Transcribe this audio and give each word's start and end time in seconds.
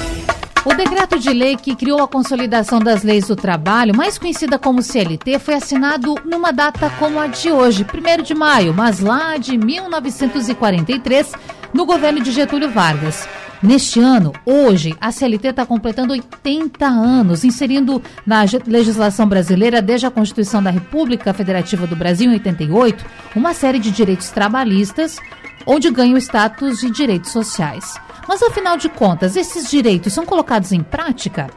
o 0.65 0.75
decreto 0.75 1.17
de 1.17 1.33
lei 1.33 1.57
que 1.57 1.77
criou 1.77 2.03
a 2.03 2.09
consolidação 2.09 2.81
das 2.81 3.05
leis 3.05 3.29
do 3.29 3.37
trabalho, 3.37 3.95
mais 3.95 4.19
conhecida 4.19 4.59
como 4.59 4.83
CLT, 4.83 5.39
foi 5.39 5.55
assinado 5.55 6.17
numa 6.25 6.53
data 6.53 6.91
como 6.99 7.21
a 7.21 7.29
de 7.29 7.53
hoje, 7.53 7.87
1 7.87 8.23
de 8.25 8.35
maio, 8.35 8.75
mas 8.75 8.99
lá 8.99 9.37
de 9.37 9.57
1943, 9.57 11.31
no 11.73 11.87
governo 11.87 12.21
de 12.21 12.33
Getúlio 12.33 12.69
Vargas. 12.69 13.29
Neste 13.63 14.01
ano, 14.01 14.33
hoje, 14.45 14.95
a 15.01 15.11
CLT 15.11 15.49
está 15.49 15.65
completando 15.65 16.13
80 16.13 16.87
anos, 16.87 17.43
inserindo 17.43 18.03
na 18.27 18.45
legislação 18.67 19.27
brasileira, 19.27 19.81
desde 19.81 20.07
a 20.07 20.11
Constituição 20.11 20.63
da 20.63 20.71
República 20.71 21.33
Federativa 21.33 21.87
do 21.87 21.97
Brasil 21.97 22.31
em 22.31 22.35
88, 22.35 23.05
uma 23.35 23.55
série 23.55 23.79
de 23.79 23.91
direitos 23.91 24.31
trabalhistas, 24.31 25.19
onde 25.67 25.91
ganha 25.91 26.15
o 26.15 26.19
status 26.19 26.81
de 26.81 26.91
direitos 26.91 27.33
sociais. 27.33 27.99
Mas 28.29 28.43
afinal 28.43 28.77
de 28.77 28.89
contas, 28.89 29.37
esses 29.37 29.71
direitos 29.71 30.13
são 30.13 30.27
colocados 30.27 30.73
em 30.73 30.83
prática? 30.83 31.49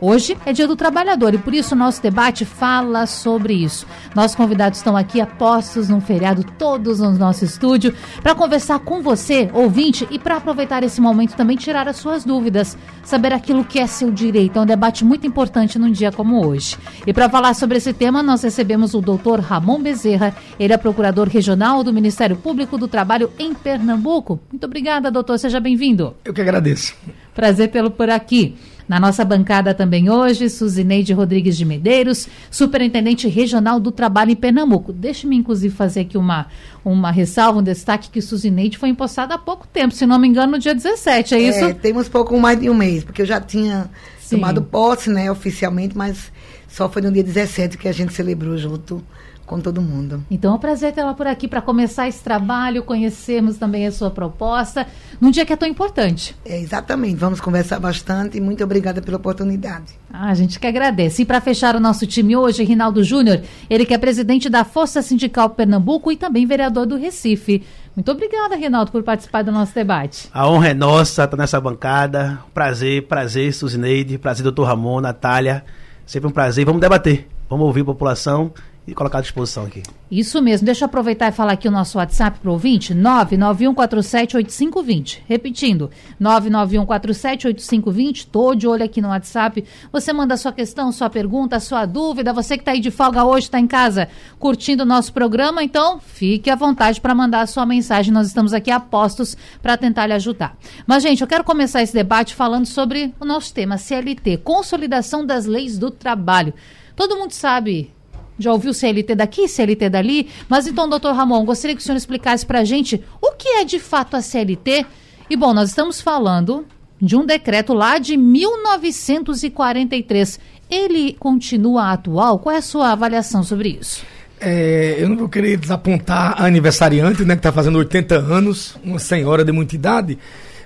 Hoje 0.00 0.38
é 0.46 0.52
Dia 0.52 0.68
do 0.68 0.76
Trabalhador 0.76 1.34
e 1.34 1.38
por 1.38 1.52
isso 1.52 1.74
o 1.74 1.78
nosso 1.78 2.00
debate 2.00 2.44
fala 2.44 3.04
sobre 3.04 3.52
isso. 3.52 3.84
Nossos 4.14 4.36
convidados 4.36 4.78
estão 4.78 4.96
aqui 4.96 5.20
apostos 5.20 5.88
num 5.88 6.00
feriado, 6.00 6.44
todos 6.56 7.00
no 7.00 7.10
nosso 7.10 7.44
estúdio, 7.44 7.92
para 8.22 8.32
conversar 8.32 8.78
com 8.78 9.02
você, 9.02 9.50
ouvinte, 9.52 10.06
e 10.08 10.16
para 10.16 10.36
aproveitar 10.36 10.84
esse 10.84 11.00
momento 11.00 11.34
também 11.34 11.56
tirar 11.56 11.88
as 11.88 11.96
suas 11.96 12.24
dúvidas, 12.24 12.78
saber 13.02 13.32
aquilo 13.32 13.64
que 13.64 13.80
é 13.80 13.88
seu 13.88 14.12
direito. 14.12 14.60
É 14.60 14.62
um 14.62 14.66
debate 14.66 15.04
muito 15.04 15.26
importante 15.26 15.80
num 15.80 15.90
dia 15.90 16.12
como 16.12 16.46
hoje. 16.46 16.76
E 17.04 17.12
para 17.12 17.28
falar 17.28 17.54
sobre 17.54 17.78
esse 17.78 17.92
tema, 17.92 18.22
nós 18.22 18.42
recebemos 18.44 18.94
o 18.94 19.00
doutor 19.00 19.40
Ramon 19.40 19.82
Bezerra, 19.82 20.32
ele 20.60 20.72
é 20.72 20.76
procurador 20.76 21.26
regional 21.26 21.82
do 21.82 21.92
Ministério 21.92 22.36
Público 22.36 22.78
do 22.78 22.86
Trabalho 22.86 23.32
em 23.36 23.52
Pernambuco. 23.52 24.38
Muito 24.48 24.64
obrigada, 24.64 25.10
doutor, 25.10 25.40
seja 25.40 25.58
bem-vindo. 25.58 26.14
Eu 26.24 26.32
que 26.32 26.40
agradeço. 26.40 26.94
Prazer 27.34 27.68
tê-lo 27.68 27.90
por 27.90 28.08
aqui. 28.10 28.56
Na 28.88 28.98
nossa 28.98 29.24
bancada 29.24 29.74
também 29.74 30.08
hoje, 30.08 30.48
Suzineide 30.48 31.12
Rodrigues 31.12 31.58
de 31.58 31.64
Medeiros, 31.64 32.26
Superintendente 32.50 33.28
Regional 33.28 33.78
do 33.78 33.92
Trabalho 33.92 34.30
em 34.30 34.36
Pernambuco. 34.36 34.92
Deixe-me, 34.92 35.36
inclusive, 35.36 35.74
fazer 35.74 36.00
aqui 36.00 36.16
uma, 36.16 36.46
uma 36.82 37.10
ressalva, 37.10 37.58
um 37.58 37.62
destaque 37.62 38.08
que 38.08 38.22
Suzineide 38.22 38.78
foi 38.78 38.88
empossada 38.88 39.34
há 39.34 39.38
pouco 39.38 39.66
tempo, 39.66 39.94
se 39.94 40.06
não 40.06 40.18
me 40.18 40.26
engano, 40.26 40.52
no 40.52 40.58
dia 40.58 40.74
17, 40.74 41.34
é, 41.34 41.38
é 41.38 41.40
isso? 41.42 41.74
Temos 41.74 42.08
pouco 42.08 42.38
mais 42.40 42.58
de 42.58 42.70
um 42.70 42.74
mês, 42.74 43.04
porque 43.04 43.22
eu 43.22 43.26
já 43.26 43.40
tinha 43.40 43.90
Sim. 44.18 44.36
tomado 44.36 44.62
posse, 44.62 45.10
né, 45.10 45.30
oficialmente, 45.30 45.96
mas 45.96 46.32
só 46.66 46.88
foi 46.88 47.02
no 47.02 47.12
dia 47.12 47.22
17 47.22 47.76
que 47.76 47.88
a 47.88 47.92
gente 47.92 48.14
celebrou 48.14 48.56
junto 48.56 49.04
com 49.48 49.58
todo 49.60 49.80
mundo. 49.82 50.22
Então 50.30 50.52
é 50.52 50.54
um 50.54 50.58
prazer 50.58 50.92
tê-la 50.92 51.14
por 51.14 51.26
aqui 51.26 51.48
para 51.48 51.60
começar 51.60 52.06
esse 52.06 52.22
trabalho, 52.22 52.84
conhecermos 52.84 53.56
também 53.56 53.86
a 53.86 53.90
sua 53.90 54.10
proposta, 54.10 54.86
num 55.20 55.30
dia 55.30 55.44
que 55.44 55.52
é 55.52 55.56
tão 55.56 55.66
importante. 55.66 56.36
É, 56.44 56.60
exatamente, 56.60 57.16
vamos 57.16 57.40
conversar 57.40 57.80
bastante 57.80 58.36
e 58.36 58.40
muito 58.40 58.62
obrigada 58.62 59.00
pela 59.02 59.16
oportunidade. 59.16 59.94
Ah, 60.12 60.28
a 60.28 60.34
gente 60.34 60.60
que 60.60 60.66
agradece. 60.66 61.22
E 61.22 61.24
para 61.24 61.40
fechar 61.40 61.74
o 61.74 61.80
nosso 61.80 62.06
time 62.06 62.36
hoje, 62.36 62.62
Rinaldo 62.62 63.02
Júnior, 63.02 63.40
ele 63.68 63.86
que 63.86 63.94
é 63.94 63.98
presidente 63.98 64.48
da 64.48 64.64
Força 64.64 65.02
Sindical 65.02 65.50
Pernambuco 65.50 66.12
e 66.12 66.16
também 66.16 66.46
vereador 66.46 66.86
do 66.86 66.96
Recife. 66.96 67.64
Muito 67.96 68.12
obrigada, 68.12 68.54
Rinaldo, 68.54 68.92
por 68.92 69.02
participar 69.02 69.42
do 69.42 69.50
nosso 69.50 69.74
debate. 69.74 70.28
A 70.32 70.48
honra 70.48 70.68
é 70.68 70.74
nossa 70.74 71.24
estar 71.24 71.36
nessa 71.36 71.60
bancada. 71.60 72.38
Prazer, 72.54 73.08
prazer, 73.08 73.52
Suzineide, 73.52 74.18
prazer, 74.18 74.44
doutor 74.44 74.64
Ramon, 74.64 75.00
Natália. 75.00 75.64
Sempre 76.06 76.28
um 76.28 76.32
prazer. 76.32 76.64
Vamos 76.64 76.80
debater, 76.80 77.26
vamos 77.50 77.66
ouvir 77.66 77.80
a 77.80 77.86
população 77.86 78.52
e 78.88 78.94
colocar 78.94 79.18
à 79.18 79.20
disposição 79.20 79.66
aqui. 79.66 79.82
Isso 80.10 80.40
mesmo. 80.40 80.64
Deixa 80.64 80.84
eu 80.84 80.86
aproveitar 80.86 81.28
e 81.28 81.32
falar 81.32 81.52
aqui 81.52 81.68
o 81.68 81.70
nosso 81.70 81.98
WhatsApp 81.98 82.38
para 82.38 82.48
o 82.48 82.54
ouvinte, 82.54 82.94
991478520. 82.94 85.18
Repetindo, 85.28 85.90
991478520. 86.18 88.16
Estou 88.16 88.54
de 88.54 88.66
olho 88.66 88.82
aqui 88.82 89.02
no 89.02 89.08
WhatsApp. 89.08 89.62
Você 89.92 90.10
manda 90.10 90.38
sua 90.38 90.52
questão, 90.52 90.90
sua 90.90 91.10
pergunta, 91.10 91.60
sua 91.60 91.84
dúvida. 91.84 92.32
Você 92.32 92.56
que 92.56 92.62
está 92.62 92.72
aí 92.72 92.80
de 92.80 92.90
folga 92.90 93.26
hoje, 93.26 93.48
está 93.48 93.60
em 93.60 93.66
casa 93.66 94.08
curtindo 94.38 94.84
o 94.84 94.86
nosso 94.86 95.12
programa, 95.12 95.62
então 95.62 96.00
fique 96.00 96.48
à 96.48 96.56
vontade 96.56 96.98
para 96.98 97.14
mandar 97.14 97.42
a 97.42 97.46
sua 97.46 97.66
mensagem. 97.66 98.10
Nós 98.10 98.26
estamos 98.26 98.54
aqui 98.54 98.70
a 98.70 98.80
postos 98.80 99.36
para 99.60 99.76
tentar 99.76 100.06
lhe 100.06 100.14
ajudar. 100.14 100.56
Mas, 100.86 101.02
gente, 101.02 101.20
eu 101.20 101.26
quero 101.26 101.44
começar 101.44 101.82
esse 101.82 101.92
debate 101.92 102.34
falando 102.34 102.64
sobre 102.64 103.12
o 103.20 103.26
nosso 103.26 103.52
tema, 103.52 103.76
CLT, 103.76 104.38
Consolidação 104.38 105.26
das 105.26 105.44
Leis 105.44 105.76
do 105.76 105.90
Trabalho. 105.90 106.54
Todo 106.96 107.18
mundo 107.18 107.32
sabe 107.32 107.92
já 108.38 108.52
ouviu 108.52 108.72
CLT 108.72 109.14
daqui, 109.14 109.48
CLT 109.48 109.90
dali? 109.90 110.28
Mas 110.48 110.66
então, 110.66 110.88
doutor 110.88 111.14
Ramon, 111.14 111.44
gostaria 111.44 111.74
que 111.74 111.82
o 111.82 111.84
senhor 111.84 111.96
explicasse 111.96 112.46
para 112.46 112.60
a 112.60 112.64
gente 112.64 113.02
o 113.20 113.32
que 113.32 113.48
é 113.48 113.64
de 113.64 113.78
fato 113.78 114.16
a 114.16 114.22
CLT. 114.22 114.86
E 115.28 115.36
bom, 115.36 115.52
nós 115.52 115.70
estamos 115.70 116.00
falando 116.00 116.64
de 117.00 117.16
um 117.16 117.24
decreto 117.24 117.72
lá 117.72 117.98
de 117.98 118.16
1943. 118.16 120.38
Ele 120.70 121.16
continua 121.18 121.92
atual? 121.92 122.38
Qual 122.38 122.54
é 122.54 122.58
a 122.58 122.62
sua 122.62 122.92
avaliação 122.92 123.42
sobre 123.42 123.78
isso? 123.80 124.02
É, 124.40 124.94
eu 124.98 125.08
não 125.08 125.16
vou 125.16 125.28
querer 125.28 125.56
desapontar 125.56 126.40
a 126.40 126.46
aniversariante, 126.46 127.24
né, 127.24 127.34
que 127.34 127.40
está 127.40 127.50
fazendo 127.50 127.76
80 127.78 128.14
anos, 128.14 128.76
uma 128.84 129.00
senhora 129.00 129.44
de 129.44 129.50
muita 129.50 129.74
idade, 129.74 130.16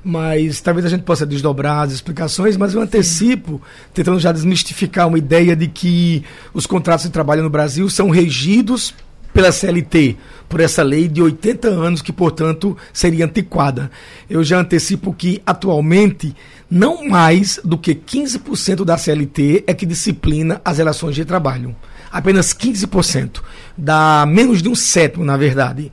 mas 0.05 0.61
talvez 0.61 0.85
a 0.85 0.89
gente 0.89 1.03
possa 1.03 1.25
desdobrar 1.25 1.83
as 1.83 1.93
explicações, 1.93 2.57
mas 2.57 2.75
eu 2.75 2.81
antecipo, 2.81 3.61
tentando 3.95 4.19
já 4.19 4.33
desmistificar 4.33 5.09
uma 5.09 5.19
ideia 5.19 5.55
de 5.55 5.69
que 5.69 6.25
os 6.53 6.67
contratos 6.67 7.07
de 7.07 7.13
trabalho 7.13 7.43
no 7.43 7.51
Brasil 7.51 7.89
são 7.89 8.11
regidos 8.11 8.95
pela 9.33 9.51
CLT, 9.51 10.17
por 10.49 10.61
essa 10.61 10.83
lei 10.83 11.09
de 11.09 11.23
80 11.23 11.69
anos, 11.69 12.03
que, 12.03 12.13
portanto, 12.13 12.77
seria 12.93 13.25
antiquada. 13.25 13.91
Eu 14.29 14.45
já 14.45 14.59
antecipo 14.59 15.13
que, 15.15 15.41
atualmente, 15.47 16.35
não 16.71 17.09
mais 17.09 17.59
do 17.65 17.79
que 17.79 17.95
15% 17.95 18.85
da 18.85 18.99
CLT 18.99 19.65
é 19.67 19.73
que 19.73 19.87
disciplina 19.87 20.61
as 20.65 20.79
relações 20.79 21.15
de 21.15 21.25
trabalho. 21.25 21.75
Apenas 22.11 22.53
15%. 22.53 23.41
Dá 23.77 24.27
menos 24.29 24.61
de 24.61 24.69
um 24.69 24.75
sétimo, 24.75 25.25
na 25.25 25.37
verdade. 25.37 25.91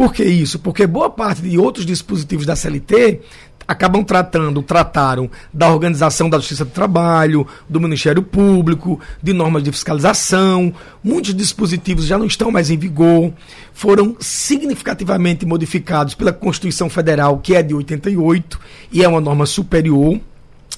Por 0.00 0.14
que 0.14 0.24
isso? 0.24 0.58
Porque 0.58 0.86
boa 0.86 1.10
parte 1.10 1.42
de 1.42 1.58
outros 1.58 1.84
dispositivos 1.84 2.46
da 2.46 2.56
CLT 2.56 3.20
acabam 3.68 4.02
tratando, 4.02 4.62
trataram 4.62 5.30
da 5.52 5.70
organização 5.70 6.30
da 6.30 6.38
Justiça 6.38 6.64
do 6.64 6.70
Trabalho, 6.70 7.46
do 7.68 7.78
Ministério 7.78 8.22
Público, 8.22 8.98
de 9.22 9.34
normas 9.34 9.62
de 9.62 9.70
fiscalização. 9.70 10.72
Muitos 11.04 11.34
dispositivos 11.34 12.06
já 12.06 12.16
não 12.16 12.24
estão 12.24 12.50
mais 12.50 12.70
em 12.70 12.78
vigor, 12.78 13.30
foram 13.74 14.16
significativamente 14.18 15.44
modificados 15.44 16.14
pela 16.14 16.32
Constituição 16.32 16.88
Federal, 16.88 17.36
que 17.36 17.54
é 17.54 17.62
de 17.62 17.74
88 17.74 18.58
e 18.90 19.04
é 19.04 19.06
uma 19.06 19.20
norma 19.20 19.44
superior. 19.44 20.18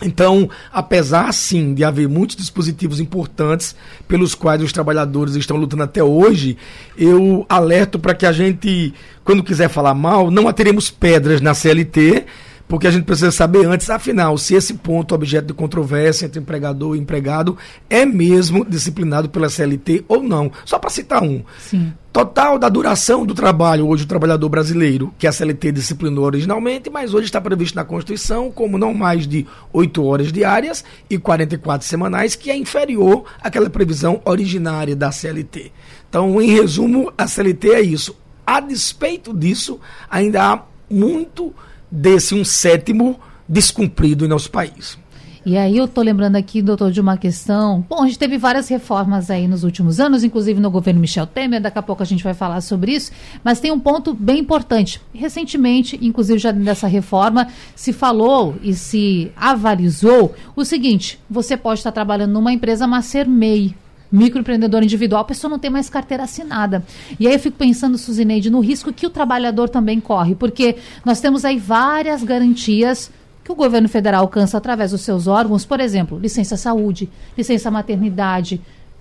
Então, 0.00 0.48
apesar 0.72 1.32
sim 1.32 1.74
de 1.74 1.84
haver 1.84 2.08
muitos 2.08 2.36
dispositivos 2.36 2.98
importantes 2.98 3.74
pelos 4.08 4.34
quais 4.34 4.62
os 4.62 4.72
trabalhadores 4.72 5.34
estão 5.34 5.56
lutando 5.56 5.82
até 5.82 6.02
hoje, 6.02 6.56
eu 6.96 7.44
alerto 7.48 7.98
para 7.98 8.14
que 8.14 8.26
a 8.26 8.32
gente, 8.32 8.94
quando 9.24 9.42
quiser 9.42 9.68
falar 9.68 9.94
mal, 9.94 10.30
não 10.30 10.48
ateremos 10.48 10.90
pedras 10.90 11.40
na 11.40 11.54
CLT, 11.54 12.24
porque 12.72 12.86
a 12.86 12.90
gente 12.90 13.04
precisa 13.04 13.30
saber 13.30 13.66
antes, 13.66 13.90
afinal, 13.90 14.38
se 14.38 14.54
esse 14.54 14.72
ponto 14.72 15.14
objeto 15.14 15.48
de 15.48 15.52
controvérsia 15.52 16.24
entre 16.24 16.40
empregador 16.40 16.96
e 16.96 16.98
empregado 16.98 17.54
é 17.90 18.06
mesmo 18.06 18.64
disciplinado 18.64 19.28
pela 19.28 19.50
CLT 19.50 20.06
ou 20.08 20.22
não. 20.22 20.50
Só 20.64 20.78
para 20.78 20.88
citar 20.88 21.22
um. 21.22 21.42
Sim. 21.58 21.92
Total 22.10 22.58
da 22.58 22.70
duração 22.70 23.26
do 23.26 23.34
trabalho, 23.34 23.86
hoje 23.86 24.04
o 24.04 24.06
trabalhador 24.06 24.48
brasileiro, 24.48 25.12
que 25.18 25.26
a 25.26 25.32
CLT 25.32 25.70
disciplinou 25.70 26.24
originalmente, 26.24 26.88
mas 26.88 27.12
hoje 27.12 27.26
está 27.26 27.42
previsto 27.42 27.76
na 27.76 27.84
Constituição 27.84 28.50
como 28.50 28.78
não 28.78 28.94
mais 28.94 29.26
de 29.26 29.46
8 29.70 30.02
horas 30.02 30.32
diárias 30.32 30.82
e 31.10 31.18
44 31.18 31.86
semanais, 31.86 32.34
que 32.34 32.50
é 32.50 32.56
inferior 32.56 33.26
àquela 33.42 33.68
previsão 33.68 34.22
originária 34.24 34.96
da 34.96 35.12
CLT. 35.12 35.70
Então, 36.08 36.40
em 36.40 36.50
resumo, 36.50 37.12
a 37.18 37.26
CLT 37.26 37.68
é 37.68 37.82
isso. 37.82 38.16
A 38.46 38.60
despeito 38.60 39.36
disso, 39.36 39.78
ainda 40.10 40.54
há 40.54 40.62
muito 40.88 41.54
desse 41.92 42.34
um 42.34 42.44
sétimo 42.44 43.20
descumprido 43.46 44.24
em 44.24 44.28
nosso 44.28 44.50
país. 44.50 44.98
E 45.44 45.58
aí 45.58 45.76
eu 45.76 45.86
estou 45.86 46.04
lembrando 46.04 46.36
aqui, 46.36 46.62
doutor, 46.62 46.92
de 46.92 47.00
uma 47.00 47.16
questão. 47.16 47.84
Bom, 47.88 48.04
a 48.04 48.06
gente 48.06 48.18
teve 48.18 48.38
várias 48.38 48.68
reformas 48.68 49.28
aí 49.28 49.48
nos 49.48 49.64
últimos 49.64 49.98
anos, 49.98 50.22
inclusive 50.22 50.60
no 50.60 50.70
governo 50.70 51.00
Michel 51.00 51.26
Temer, 51.26 51.60
daqui 51.60 51.78
a 51.80 51.82
pouco 51.82 52.00
a 52.00 52.06
gente 52.06 52.22
vai 52.22 52.32
falar 52.32 52.60
sobre 52.60 52.92
isso, 52.92 53.10
mas 53.42 53.58
tem 53.58 53.72
um 53.72 53.80
ponto 53.80 54.14
bem 54.14 54.38
importante. 54.38 55.00
Recentemente, 55.12 55.98
inclusive 56.00 56.38
já 56.38 56.52
nessa 56.52 56.86
reforma, 56.86 57.48
se 57.74 57.92
falou 57.92 58.54
e 58.62 58.72
se 58.72 59.32
avalizou 59.36 60.32
o 60.54 60.64
seguinte: 60.64 61.18
você 61.28 61.56
pode 61.56 61.80
estar 61.80 61.90
trabalhando 61.90 62.32
numa 62.32 62.52
empresa, 62.52 62.86
mas 62.86 63.06
ser 63.06 63.26
MEI, 63.26 63.74
microempreendedor 64.12 64.82
individual, 64.82 65.22
a 65.22 65.24
pessoa 65.24 65.50
não 65.50 65.58
tem 65.58 65.70
mais 65.70 65.88
carteira 65.88 66.24
assinada. 66.24 66.84
E 67.18 67.26
aí 67.26 67.32
eu 67.32 67.40
fico 67.40 67.56
pensando, 67.56 67.96
Suzineide, 67.96 68.50
no 68.50 68.60
risco 68.60 68.92
que 68.92 69.06
o 69.06 69.10
trabalhador 69.10 69.68
também 69.68 69.98
corre, 69.98 70.34
porque 70.34 70.76
nós 71.04 71.20
temos 71.20 71.44
aí 71.44 71.58
várias 71.58 72.22
garantias 72.22 73.10
que 73.42 73.50
o 73.50 73.54
governo 73.54 73.88
federal 73.88 74.20
alcança 74.20 74.58
através 74.58 74.92
dos 74.92 75.00
seus 75.00 75.26
órgãos, 75.26 75.64
por 75.64 75.80
exemplo, 75.80 76.18
licença 76.18 76.56
saúde, 76.56 77.08
licença 77.36 77.70
maternidade, 77.70 78.60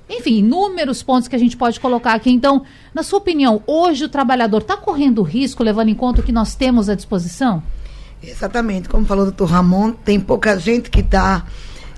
enfim, 0.09 0.39
inúmeros 0.39 1.03
pontos 1.03 1.27
que 1.27 1.35
a 1.35 1.39
gente 1.39 1.55
pode 1.55 1.79
colocar 1.79 2.13
aqui. 2.13 2.31
Então, 2.31 2.63
na 2.93 3.03
sua 3.03 3.19
opinião, 3.19 3.61
hoje 3.65 4.05
o 4.05 4.09
trabalhador 4.09 4.61
está 4.61 4.75
correndo 4.75 5.21
risco, 5.21 5.63
levando 5.63 5.89
em 5.89 5.95
conta 5.95 6.21
o 6.21 6.23
que 6.23 6.31
nós 6.31 6.55
temos 6.55 6.89
à 6.89 6.95
disposição? 6.95 7.63
Exatamente, 8.21 8.89
como 8.89 9.05
falou 9.05 9.23
o 9.23 9.27
doutor 9.27 9.49
Ramon, 9.49 9.93
tem 9.93 10.19
pouca 10.19 10.59
gente 10.59 10.89
que 10.89 10.99
está 10.99 11.45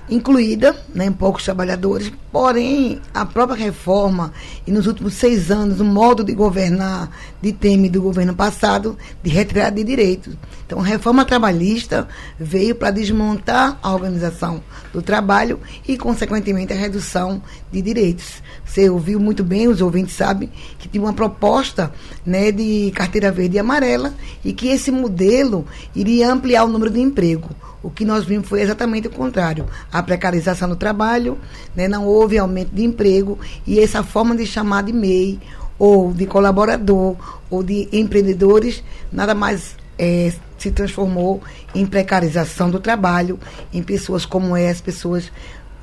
incluída 0.08 0.76
né, 0.94 1.06
em 1.06 1.12
poucos 1.12 1.44
trabalhadores, 1.44 2.12
porém 2.30 3.00
a 3.12 3.24
própria 3.24 3.56
reforma 3.56 4.32
e 4.66 4.70
nos 4.70 4.86
últimos 4.86 5.14
seis 5.14 5.50
anos 5.50 5.80
o 5.80 5.84
modo 5.84 6.22
de 6.22 6.34
governar 6.34 7.10
de 7.40 7.52
Temer 7.52 7.90
do 7.90 8.02
governo 8.02 8.34
passado 8.34 8.98
de 9.22 9.30
retirada 9.30 9.76
de 9.76 9.84
direitos. 9.84 10.34
Então 10.74 10.82
a 10.82 10.88
reforma 10.88 11.24
trabalhista 11.24 12.08
veio 12.36 12.74
para 12.74 12.90
desmontar 12.90 13.78
a 13.80 13.94
organização 13.94 14.60
do 14.92 15.00
trabalho 15.00 15.60
e 15.86 15.96
consequentemente 15.96 16.72
a 16.72 16.76
redução 16.76 17.40
de 17.70 17.80
direitos. 17.80 18.42
Você 18.66 18.90
ouviu 18.90 19.20
muito 19.20 19.44
bem, 19.44 19.68
os 19.68 19.80
ouvintes 19.80 20.16
sabem 20.16 20.50
que 20.76 20.88
tinha 20.88 21.00
uma 21.00 21.12
proposta 21.12 21.92
né, 22.26 22.50
de 22.50 22.90
carteira 22.92 23.30
verde 23.30 23.54
e 23.54 23.60
amarela 23.60 24.14
e 24.44 24.52
que 24.52 24.66
esse 24.66 24.90
modelo 24.90 25.64
iria 25.94 26.32
ampliar 26.32 26.64
o 26.64 26.68
número 26.68 26.90
de 26.90 27.00
emprego. 27.00 27.50
O 27.80 27.88
que 27.88 28.04
nós 28.04 28.24
vimos 28.24 28.48
foi 28.48 28.60
exatamente 28.60 29.06
o 29.06 29.12
contrário. 29.12 29.66
A 29.92 30.02
precarização 30.02 30.68
do 30.68 30.74
trabalho, 30.74 31.38
né, 31.76 31.86
não 31.86 32.04
houve 32.04 32.36
aumento 32.36 32.74
de 32.74 32.82
emprego 32.82 33.38
e 33.64 33.78
essa 33.78 34.02
forma 34.02 34.34
de 34.34 34.44
chamar 34.44 34.82
de 34.82 34.92
MEI 34.92 35.38
ou 35.78 36.12
de 36.12 36.26
colaborador 36.26 37.14
ou 37.48 37.62
de 37.62 37.88
empreendedores 37.92 38.82
nada 39.12 39.36
mais 39.36 39.76
é, 39.98 40.32
se 40.58 40.70
transformou 40.70 41.42
em 41.74 41.86
precarização 41.86 42.70
do 42.70 42.80
trabalho, 42.80 43.38
em 43.72 43.82
pessoas 43.82 44.24
como 44.24 44.56
é, 44.56 44.68
as 44.68 44.80
pessoas 44.80 45.30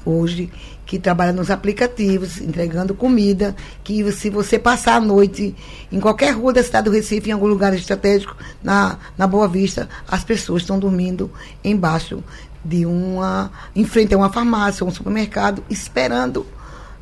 hoje 0.06 0.52
que 0.86 1.00
trabalham 1.00 1.34
nos 1.36 1.50
aplicativos, 1.50 2.42
entregando 2.42 2.94
comida, 2.94 3.56
que 3.84 4.12
se 4.12 4.30
você 4.30 4.60
passar 4.60 4.96
a 4.96 5.00
noite 5.00 5.56
em 5.92 6.00
qualquer 6.00 6.32
rua 6.32 6.52
da 6.52 6.62
cidade 6.62 6.86
do 6.86 6.92
Recife, 6.92 7.30
em 7.30 7.34
algum 7.34 7.48
lugar 7.48 7.74
estratégico, 7.74 8.36
na, 8.62 8.98
na 9.18 9.26
Boa 9.26 9.48
Vista, 9.48 9.88
as 10.08 10.24
pessoas 10.24 10.64
estão 10.64 10.78
dormindo 10.78 11.32
embaixo 11.64 12.22
de 12.64 12.86
uma. 12.86 13.52
em 13.76 13.86
frente 13.86 14.14
a 14.14 14.18
uma 14.18 14.32
farmácia 14.32 14.84
ou 14.84 14.90
um 14.90 14.94
supermercado, 14.94 15.64
esperando 15.70 16.46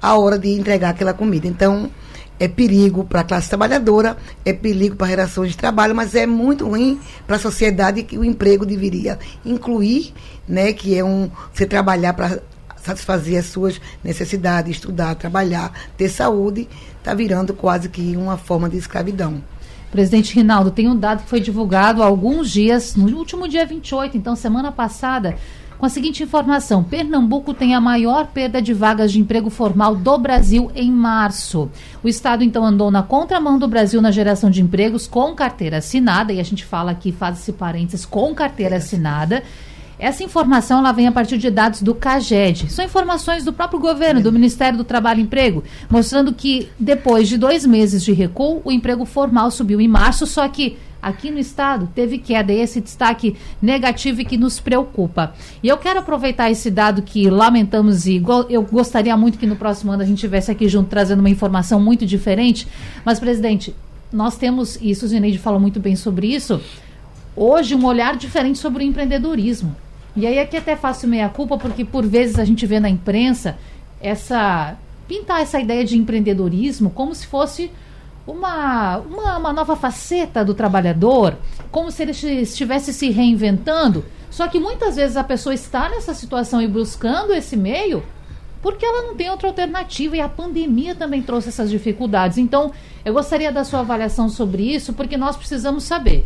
a 0.02 0.16
hora 0.18 0.38
de 0.38 0.50
entregar 0.50 0.92
aquela 0.92 1.14
comida. 1.14 1.48
Então, 1.48 1.90
é 2.40 2.48
perigo 2.48 3.04
para 3.04 3.22
a 3.22 3.24
classe 3.24 3.50
trabalhadora, 3.50 4.18
é 4.46 4.54
perigo 4.54 4.96
para 4.96 5.08
relações 5.08 5.52
de 5.52 5.58
trabalho, 5.58 5.94
mas 5.94 6.16
é 6.16 6.26
muito 6.26 6.68
ruim 6.68 7.00
para 7.28 7.36
a 7.36 7.40
sociedade 7.40 8.04
que 8.04 8.18
o 8.18 8.24
emprego 8.24 8.66
deveria 8.66 9.20
incluir, 9.46 10.14
né, 10.48 10.72
que 10.72 10.98
é 10.98 11.04
um 11.04 11.30
você 11.54 11.66
trabalhar 11.66 12.14
para 12.14 12.40
satisfazer 12.82 13.40
as 13.40 13.48
suas 13.48 13.80
necessidades, 14.04 14.72
estudar, 14.72 15.16
trabalhar, 15.16 15.72
ter 15.98 16.10
saúde, 16.10 16.68
está 16.98 17.14
virando 17.14 17.54
quase 17.54 17.90
que 17.90 18.16
uma 18.16 18.38
forma 18.38 18.70
de 18.70 18.78
escravidão. 18.78 19.44
Presidente 19.92 20.36
Rinaldo, 20.36 20.72
tem 20.72 20.88
um 20.88 20.96
dado 20.96 21.24
que 21.24 21.30
foi 21.30 21.40
divulgado 21.40 22.04
há 22.04 22.06
alguns 22.06 22.50
dias, 22.52 22.96
no 22.96 23.18
último 23.18 23.48
dia 23.48 23.66
28, 23.66 24.16
então 24.16 24.36
semana 24.36 24.72
passada, 24.72 25.36
com 25.80 25.86
a 25.86 25.90
seguinte 25.90 26.22
informação: 26.22 26.84
Pernambuco 26.84 27.54
tem 27.54 27.74
a 27.74 27.82
maior 27.82 28.28
perda 28.28 28.62
de 28.62 28.74
vagas 28.74 29.12
de 29.12 29.20
emprego 29.20 29.50
formal 29.50 29.96
do 29.96 30.18
Brasil 30.18 30.70
em 30.76 30.92
março. 30.92 31.72
O 32.04 32.08
estado 32.08 32.44
então 32.44 32.64
andou 32.64 32.92
na 32.92 33.02
contramão 33.02 33.58
do 33.58 33.68
Brasil 33.68 34.02
na 34.02 34.12
geração 34.12 34.52
de 34.52 34.62
empregos 34.62 35.08
com 35.08 35.34
carteira 35.34 35.78
assinada, 35.78 36.34
e 36.34 36.40
a 36.40 36.44
gente 36.44 36.66
fala 36.66 36.92
aqui, 36.92 37.12
faz-se 37.12 37.54
parênteses, 37.54 38.06
com 38.06 38.36
carteira 38.36 38.76
assinada. 38.76 39.42
Essa 39.98 40.24
informação 40.24 40.80
ela 40.80 40.94
vem 40.94 41.08
a 41.08 41.12
partir 41.12 41.38
de 41.38 41.50
dados 41.50 41.82
do 41.82 41.94
CAGED. 41.94 42.72
São 42.72 42.86
informações 42.86 43.44
do 43.44 43.52
próprio 43.52 43.82
governo, 43.82 44.22
do 44.22 44.32
Ministério 44.32 44.78
do 44.78 44.86
Trabalho 44.86 45.20
e 45.20 45.24
Emprego, 45.24 45.62
mostrando 45.90 46.34
que 46.34 46.70
depois 46.80 47.28
de 47.28 47.38
dois 47.38 47.66
meses 47.66 48.02
de 48.02 48.14
recuo, 48.14 48.62
o 48.64 48.72
emprego 48.72 49.04
formal 49.04 49.52
subiu 49.52 49.82
em 49.82 49.90
março, 49.90 50.26
só 50.26 50.48
que 50.48 50.78
aqui 51.02 51.32
no 51.32 51.40
estado 51.40 51.90
teve 51.94 52.18
queda, 52.18 52.52
e 52.52 52.60
esse 52.60 52.82
destaque 52.82 53.36
negativo 53.62 54.22
e 54.22 54.26
que 54.26 54.38
nos 54.38 54.60
preocupa. 54.60 55.34
E 55.64 55.68
eu 55.68 55.78
quero 55.78 56.00
aproveitar 56.00 56.50
esse 56.52 56.70
dado 56.70 57.02
que 57.02 57.30
lamentamos 57.30 58.06
e 58.06 58.24
eu 58.50 58.62
gostaria 58.64 59.16
muito 59.16 59.38
que 59.38 59.48
no 59.48 59.56
próximo 59.56 59.92
ano 59.92 60.04
a 60.04 60.06
gente 60.06 60.18
estivesse 60.18 60.52
aqui 60.52 60.68
junto 60.68 60.90
trazendo 60.90 61.20
uma 61.20 61.30
informação 61.30 61.80
muito 61.80 62.06
diferente, 62.06 62.68
mas 63.06 63.20
presidente, 63.20 63.76
nós 64.12 64.38
temos, 64.38 64.76
e 64.82 64.92
isso 64.92 65.06
o 65.06 65.08
Zineide 65.08 65.38
falou 65.38 65.60
muito 65.60 65.80
bem 65.80 65.96
sobre 65.96 66.28
isso, 66.28 66.62
hoje 67.36 67.76
um 67.76 67.86
olhar 67.86 68.16
diferente 68.16 68.58
sobre 68.58 68.84
o 68.84 68.88
empreendedorismo. 68.88 69.76
E 70.16 70.26
aí 70.26 70.40
aqui 70.40 70.58
até 70.58 70.76
faço 70.76 71.08
meia 71.08 71.30
culpa, 71.30 71.58
porque 71.58 71.86
por 71.86 72.06
vezes 72.06 72.40
a 72.40 72.46
gente 72.46 72.66
vê 72.66 72.80
na 72.80 72.90
imprensa 72.90 73.58
essa. 74.02 74.76
pintar 75.08 75.42
essa 75.42 75.60
ideia 75.60 75.86
de 75.86 75.98
empreendedorismo 75.98 76.90
como 76.90 77.14
se 77.16 77.26
fosse 77.26 77.72
uma, 78.32 78.98
uma, 78.98 79.38
uma 79.38 79.54
nova 79.54 79.76
faceta 79.76 80.46
do 80.46 80.54
trabalhador, 80.54 81.36
como 81.72 81.92
se 81.92 82.04
ele 82.04 82.12
estivesse 82.12 82.94
se 82.94 83.10
reinventando. 83.10 84.06
Só 84.30 84.48
que 84.48 84.60
muitas 84.60 84.96
vezes 84.96 85.18
a 85.18 85.24
pessoa 85.24 85.54
está 85.54 85.90
nessa 85.90 86.14
situação 86.14 86.62
e 86.62 86.68
buscando 86.68 87.34
esse 87.34 87.58
meio 87.58 88.04
porque 88.62 88.86
ela 88.86 89.04
não 89.04 89.16
tem 89.16 89.30
outra 89.30 89.48
alternativa 89.48 90.18
e 90.18 90.22
a 90.22 90.28
pandemia 90.28 90.94
também 90.94 91.22
trouxe 91.22 91.48
essas 91.48 91.70
dificuldades. 91.70 92.38
Então, 92.38 92.74
eu 93.06 93.14
gostaria 93.14 93.52
da 93.52 93.64
sua 93.64 93.80
avaliação 93.80 94.28
sobre 94.28 94.64
isso, 94.64 94.92
porque 94.92 95.16
nós 95.16 95.38
precisamos 95.38 95.86
saber. 95.86 96.26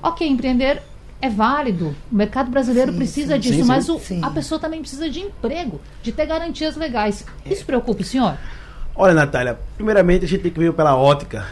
Ok, 0.00 0.26
empreender 0.26 0.80
é 1.20 1.28
válido. 1.28 1.94
O 2.12 2.14
mercado 2.14 2.50
brasileiro 2.50 2.92
sim, 2.92 2.98
precisa 2.98 3.34
sim, 3.34 3.40
disso, 3.40 3.54
sim, 3.54 3.64
mas 3.64 3.88
o, 3.88 4.00
a 4.22 4.30
pessoa 4.30 4.60
também 4.60 4.80
precisa 4.80 5.10
de 5.10 5.20
emprego, 5.20 5.80
de 6.00 6.12
ter 6.12 6.26
garantias 6.26 6.76
legais. 6.76 7.26
Isso 7.44 7.64
preocupa 7.64 8.02
o 8.02 8.04
senhor? 8.04 8.38
Olha, 8.96 9.12
Natália, 9.12 9.58
primeiramente 9.76 10.24
a 10.24 10.28
gente 10.28 10.42
tem 10.42 10.52
que 10.52 10.58
ver 10.60 10.72
pela 10.72 10.96
ótica. 10.96 11.44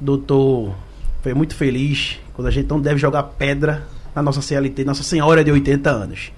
O 0.00 0.04
doutor 0.04 0.74
foi 1.22 1.34
muito 1.34 1.54
feliz 1.54 2.18
quando 2.32 2.48
a 2.48 2.50
gente 2.50 2.70
não 2.70 2.80
deve 2.80 2.98
jogar 2.98 3.22
pedra 3.22 3.86
na 4.14 4.22
nossa 4.22 4.40
CLT, 4.40 4.82
Nossa 4.84 5.02
Senhora 5.02 5.44
de 5.44 5.52
80 5.52 5.90
anos. 5.90 6.32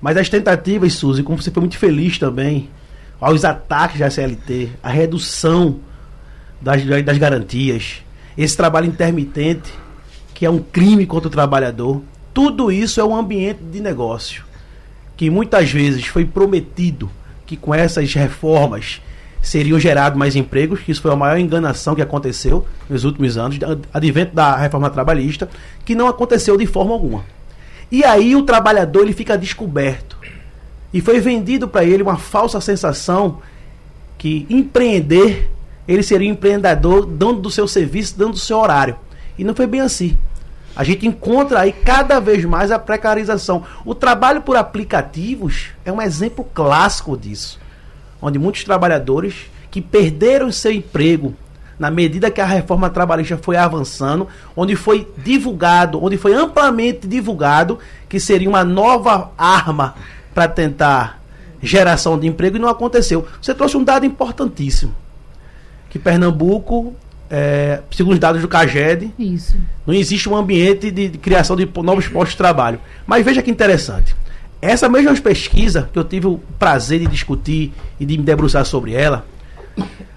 Mas 0.00 0.16
as 0.16 0.28
tentativas, 0.28 0.94
Suzy, 0.94 1.22
como 1.22 1.40
você 1.40 1.52
foi 1.52 1.60
muito 1.60 1.78
feliz 1.78 2.18
também, 2.18 2.68
aos 3.20 3.44
ataques 3.44 4.00
da 4.00 4.10
CLT, 4.10 4.70
a 4.82 4.90
redução 4.90 5.78
das, 6.60 6.84
das 7.04 7.18
garantias, 7.18 8.02
esse 8.36 8.56
trabalho 8.56 8.88
intermitente, 8.88 9.72
que 10.34 10.44
é 10.44 10.50
um 10.50 10.58
crime 10.58 11.06
contra 11.06 11.28
o 11.28 11.30
trabalhador, 11.30 12.02
tudo 12.34 12.72
isso 12.72 13.00
é 13.00 13.04
um 13.04 13.14
ambiente 13.14 13.62
de 13.62 13.80
negócio 13.80 14.44
que 15.16 15.30
muitas 15.30 15.70
vezes 15.70 16.06
foi 16.06 16.24
prometido 16.24 17.08
que 17.46 17.56
com 17.56 17.72
essas 17.72 18.12
reformas 18.12 19.00
seriam 19.42 19.78
gerados 19.78 20.16
mais 20.16 20.36
empregos, 20.36 20.80
que 20.80 20.92
isso 20.92 21.02
foi 21.02 21.12
a 21.12 21.16
maior 21.16 21.36
enganação 21.36 21.96
que 21.96 22.00
aconteceu 22.00 22.64
nos 22.88 23.02
últimos 23.04 23.36
anos, 23.36 23.58
advento 23.92 24.34
da 24.34 24.56
reforma 24.56 24.88
trabalhista, 24.88 25.50
que 25.84 25.96
não 25.96 26.06
aconteceu 26.06 26.56
de 26.56 26.64
forma 26.64 26.92
alguma. 26.92 27.24
E 27.90 28.04
aí 28.04 28.36
o 28.36 28.44
trabalhador 28.44 29.02
ele 29.02 29.12
fica 29.12 29.36
descoberto. 29.36 30.16
E 30.94 31.00
foi 31.00 31.20
vendido 31.20 31.66
para 31.66 31.84
ele 31.84 32.02
uma 32.02 32.16
falsa 32.16 32.60
sensação 32.60 33.40
que 34.16 34.46
empreender, 34.48 35.50
ele 35.88 36.02
seria 36.02 36.28
um 36.28 36.32
empreendedor, 36.32 37.04
dono 37.04 37.40
do 37.40 37.50
seu 37.50 37.66
serviço, 37.66 38.16
dando 38.16 38.32
do 38.32 38.38
seu 38.38 38.58
horário. 38.58 38.96
E 39.36 39.42
não 39.42 39.54
foi 39.54 39.66
bem 39.66 39.80
assim. 39.80 40.16
A 40.74 40.84
gente 40.84 41.06
encontra 41.06 41.60
aí 41.60 41.72
cada 41.72 42.20
vez 42.20 42.44
mais 42.44 42.70
a 42.70 42.78
precarização. 42.78 43.64
O 43.84 43.94
trabalho 43.94 44.40
por 44.40 44.56
aplicativos 44.56 45.70
é 45.84 45.92
um 45.92 46.00
exemplo 46.00 46.46
clássico 46.54 47.16
disso. 47.16 47.60
Onde 48.22 48.38
muitos 48.38 48.64
trabalhadores 48.64 49.50
que 49.70 49.82
perderam 49.82 50.50
seu 50.50 50.72
emprego 50.72 51.34
na 51.78 51.90
medida 51.90 52.30
que 52.30 52.40
a 52.40 52.46
reforma 52.46 52.88
trabalhista 52.88 53.36
foi 53.36 53.56
avançando, 53.56 54.28
onde 54.56 54.76
foi 54.76 55.08
divulgado, 55.18 56.02
onde 56.02 56.16
foi 56.16 56.32
amplamente 56.32 57.08
divulgado 57.08 57.78
que 58.08 58.20
seria 58.20 58.48
uma 58.48 58.62
nova 58.62 59.32
arma 59.36 59.96
para 60.32 60.46
tentar 60.46 61.20
geração 61.60 62.18
de 62.18 62.28
emprego 62.28 62.56
e 62.56 62.60
não 62.60 62.68
aconteceu. 62.68 63.26
Você 63.40 63.52
trouxe 63.52 63.76
um 63.76 63.82
dado 63.82 64.06
importantíssimo. 64.06 64.94
Que 65.90 65.98
Pernambuco 65.98 66.94
é, 67.34 67.80
segundo 67.90 68.12
os 68.12 68.18
dados 68.18 68.42
do 68.42 68.46
CAGED, 68.46 69.10
Isso. 69.18 69.56
não 69.86 69.94
existe 69.94 70.28
um 70.28 70.36
ambiente 70.36 70.90
de, 70.90 71.08
de 71.08 71.16
criação 71.16 71.56
de 71.56 71.66
novos 71.82 72.06
postos 72.06 72.32
de 72.32 72.36
trabalho. 72.36 72.78
Mas 73.06 73.24
veja 73.24 73.40
que 73.40 73.50
interessante. 73.50 74.14
Essa 74.62 74.88
mesma 74.88 75.12
pesquisa, 75.16 75.90
que 75.92 75.98
eu 75.98 76.04
tive 76.04 76.28
o 76.28 76.38
prazer 76.56 77.00
de 77.00 77.08
discutir 77.08 77.72
e 77.98 78.06
de 78.06 78.16
me 78.16 78.22
debruçar 78.22 78.64
sobre 78.64 78.92
ela, 78.92 79.26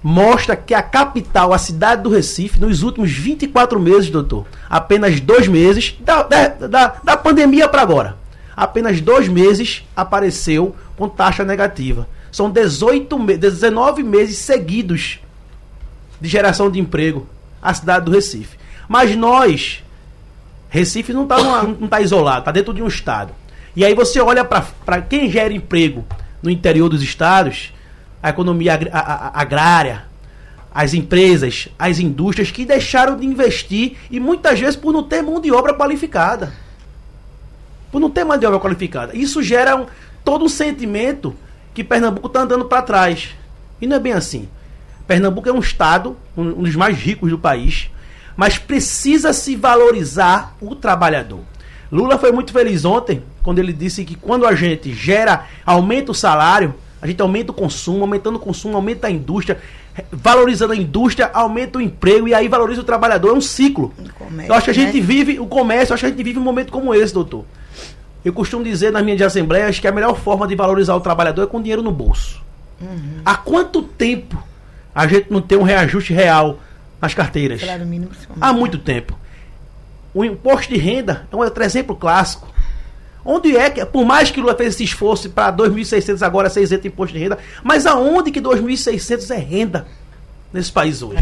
mostra 0.04 0.56
que 0.56 0.76
a 0.76 0.84
capital, 0.84 1.52
a 1.52 1.58
cidade 1.58 2.04
do 2.04 2.12
Recife, 2.12 2.62
nos 2.62 2.84
últimos 2.84 3.12
24 3.12 3.80
meses, 3.80 4.12
doutor, 4.12 4.46
apenas 4.70 5.20
dois 5.20 5.48
meses, 5.48 5.96
da, 6.00 6.22
da, 6.22 6.48
da, 6.48 6.88
da 7.04 7.18
pandemia 7.18 7.68
para 7.68 7.82
agora, 7.82 8.18
apenas 8.56 9.02
dois 9.02 9.28
meses 9.28 9.84
apareceu 9.96 10.76
com 10.96 11.10
taxa 11.10 11.44
negativa. 11.44 12.08
São 12.32 12.52
18 12.52 13.18
19 13.38 14.04
meses 14.04 14.38
seguidos 14.38 15.22
de 16.22 16.30
geração 16.30 16.70
de 16.70 16.80
emprego 16.80 17.28
a 17.60 17.74
cidade 17.74 18.06
do 18.06 18.12
Recife. 18.12 18.58
Mas 18.88 19.16
nós, 19.16 19.84
Recife 20.70 21.14
não 21.14 21.24
está 21.24 21.38
tá 21.90 22.00
isolado, 22.00 22.40
está 22.40 22.52
dentro 22.52 22.76
de 22.76 22.84
um 22.84 22.88
estado. 22.88 23.34
E 23.76 23.84
aí 23.84 23.94
você 23.94 24.22
olha 24.22 24.46
para 24.46 25.02
quem 25.02 25.30
gera 25.30 25.54
emprego 25.54 26.06
no 26.42 26.50
interior 26.50 26.88
dos 26.90 27.02
estados, 27.02 27.74
a 28.22 28.30
economia 28.30 28.74
agr 28.74 28.90
agrária, 28.92 30.06
as 30.74 30.94
empresas, 30.94 31.70
as 31.78 32.00
indústrias 32.00 32.52
que 32.52 32.66
deixaram 32.66 33.18
de 33.18 33.26
investir 33.26 33.98
e 34.10 34.20
muitas 34.20 34.60
vezes 34.60 34.76
por 34.76 34.92
não 34.92 35.04
ter 35.04 35.22
mão 35.22 35.40
de 35.40 35.52
obra 35.52 35.74
qualificada. 35.74 36.54
Por 37.92 38.00
não 38.00 38.10
ter 38.10 38.24
mão 38.24 38.38
de 38.38 38.46
obra 38.46 38.60
qualificada. 38.60 39.16
Isso 39.16 39.42
gera 39.42 39.76
um, 39.76 39.86
todo 40.24 40.44
um 40.44 40.50
sentimento 40.50 41.36
que 41.74 41.84
Pernambuco 41.84 42.28
está 42.28 42.42
andando 42.42 42.66
para 42.66 42.82
trás. 42.82 43.30
E 43.82 43.88
não 43.88 43.96
é 43.96 44.00
bem 44.00 44.14
assim. 44.14 44.50
Pernambuco 45.08 45.48
é 45.48 45.54
um 45.54 45.60
estado, 45.60 46.18
um, 46.36 46.42
um 46.44 46.64
dos 46.64 46.76
mais 46.76 46.98
ricos 46.98 47.30
do 47.30 47.38
país, 47.38 47.90
mas 48.36 48.58
precisa 48.58 49.32
se 49.32 49.56
valorizar 49.56 50.56
o 50.60 50.76
trabalhador. 50.76 51.42
Lula 51.96 52.18
foi 52.18 52.34
muito 52.34 52.52
feliz 52.52 52.84
ontem 52.84 53.24
quando 53.42 53.60
ele 53.60 53.72
disse 53.72 54.04
que 54.04 54.16
quando 54.16 54.46
a 54.46 54.54
gente 54.54 54.94
gera, 54.94 55.46
aumenta 55.66 56.12
o 56.12 56.14
salário, 56.14 56.76
a 57.02 57.08
gente 57.08 57.22
aumenta 57.22 57.52
o 57.52 57.56
consumo, 57.56 58.02
aumentando 58.02 58.36
o 58.36 58.40
consumo, 58.40 58.76
aumenta 58.76 59.08
a 59.08 59.10
indústria, 59.12 59.60
valorizando 60.12 60.74
a 60.74 60.76
indústria, 60.76 61.30
aumenta 61.34 61.78
o 61.78 61.82
emprego 61.82 62.28
e 62.28 62.34
aí 62.34 62.50
valoriza 62.50 62.82
o 62.82 62.84
trabalhador. 62.84 63.30
É 63.30 63.34
um 63.34 63.40
ciclo. 63.40 63.94
Comércio, 64.18 64.52
eu 64.52 64.56
acho 64.56 64.66
que 64.66 64.72
a 64.72 64.74
gente 64.74 65.00
né? 65.00 65.06
vive, 65.06 65.40
o 65.40 65.48
comércio, 65.48 65.94
eu 65.94 65.94
acho 65.94 66.02
que 66.02 66.08
a 66.08 66.10
gente 66.10 66.24
vive 66.24 66.38
um 66.38 66.44
momento 66.44 66.70
como 66.70 66.94
esse, 66.94 67.14
doutor. 67.14 67.46
Eu 68.26 68.34
costumo 68.34 68.62
dizer 68.62 68.92
nas 68.92 69.02
minhas 69.02 69.22
assembleias 69.22 69.80
que 69.80 69.88
a 69.88 69.92
melhor 69.92 70.18
forma 70.18 70.46
de 70.48 70.56
valorizar 70.56 70.96
o 70.96 71.00
trabalhador 71.00 71.44
é 71.44 71.48
com 71.48 71.62
dinheiro 71.62 71.82
no 71.82 71.92
bolso. 71.92 72.44
Uhum. 72.82 73.22
Há 73.24 73.36
quanto 73.36 73.82
tempo 73.82 74.44
a 74.94 75.08
gente 75.08 75.32
não 75.32 75.40
tem 75.40 75.58
um 75.58 75.64
reajuste 75.64 76.12
real 76.12 76.60
nas 77.02 77.14
carteiras? 77.14 77.62
Mínimo, 77.86 78.12
Há 78.42 78.52
muito 78.52 78.80
tempo. 78.80 79.18
O 80.16 80.24
imposto 80.24 80.74
de 80.74 80.80
renda 80.80 81.28
é 81.30 81.36
um 81.36 81.40
outro 81.40 81.62
exemplo 81.62 81.94
clássico. 81.94 82.48
Onde 83.26 83.58
é 83.58 83.70
que, 83.70 83.86
por 83.86 84.06
mais 84.06 84.32
que 84.32 84.40
Lula 84.40 84.56
fez 84.56 84.76
esse 84.76 84.86
esforço 84.86 85.30
para 85.30 85.52
2.600 85.52 86.22
agora 86.22 86.50
ser 86.50 86.62
isento 86.62 86.84
de 86.84 86.88
imposto 86.88 87.14
de 87.14 87.20
renda, 87.20 87.38
mas 87.62 87.86
aonde 87.86 88.32
que 88.32 88.40
2.600 88.40 89.30
é 89.32 89.38
renda 89.38 89.86
nesse 90.54 90.72
país 90.72 91.02
hoje? 91.02 91.18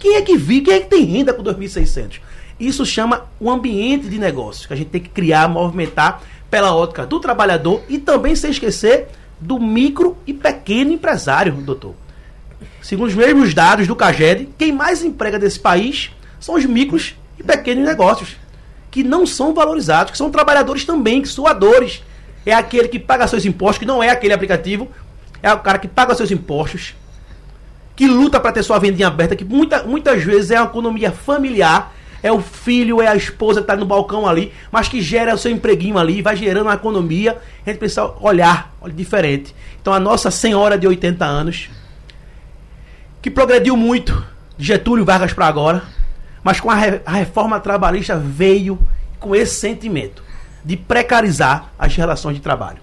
Quem 0.00 0.16
é 0.16 0.22
que 0.22 0.36
vive, 0.36 0.62
quem 0.62 0.74
é 0.74 0.80
que 0.80 0.88
tem 0.88 1.04
renda 1.04 1.32
com 1.32 1.44
2.600? 1.44 2.18
Isso 2.58 2.84
chama 2.84 3.26
o 3.38 3.48
ambiente 3.48 4.08
de 4.08 4.18
negócio, 4.18 4.66
que 4.66 4.74
a 4.74 4.76
gente 4.76 4.90
tem 4.90 5.00
que 5.00 5.10
criar, 5.10 5.46
movimentar 5.46 6.20
pela 6.50 6.74
ótica 6.74 7.06
do 7.06 7.20
trabalhador 7.20 7.82
e 7.88 7.98
também 7.98 8.34
sem 8.34 8.50
esquecer 8.50 9.06
do 9.38 9.60
micro 9.60 10.16
e 10.26 10.34
pequeno 10.34 10.90
empresário, 10.90 11.52
doutor. 11.52 11.94
Segundo 12.82 13.10
os 13.10 13.14
mesmos 13.14 13.54
dados 13.54 13.86
do 13.86 13.94
CAGED, 13.94 14.48
quem 14.58 14.72
mais 14.72 15.04
emprega 15.04 15.38
desse 15.38 15.60
país 15.60 16.10
são 16.40 16.56
os 16.56 16.64
micros 16.64 17.14
e 17.38 17.42
pequenos 17.42 17.84
negócios, 17.84 18.36
que 18.90 19.02
não 19.02 19.26
são 19.26 19.54
valorizados, 19.54 20.12
que 20.12 20.18
são 20.18 20.30
trabalhadores 20.30 20.84
também, 20.84 21.22
que 21.22 21.28
suadores. 21.28 22.02
É 22.44 22.54
aquele 22.54 22.88
que 22.88 22.98
paga 22.98 23.26
seus 23.26 23.44
impostos, 23.44 23.78
que 23.78 23.86
não 23.86 24.02
é 24.02 24.10
aquele 24.10 24.32
aplicativo, 24.32 24.88
é 25.42 25.52
o 25.52 25.58
cara 25.58 25.78
que 25.78 25.86
paga 25.86 26.14
seus 26.14 26.30
impostos, 26.30 26.94
que 27.94 28.06
luta 28.06 28.40
para 28.40 28.52
ter 28.52 28.62
sua 28.62 28.78
vendinha 28.78 29.08
aberta, 29.08 29.36
que 29.36 29.44
muita, 29.44 29.82
muitas 29.82 30.22
vezes 30.22 30.50
é 30.50 30.60
uma 30.60 30.66
economia 30.66 31.12
familiar, 31.12 31.92
é 32.22 32.32
o 32.32 32.40
filho, 32.40 33.00
é 33.00 33.06
a 33.06 33.14
esposa 33.14 33.60
que 33.60 33.64
está 33.64 33.76
no 33.76 33.84
balcão 33.84 34.26
ali, 34.26 34.52
mas 34.72 34.88
que 34.88 35.00
gera 35.00 35.34
o 35.34 35.38
seu 35.38 35.52
empreguinho 35.52 35.98
ali, 35.98 36.22
vai 36.22 36.36
gerando 36.36 36.66
uma 36.66 36.74
economia. 36.74 37.38
A 37.64 37.70
gente 37.70 37.78
precisa 37.78 38.12
olhar, 38.20 38.74
olhar 38.80 38.94
diferente. 38.94 39.54
Então 39.80 39.92
a 39.92 40.00
Nossa 40.00 40.30
Senhora 40.30 40.76
de 40.76 40.86
80 40.86 41.24
anos, 41.24 41.70
que 43.22 43.30
progrediu 43.30 43.76
muito, 43.76 44.24
de 44.56 44.66
Getúlio 44.66 45.04
Vargas 45.04 45.32
para 45.32 45.46
agora, 45.46 45.82
mas 46.42 46.60
com 46.60 46.70
a, 46.70 46.74
re 46.74 47.00
a 47.04 47.12
reforma 47.12 47.60
trabalhista 47.60 48.16
veio 48.16 48.78
com 49.18 49.34
esse 49.34 49.54
sentimento 49.56 50.22
de 50.64 50.76
precarizar 50.76 51.72
as 51.78 51.94
relações 51.94 52.36
de 52.36 52.42
trabalho. 52.42 52.78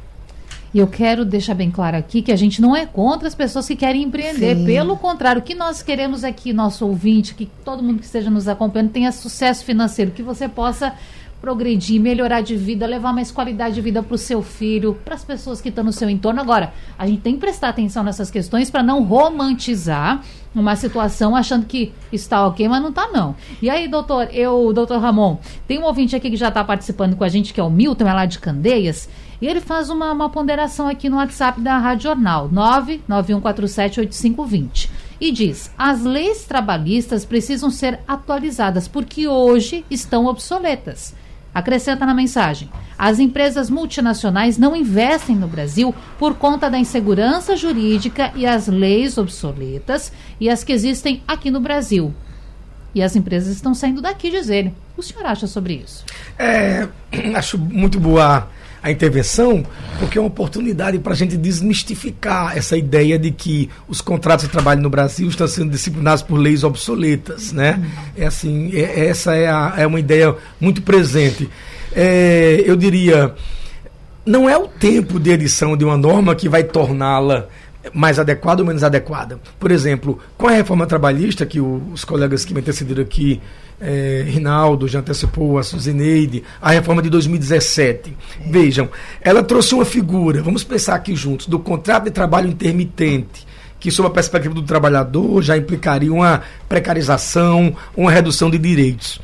E 0.74 0.80
eu 0.80 0.88
quero 0.88 1.24
deixar 1.24 1.54
bem 1.54 1.72
claro 1.72 1.96
aqui 1.96 2.22
que 2.22 2.34
a 2.34 2.36
gente 2.36 2.62
não 2.62 2.76
é 2.76 2.86
contra 2.86 3.30
as 3.30 3.34
pessoas 3.34 3.66
que 3.66 3.78
querem 3.78 4.04
empreender. 4.04 4.58
Sim. 4.58 4.66
Pelo 4.66 4.98
contrário, 4.98 5.42
o 5.42 5.44
que 5.44 5.56
nós 5.56 5.82
queremos 5.82 6.26
aqui, 6.26 6.52
nosso 6.52 6.86
ouvinte, 6.86 7.34
que 7.34 7.46
todo 7.64 7.82
mundo 7.82 8.00
que 8.00 8.06
esteja 8.06 8.30
nos 8.30 8.46
acompanhando 8.48 8.92
tenha 8.92 9.10
sucesso 9.14 9.64
financeiro, 9.64 10.12
que 10.12 10.22
você 10.22 10.50
possa 10.50 10.94
progredir, 11.42 12.02
melhorar 12.02 12.42
de 12.42 12.56
vida, 12.56 12.88
levar 12.88 13.14
mais 13.14 13.32
qualidade 13.32 13.76
de 13.76 13.82
vida 13.82 14.02
para 14.02 14.16
o 14.16 14.18
seu 14.18 14.42
filho, 14.42 14.98
para 15.06 15.16
as 15.16 15.24
pessoas 15.24 15.62
que 15.62 15.70
estão 15.70 15.84
no 15.84 15.94
seu 15.94 16.10
entorno. 16.10 16.42
Agora, 16.42 16.74
a 16.98 17.06
gente 17.06 17.22
tem 17.22 17.36
que 17.36 17.40
prestar 17.40 17.70
atenção 17.70 18.04
nessas 18.04 18.32
questões 18.32 18.70
para 18.70 18.82
não 18.82 19.04
romantizar 19.04 20.24
uma 20.56 20.76
situação 20.76 21.36
achando 21.36 21.66
que 21.66 21.92
está 22.12 22.46
ok, 22.48 22.68
mas 22.68 22.82
não 22.82 22.90
está 22.90 23.08
não. 23.10 23.36
E 23.62 23.70
aí, 23.70 23.88
doutor, 23.88 24.30
eu, 24.32 24.74
doutor 24.74 25.00
Ramon, 25.00 25.38
tem 25.68 25.78
um 25.80 25.84
ouvinte 25.84 26.16
aqui 26.16 26.32
que 26.32 26.38
já 26.38 26.48
está 26.48 26.64
participando 26.64 27.16
com 27.16 27.24
a 27.24 27.30
gente, 27.30 27.54
que 27.54 27.60
é 27.60 27.64
o 27.64 27.70
Milton, 27.70 28.08
é 28.08 28.14
lá 28.14 28.26
de 28.26 28.40
Candeias, 28.40 29.08
e 29.42 29.48
ele 29.48 29.60
faz 29.60 29.90
uma, 29.90 30.12
uma 30.12 30.30
ponderação 30.30 30.88
aqui 30.88 31.10
no 31.10 31.18
WhatsApp 31.18 31.60
da 31.60 31.78
Rádio 31.78 32.04
Jornal, 32.04 32.50
991478520. 32.50 34.90
E 35.20 35.32
diz: 35.32 35.72
as 35.78 36.04
leis 36.04 36.46
trabalhistas 36.46 37.26
precisam 37.26 37.70
ser 37.70 38.00
atualizadas 38.08 38.88
porque 38.88 39.28
hoje 39.28 39.84
estão 39.90 40.26
obsoletas. 40.26 41.14
Acrescenta 41.56 42.06
na 42.06 42.14
mensagem: 42.14 42.70
as 42.98 43.18
empresas 43.18 43.70
multinacionais 43.70 44.58
não 44.58 44.76
investem 44.76 45.38
no 45.38 45.48
Brasil 45.48 45.96
por 46.20 46.36
conta 46.36 46.70
da 46.70 46.78
insegurança 46.78 47.56
jurídica 47.56 48.34
e 48.36 48.46
as 48.46 48.68
leis 48.68 49.18
obsoletas 49.18 50.12
e 50.38 50.50
as 50.50 50.66
que 50.66 50.74
existem 50.74 51.24
aqui 51.26 51.50
no 51.50 51.62
Brasil. 51.62 52.14
E 52.94 53.02
as 53.02 53.16
empresas 53.16 53.56
estão 53.56 53.74
saindo 53.74 54.02
daqui, 54.02 54.30
diz 54.30 54.50
ele. 54.50 54.74
O 54.98 55.02
senhor 55.02 55.26
acha 55.26 55.48
sobre 55.48 55.76
isso? 55.76 56.04
É, 56.38 56.90
acho 57.36 57.58
muito 57.58 58.02
boa 58.02 58.50
a 58.86 58.92
intervenção, 58.92 59.66
porque 59.98 60.16
é 60.16 60.22
uma 60.22 60.28
oportunidade 60.28 61.00
para 61.00 61.14
a 61.14 61.16
gente 61.16 61.36
desmistificar 61.36 62.56
essa 62.56 62.78
ideia 62.78 63.18
de 63.18 63.32
que 63.32 63.68
os 63.88 64.00
contratos 64.00 64.46
de 64.46 64.52
trabalho 64.52 64.80
no 64.80 64.92
Brasil 64.92 65.28
estão 65.28 65.48
sendo 65.48 65.72
disciplinados 65.72 66.22
por 66.22 66.36
leis 66.38 66.64
obsoletas, 66.64 67.52
né? 67.52 67.84
É 68.16 68.28
assim, 68.28 68.70
é, 68.76 69.08
essa 69.08 69.34
é, 69.34 69.48
a, 69.50 69.74
é 69.76 69.88
uma 69.88 70.00
ideia 70.00 70.36
muito 70.62 70.84
presente. 70.84 71.50
É, 71.96 72.64
eu 72.64 72.76
diria, 72.76 73.34
não 74.24 74.48
é 74.48 74.56
o 74.56 74.68
tempo 74.68 75.20
de 75.20 75.32
edição 75.32 75.76
de 75.76 75.84
uma 75.84 75.98
norma 75.98 76.36
que 76.36 76.48
vai 76.48 76.64
torná-la 76.64 77.48
mais 77.94 78.20
adequada 78.20 78.62
ou 78.62 78.68
menos 78.68 78.84
adequada. 78.84 79.40
Por 79.60 79.72
exemplo, 79.72 80.20
com 80.38 80.48
a 80.48 80.52
reforma 80.52 80.86
trabalhista, 80.86 81.46
que 81.46 81.60
os 81.60 82.04
colegas 82.04 82.46
que 82.46 82.54
me 82.54 82.60
antecederam 82.60 83.04
aqui 83.04 83.42
é, 83.80 84.24
Rinaldo 84.28 84.88
já 84.88 85.00
antecipou, 85.00 85.58
a 85.58 85.64
Suzineide, 85.64 86.44
a 86.62 86.72
reforma 86.72 87.02
de 87.02 87.10
2017. 87.10 88.16
Vejam, 88.50 88.90
ela 89.22 89.44
trouxe 89.44 89.76
uma 89.76 89.86
figura, 89.86 90.42
vamos 90.42 90.64
pensar 90.64 90.96
aqui 90.96 91.16
juntos, 91.16 91.48
do 91.48 91.60
contrato 91.60 92.06
de 92.06 92.12
trabalho 92.12 92.50
intermitente, 92.50 93.46
que, 93.80 93.92
sob 93.92 94.08
a 94.08 94.12
perspectiva 94.12 94.54
do 94.54 94.64
trabalhador, 94.64 95.42
já 95.42 95.58
implicaria 95.58 96.12
uma 96.12 96.42
precarização, 96.68 97.76
uma 97.96 98.12
redução 98.12 98.50
de 98.50 98.58
direitos. 98.58 99.20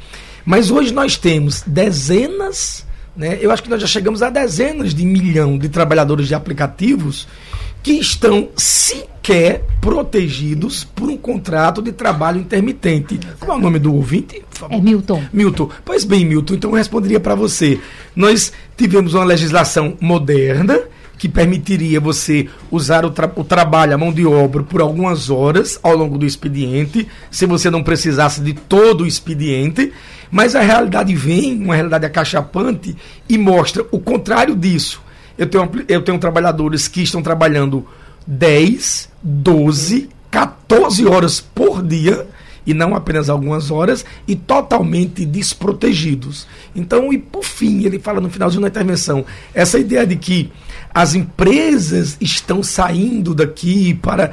Mas 0.45 0.71
hoje 0.71 0.93
nós 0.93 1.17
temos 1.17 1.63
dezenas, 1.65 2.85
né, 3.15 3.37
eu 3.41 3.51
acho 3.51 3.63
que 3.63 3.69
nós 3.69 3.81
já 3.81 3.87
chegamos 3.87 4.21
a 4.21 4.29
dezenas 4.29 4.93
de 4.93 5.05
milhão 5.05 5.57
de 5.57 5.69
trabalhadores 5.69 6.27
de 6.27 6.35
aplicativos 6.35 7.27
que 7.83 7.93
estão 7.93 8.49
sequer 8.55 9.65
protegidos 9.79 10.83
por 10.83 11.09
um 11.09 11.17
contrato 11.17 11.81
de 11.81 11.91
trabalho 11.91 12.39
intermitente. 12.39 13.19
Qual 13.39 13.57
é 13.57 13.59
o 13.59 13.63
nome 13.63 13.79
do 13.79 13.93
ouvinte? 13.93 14.43
É 14.69 14.79
Milton. 14.79 15.23
Milton. 15.33 15.69
Pois 15.83 16.03
bem, 16.03 16.23
Milton, 16.25 16.53
então 16.55 16.69
eu 16.71 16.75
responderia 16.75 17.19
para 17.19 17.33
você. 17.33 17.79
Nós 18.15 18.53
tivemos 18.77 19.13
uma 19.13 19.23
legislação 19.23 19.97
moderna 19.99 20.79
que 21.17 21.29
permitiria 21.29 21.99
você 21.99 22.47
usar 22.71 23.05
o, 23.05 23.11
tra 23.11 23.31
o, 23.35 23.43
trabalho, 23.43 23.93
a 23.93 23.97
mão 23.97 24.11
de 24.11 24.25
obra, 24.25 24.63
por 24.63 24.81
algumas 24.81 25.29
horas 25.29 25.79
ao 25.83 25.95
longo 25.95 26.17
do 26.17 26.25
expediente, 26.25 27.07
se 27.29 27.45
você 27.45 27.69
não 27.69 27.83
precisasse 27.83 28.41
de 28.41 28.53
todo 28.53 29.03
o 29.03 29.07
expediente. 29.07 29.93
Mas 30.31 30.55
a 30.55 30.61
realidade 30.61 31.13
vem, 31.13 31.61
uma 31.61 31.75
realidade 31.75 32.05
acachapante, 32.05 32.95
e 33.29 33.37
mostra 33.37 33.85
o 33.91 33.99
contrário 33.99 34.55
disso 34.55 35.01
eu 35.37 35.47
tenho, 35.47 35.69
eu 35.87 36.01
tenho 36.01 36.19
trabalhadores 36.19 36.87
que 36.87 37.01
estão 37.01 37.21
trabalhando 37.21 37.85
10, 38.25 39.09
12, 39.21 40.09
14 40.29 41.05
horas 41.07 41.41
por 41.41 41.83
dia 41.83 42.27
e 42.65 42.73
não 42.73 42.95
apenas 42.95 43.29
algumas 43.29 43.71
horas, 43.71 44.05
e 44.27 44.35
totalmente 44.35 45.25
desprotegidos. 45.25 46.47
Então, 46.75 47.11
e 47.11 47.17
por 47.17 47.43
fim, 47.43 47.83
ele 47.85 47.99
fala 47.99 48.21
no 48.21 48.29
finalzinho 48.29 48.61
da 48.61 48.67
intervenção, 48.67 49.25
essa 49.53 49.79
ideia 49.79 50.05
de 50.05 50.15
que 50.15 50.51
as 50.93 51.15
empresas 51.15 52.17
estão 52.21 52.61
saindo 52.61 53.33
daqui 53.33 53.93
para. 53.95 54.31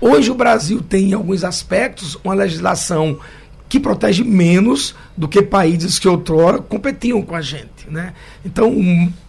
Hoje 0.00 0.30
o 0.30 0.34
Brasil 0.34 0.82
tem, 0.82 1.10
em 1.10 1.14
alguns 1.14 1.44
aspectos, 1.44 2.18
uma 2.22 2.34
legislação 2.34 3.18
que 3.70 3.78
protege 3.78 4.24
menos 4.24 4.96
do 5.16 5.28
que 5.28 5.40
países 5.40 5.96
que 5.96 6.08
outrora 6.08 6.58
competiam 6.58 7.22
com 7.22 7.36
a 7.36 7.40
gente. 7.40 7.88
Né? 7.88 8.12
Então, 8.44 8.74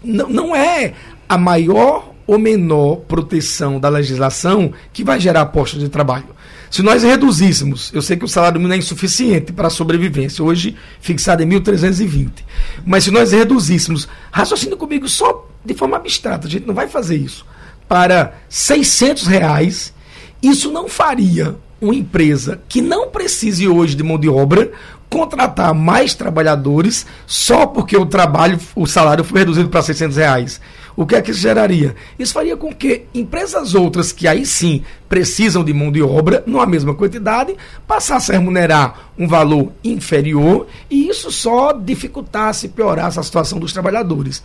não, 0.04 0.56
é 0.56 0.94
a 1.30 1.38
maior 1.38 2.12
ou 2.26 2.40
menor 2.40 2.98
proteção 3.08 3.80
da 3.80 3.88
legislação 3.88 4.74
que 4.92 5.04
vai 5.04 5.20
gerar 5.20 5.46
postos 5.46 5.80
de 5.80 5.90
trabalho. 5.90 6.26
Se 6.72 6.82
nós 6.82 7.04
reduzíssemos, 7.04 7.92
eu 7.94 8.02
sei 8.02 8.18
que 8.18 8.26
o 8.26 8.28
salário 8.28 8.60
mínimo 8.60 8.74
é 8.74 8.78
insuficiente 8.78 9.54
para 9.54 9.68
a 9.68 9.70
sobrevivência, 9.70 10.44
hoje 10.44 10.76
fixado 11.00 11.44
em 11.44 11.50
1.320, 11.50 12.32
mas 12.84 13.04
se 13.04 13.12
nós 13.12 13.34
reduzíssemos, 13.34 14.08
raciocina 14.32 14.76
comigo 14.76 15.08
só 15.08 15.48
de 15.64 15.76
forma 15.76 15.98
abstrata, 15.98 16.48
a 16.48 16.50
gente 16.50 16.66
não 16.66 16.74
vai 16.74 16.88
fazer 16.88 17.18
isso. 17.18 17.46
Para 17.88 18.34
600 18.50 19.28
reais, 19.28 19.94
isso 20.42 20.72
não 20.72 20.88
faria 20.88 21.58
uma 21.82 21.96
empresa 21.96 22.62
que 22.70 22.82
não 22.82 23.10
precise 23.10 23.68
hoje 23.68 23.96
de 23.96 24.04
mão 24.04 24.20
de 24.20 24.30
obra 24.30 24.72
contratar 25.10 25.74
mais 25.74 26.14
trabalhadores 26.14 27.06
só 27.28 27.66
porque 27.66 27.98
o 27.98 28.06
trabalho, 28.06 28.58
o 28.74 28.88
salário 28.88 29.26
foi 29.26 29.40
reduzido 29.40 29.68
para 29.68 29.82
600 29.82 30.16
reais. 30.16 30.62
O 30.96 31.06
que 31.06 31.16
é 31.16 31.22
que 31.22 31.32
isso 31.32 31.40
geraria? 31.40 31.96
Isso 32.18 32.34
faria 32.34 32.56
com 32.56 32.74
que 32.74 33.04
empresas 33.14 33.76
outras 33.76 34.12
que 34.12 34.28
aí 34.28 34.46
sim 34.46 34.84
precisam 35.10 35.64
de 35.64 35.74
mão 35.74 35.92
de 35.92 36.02
obra, 36.02 36.44
numa 36.46 36.66
mesma 36.66 36.94
quantidade, 36.94 37.56
passassem 37.88 38.36
a 38.36 38.40
remunerar 38.40 39.12
um 39.18 39.28
valor 39.28 39.72
inferior 39.84 40.68
e 40.90 41.10
isso 41.10 41.32
só 41.32 41.74
dificultasse, 41.74 42.70
piorasse 42.70 43.20
a 43.20 43.24
situação 43.24 43.60
dos 43.60 43.74
trabalhadores. 43.74 44.44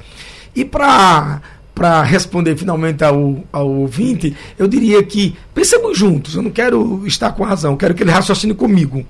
E 0.55 0.65
para 0.65 1.43
para 1.77 2.03
responder 2.03 2.57
finalmente 2.57 3.05
ao, 3.05 3.45
ao 3.53 3.69
ouvinte, 3.69 4.35
eu 4.59 4.67
diria 4.67 5.03
que 5.03 5.37
pensemos 5.55 5.99
juntos, 5.99 6.35
eu 6.35 6.41
não 6.41 6.51
quero 6.51 7.07
estar 7.07 7.33
com 7.33 7.45
razão, 7.45 7.77
quero 7.77 7.93
que 7.95 8.03
ele 8.03 8.11
raciocine 8.11 8.55
comigo. 8.55 9.05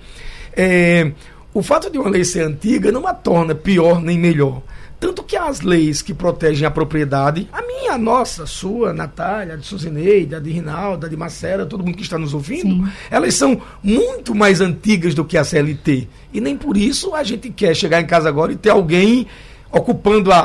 É, 0.53 1.13
o 1.55 1.63
fato 1.63 1.89
de 1.89 1.97
uma 1.97 2.11
lei 2.11 2.25
ser 2.25 2.41
antiga 2.41 2.91
não 2.91 3.07
a 3.07 3.15
torna 3.15 3.55
pior 3.55 4.03
nem 4.03 4.19
melhor. 4.19 4.63
Tanto 4.99 5.23
que 5.23 5.37
as 5.37 5.61
leis 5.61 6.03
que 6.03 6.13
protegem 6.13 6.67
a 6.67 6.71
propriedade, 6.71 7.49
a 7.53 7.63
minha, 7.63 7.93
a 7.93 7.99
nossa, 7.99 8.43
a 8.43 8.47
sua, 8.47 8.91
a 8.91 8.93
Natália, 8.93 9.55
a 9.55 9.57
de 9.57 9.65
Suzineide, 9.65 10.35
a 10.35 10.41
de 10.41 10.51
Rinalda, 10.51 11.07
a 11.07 11.11
de 11.11 11.17
Macera, 11.17 11.67
todo 11.67 11.85
mundo 11.85 11.97
que 11.97 12.03
está 12.03 12.19
nos 12.19 12.35
ouvindo, 12.35 12.85
Sim. 12.85 12.93
elas 13.11 13.35
são 13.35 13.61
muito 13.81 14.35
mais 14.35 14.61
antigas 14.61 15.15
do 15.15 15.25
que 15.25 15.39
a 15.39 15.45
CLT. 15.45 16.09
E 16.33 16.41
nem 16.41 16.57
por 16.57 16.77
isso 16.77 17.15
a 17.15 17.23
gente 17.23 17.49
quer 17.51 17.77
chegar 17.77 18.01
em 18.01 18.07
casa 18.07 18.29
agora 18.29 18.53
e 18.53 18.57
ter 18.57 18.71
alguém 18.71 19.29
ocupando 19.77 20.33
a, 20.33 20.39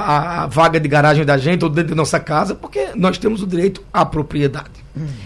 a, 0.44 0.48
vaga 0.48 0.80
de 0.80 0.88
garagem 0.88 1.26
da 1.26 1.38
gente 1.38 1.64
ou 1.64 1.70
dentro 1.70 1.92
de 1.92 1.96
nossa 1.96 2.20
casa, 2.20 2.54
porque 2.54 2.90
nós 2.96 3.18
temos 3.18 3.42
o 3.42 3.48
direito 3.48 3.82
à 3.94 4.06
propriedade. 4.06 4.82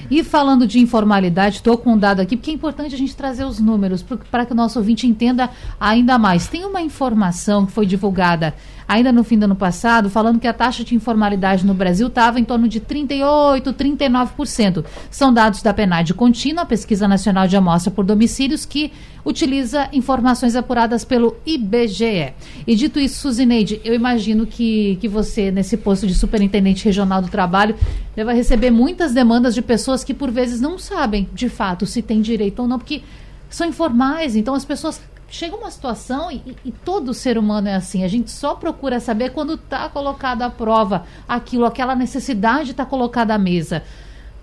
E 0.09 0.23
falando 0.23 0.67
de 0.67 0.79
informalidade, 0.79 1.57
estou 1.57 1.77
com 1.77 1.93
um 1.93 1.97
dado 1.97 2.19
aqui, 2.19 2.37
porque 2.37 2.51
é 2.51 2.53
importante 2.53 2.93
a 2.93 2.97
gente 2.97 3.15
trazer 3.15 3.45
os 3.45 3.59
números 3.59 4.03
para 4.31 4.45
que 4.45 4.53
o 4.53 4.55
nosso 4.55 4.79
ouvinte 4.79 5.07
entenda 5.07 5.49
ainda 5.79 6.17
mais. 6.17 6.47
Tem 6.47 6.65
uma 6.65 6.81
informação 6.81 7.65
que 7.65 7.71
foi 7.71 7.85
divulgada 7.85 8.53
ainda 8.87 9.11
no 9.11 9.23
fim 9.23 9.37
do 9.37 9.43
ano 9.43 9.55
passado, 9.55 10.09
falando 10.09 10.39
que 10.39 10.47
a 10.47 10.53
taxa 10.53 10.83
de 10.83 10.95
informalidade 10.95 11.65
no 11.65 11.73
Brasil 11.73 12.07
estava 12.07 12.39
em 12.39 12.43
torno 12.43 12.67
de 12.67 12.79
38%, 12.79 13.73
39%. 13.73 14.85
São 15.09 15.33
dados 15.33 15.61
da 15.61 15.73
PNAD 15.73 16.13
contínua, 16.13 16.63
a 16.63 16.65
Pesquisa 16.65 17.07
Nacional 17.07 17.47
de 17.47 17.57
Amostra 17.57 17.91
por 17.91 18.05
Domicílios, 18.05 18.65
que 18.65 18.91
utiliza 19.25 19.89
informações 19.91 20.55
apuradas 20.55 21.03
pelo 21.03 21.35
IBGE. 21.45 22.33
E 22.67 22.75
dito 22.75 22.99
isso, 22.99 23.21
Suzineide, 23.21 23.81
eu 23.83 23.95
imagino 23.95 24.45
que, 24.45 24.97
que 25.01 25.07
você, 25.07 25.49
nesse 25.49 25.75
posto 25.75 26.05
de 26.05 26.13
superintendente 26.13 26.85
regional 26.85 27.23
do 27.23 27.27
trabalho, 27.27 27.75
deva 28.15 28.33
receber 28.33 28.69
muitas 28.69 29.13
demandas 29.13 29.54
de 29.55 29.61
pessoas 29.61 30.03
que 30.03 30.13
por 30.13 30.29
vezes 30.29 30.61
não 30.61 30.77
sabem, 30.77 31.27
de 31.33 31.49
fato, 31.49 31.85
se 31.85 32.01
tem 32.01 32.21
direito 32.21 32.61
ou 32.61 32.67
não, 32.67 32.77
porque 32.77 33.01
são 33.49 33.67
informais, 33.67 34.35
então 34.35 34.53
as 34.53 34.65
pessoas 34.65 35.01
chega 35.27 35.55
uma 35.55 35.71
situação 35.71 36.31
e, 36.31 36.55
e, 36.63 36.71
todo 36.71 37.13
ser 37.13 37.37
humano 37.37 37.67
é 37.67 37.75
assim. 37.75 38.03
A 38.03 38.07
gente 38.07 38.31
só 38.31 38.55
procura 38.55 38.99
saber 38.99 39.31
quando 39.31 39.55
está 39.55 39.89
colocado 39.89 40.43
à 40.43 40.49
prova 40.49 41.05
aquilo, 41.27 41.65
aquela 41.65 41.95
necessidade 41.95 42.71
está 42.71 42.85
colocada 42.85 43.33
à 43.33 43.37
mesa. 43.37 43.83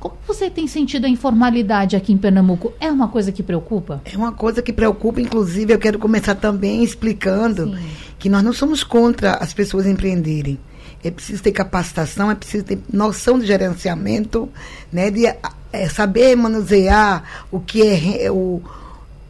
Como 0.00 0.16
você 0.26 0.50
tem 0.50 0.66
sentido 0.66 1.04
a 1.04 1.09
informalidade 1.09 1.95
aqui 1.95 2.12
em 2.12 2.19
Pernambuco? 2.19 2.73
É 2.81 2.90
uma 2.90 3.07
coisa 3.07 3.31
que 3.31 3.42
preocupa? 3.42 4.02
É 4.04 4.16
uma 4.16 4.33
coisa 4.33 4.61
que 4.61 4.73
preocupa, 4.73 5.21
inclusive 5.21 5.73
eu 5.73 5.78
quero 5.78 5.99
começar 5.99 6.35
também 6.35 6.83
explicando 6.83 7.66
Sim. 7.66 7.87
que 8.19 8.28
nós 8.28 8.42
não 8.42 8.52
somos 8.52 8.83
contra 8.83 9.35
as 9.35 9.54
pessoas 9.54 9.87
empreenderem. 9.87 10.59
É 11.04 11.11
preciso 11.11 11.42
ter 11.42 11.52
capacitação, 11.52 12.30
é 12.30 12.35
preciso 12.35 12.64
ter 12.64 12.78
noção 12.92 13.38
de 13.38 13.47
gerenciamento, 13.47 14.49
né, 14.92 15.11
de 15.11 15.26
é, 15.26 15.88
saber 15.88 16.37
manusear 16.37 17.44
o 17.50 17.59
que 17.59 17.83
é 17.83 18.31
o, 18.31 18.62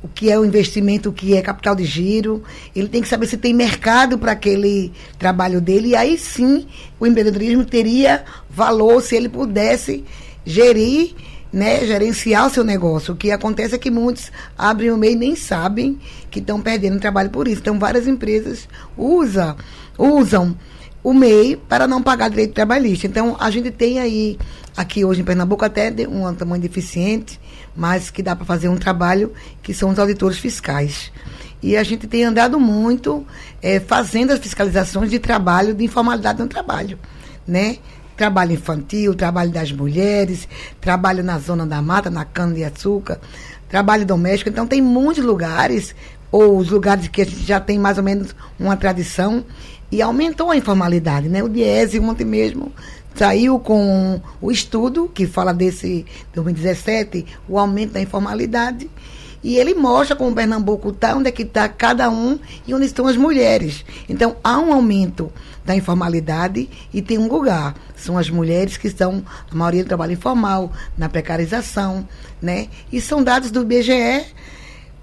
o 0.03 0.09
que 0.09 0.31
é 0.31 0.39
o 0.39 0.45
investimento, 0.45 1.09
o 1.09 1.13
que 1.13 1.35
é 1.37 1.41
capital 1.41 1.75
de 1.75 1.85
giro. 1.85 2.43
Ele 2.75 2.89
tem 2.89 3.01
que 3.01 3.09
saber 3.09 3.27
se 3.27 3.37
tem 3.37 3.55
mercado 3.55 4.19
para 4.19 4.33
aquele 4.33 4.93
trabalho 5.19 5.61
dele. 5.61 5.89
E 5.89 5.97
aí 5.97 6.19
sim 6.19 6.67
o 6.99 7.07
empreendedorismo 7.07 7.65
teria 7.65 8.25
valor 8.51 9.01
se 9.01 9.15
ele 9.15 9.29
pudesse 9.29 10.05
gerir, 10.45 11.15
né, 11.53 11.87
gerenciar 11.87 12.49
o 12.49 12.51
seu 12.51 12.65
negócio. 12.65 13.15
O 13.15 13.17
que 13.17 13.31
acontece 13.31 13.77
é 13.77 13.79
que 13.79 13.91
muitos 13.91 14.33
abrem 14.59 14.91
o 14.91 14.97
meio 14.97 15.13
e 15.13 15.17
nem 15.17 15.37
sabem 15.37 15.99
que 16.31 16.41
estão 16.41 16.61
perdendo 16.61 16.99
trabalho 16.99 17.31
por 17.31 17.47
isso. 17.47 17.61
Então 17.61 17.79
várias 17.79 18.09
empresas 18.09 18.69
usa, 18.97 19.55
usam 19.97 20.57
o 21.03 21.13
MEI 21.13 21.57
para 21.57 21.87
não 21.87 22.03
pagar 22.03 22.29
direito 22.29 22.55
trabalhista. 22.55 23.07
Então, 23.07 23.37
a 23.39 23.51
gente 23.51 23.71
tem 23.71 23.99
aí, 23.99 24.39
aqui 24.77 25.05
hoje 25.05 25.21
em 25.21 25.25
Pernambuco, 25.25 25.65
até 25.65 25.93
um 26.09 26.33
tamanho 26.35 26.63
deficiente, 26.63 27.41
mas 27.75 28.11
que 28.11 28.23
dá 28.23 28.37
para 28.37 28.45
fazer 28.45 28.69
um 28.69 28.77
trabalho 28.77 29.33
que 29.63 29.75
são 29.75 29.91
os 29.91 29.99
auditores 29.99 30.39
fiscais. 30.39 31.11
E 31.63 31.77
a 31.77 31.83
gente 31.83 32.07
tem 32.07 32.25
andado 32.25 32.59
muito 32.59 33.25
é, 33.61 33.79
fazendo 33.81 34.33
as 34.33 34.41
fiscalizações 34.41 35.11
de 35.11 35.19
trabalho, 35.19 35.75
de 35.75 35.85
informalidade 35.85 36.41
no 36.41 36.49
trabalho, 36.49 36.99
né? 37.47 37.79
Trabalho 38.17 38.53
infantil, 38.53 39.15
trabalho 39.15 39.51
das 39.51 39.73
mulheres, 39.73 40.49
trabalho 40.81 41.25
na 41.25 41.39
zona 41.39 41.67
da 41.67 41.81
mata, 41.81 42.11
na 42.11 42.25
cana-de-açúcar, 42.25 43.21
trabalho 43.69 44.05
doméstico. 44.05 44.51
Então, 44.51 44.67
tem 44.67 44.83
muitos 44.83 45.25
lugares, 45.25 45.95
ou 46.31 46.59
os 46.59 46.71
lugares 46.71 47.09
que 47.09 47.23
a 47.23 47.25
gente 47.25 47.45
já 47.45 47.61
tem 47.61 47.79
mais 47.79 47.97
ou 47.97 48.05
menos 48.05 48.35
uma 48.59 48.77
tradição, 48.77 49.45
e 49.93 50.01
aumentou 50.01 50.51
a 50.51 50.57
informalidade, 50.57 51.29
né? 51.29 51.43
O 51.43 51.49
Diese 51.51 52.01
ontem 52.01 52.25
mesmo 52.25 52.73
saiu 53.15 53.61
com 53.61 54.19
o 54.41 54.51
estudo 54.51 55.11
que 55.13 55.27
fala 55.27 55.53
desse 55.53 56.07
2017, 56.35 57.27
o 57.47 57.59
aumento 57.59 57.93
da 57.93 58.01
informalidade, 58.01 58.91
e 59.45 59.57
ele 59.57 59.75
mostra 59.75 60.17
como 60.17 60.31
o 60.31 60.35
Pernambuco 60.35 60.89
está, 60.89 61.15
onde 61.15 61.29
é 61.29 61.33
que 61.33 61.43
está 61.43 61.69
cada 61.69 62.09
um 62.09 62.39
e 62.67 62.73
onde 62.73 62.87
estão 62.87 63.07
as 63.07 63.17
mulheres. 63.17 63.85
Então, 64.09 64.37
há 64.43 64.59
um 64.59 64.73
aumento 64.73 65.31
da 65.65 65.77
informalidade 65.77 66.71
e 66.95 67.03
tem 67.03 67.19
um 67.19 67.29
lugar. 67.29 67.75
São 67.95 68.17
as 68.17 68.31
mulheres 68.31 68.77
que 68.77 68.87
estão, 68.87 69.23
a 69.51 69.55
maioria 69.55 69.85
do 69.85 69.89
trabalho 69.89 70.13
informal, 70.13 70.73
na 70.97 71.09
precarização, 71.09 72.09
né? 72.41 72.69
E 72.91 73.01
são 73.01 73.23
dados 73.23 73.51
do 73.51 73.63
IBGE 73.63 74.25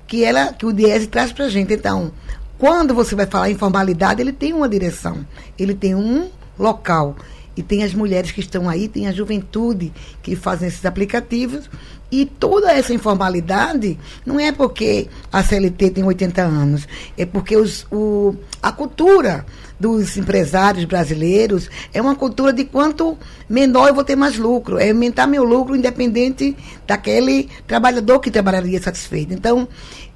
que, 0.08 0.24
ela, 0.24 0.54
que 0.54 0.66
o 0.66 0.74
Diese 0.74 1.08
traz 1.08 1.32
para 1.32 1.46
a 1.46 1.50
gente. 1.50 1.74
Então, 1.74 2.12
quando 2.60 2.94
você 2.94 3.16
vai 3.16 3.26
falar 3.26 3.50
em 3.50 3.56
formalidade, 3.56 4.22
ele 4.22 4.34
tem 4.34 4.52
uma 4.52 4.68
direção, 4.68 5.26
ele 5.58 5.74
tem 5.74 5.96
um 5.96 6.30
local. 6.60 7.16
E 7.56 7.64
tem 7.64 7.84
as 7.84 7.94
mulheres 7.94 8.32
que 8.32 8.42
estão 8.42 8.70
aí, 8.70 8.88
tem 8.88 9.08
a 9.08 9.12
juventude 9.12 9.92
que 10.22 10.36
fazem 10.36 10.68
esses 10.68 10.86
aplicativos. 10.86 11.70
E 12.12 12.26
toda 12.26 12.72
essa 12.72 12.94
informalidade 12.94 13.98
não 14.26 14.40
é 14.40 14.52
porque 14.52 15.08
a 15.32 15.42
CLT 15.44 15.92
tem 15.92 16.04
80 16.04 16.42
anos, 16.42 16.88
é 17.18 17.26
porque 17.26 17.56
os, 17.56 17.86
o, 17.92 18.36
a 18.62 18.72
cultura 18.72 19.46
dos 19.80 20.18
empresários 20.18 20.86
brasileiros 20.86 21.70
é 21.94 22.02
uma 22.02 22.16
cultura 22.16 22.52
de 22.52 22.66
quanto 22.66 23.18
menor 23.48 23.88
eu 23.88 23.94
vou 23.94 24.04
ter 24.04 24.16
mais 24.16 24.38
lucro, 24.38 24.78
é 24.78 24.90
aumentar 24.90 25.28
meu 25.28 25.44
lucro 25.44 25.76
independente 25.76 26.58
daquele 26.88 27.48
trabalhador 27.68 28.20
que 28.20 28.32
trabalharia 28.32 28.82
satisfeito. 28.82 29.34
Então, 29.34 29.68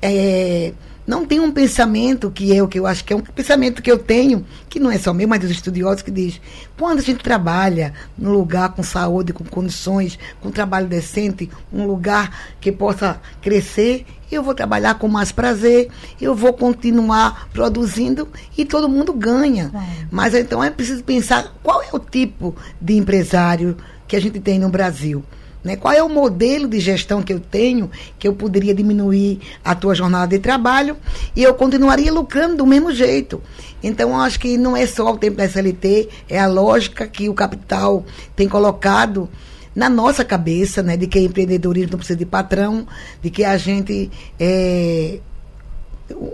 é 0.02 0.74
não 1.06 1.26
tem 1.26 1.40
um 1.40 1.52
pensamento 1.52 2.32
que 2.32 2.56
é 2.56 2.64
o 2.64 2.68
que 2.68 2.80
eu 2.80 2.88
acho 2.88 3.04
que 3.04 3.14
é 3.14 3.16
um 3.16 3.22
pensamento 3.22 3.82
que 3.82 3.92
eu 3.92 3.98
tenho, 3.98 4.46
que 4.70 4.80
não 4.80 4.90
é 4.90 4.98
só 4.98 5.14
meu, 5.14 5.28
mas 5.28 5.42
dos 5.42 5.52
estudiosos, 5.52 6.02
que 6.02 6.12
diz: 6.12 6.40
quando 6.78 7.00
a 7.00 7.02
gente 7.02 7.24
trabalha 7.24 7.94
num 8.18 8.32
lugar 8.32 8.74
com 8.74 8.82
saúde, 8.84 9.34
com 9.34 9.44
condições, 9.44 10.18
com 10.42 10.50
trabalho 10.50 10.88
decente, 10.88 11.50
um 11.72 11.86
lugar 11.86 12.56
que 12.62 12.72
possa 12.72 13.20
crescer, 13.42 14.06
eu 14.32 14.42
vou 14.42 14.56
trabalhar 14.56 14.96
com 14.96 15.08
mais 15.08 15.32
prazer, 15.32 15.90
eu 16.20 16.34
vou 16.34 16.54
continuar 16.54 17.50
produzindo 17.52 18.28
e 18.58 18.66
todo 18.66 18.90
mundo 18.90 19.14
ganha. 19.14 19.72
É. 19.74 20.08
Mas 20.10 20.34
então 20.34 20.64
é 20.64 20.70
preciso 20.70 21.04
pensar 21.04 21.54
qual 21.62 21.82
é 21.82 21.90
o 21.92 22.00
tipo 22.00 22.56
de 22.80 22.96
empresário 22.96 23.78
que 24.08 24.16
a 24.16 24.22
gente 24.22 24.40
tem 24.40 24.58
no 24.58 24.70
Brasil. 24.70 25.24
Né? 25.64 25.76
Qual 25.76 25.94
é 25.94 26.04
o 26.04 26.10
modelo 26.10 26.68
de 26.68 26.80
gestão 26.80 27.22
que 27.22 27.32
eu 27.32 27.40
tenho 27.40 27.90
que 28.20 28.28
eu 28.28 28.34
poderia 28.34 28.74
diminuir 28.74 29.40
a 29.64 29.74
tua 29.74 29.96
jornada 29.96 30.28
de 30.28 30.40
trabalho 30.40 30.98
e 31.36 31.42
eu 31.42 31.54
continuaria 31.54 32.12
lucrando 32.12 32.58
do 32.58 32.66
mesmo 32.66 32.92
jeito? 32.92 33.42
Então, 33.82 34.20
acho 34.20 34.40
que 34.40 34.58
não 34.58 34.76
é 34.76 34.86
só 34.86 35.12
o 35.14 35.18
tempo 35.18 35.38
da 35.38 35.46
SLT, 35.46 36.10
é 36.30 36.40
a 36.40 36.48
lógica 36.48 37.08
que 37.08 37.30
o 37.30 37.34
capital 37.34 38.06
tem 38.36 38.48
colocado 38.48 39.30
na 39.76 39.90
nossa 39.90 40.24
cabeça, 40.24 40.84
né, 40.84 40.96
de 40.96 41.08
que 41.08 41.20
empreendedorismo 41.20 41.92
não 41.92 41.98
precisa 41.98 42.20
de 42.20 42.26
patrão, 42.26 42.86
de 43.22 43.30
que 43.30 43.44
a 43.44 43.58
gente 43.58 44.12
é 44.40 45.20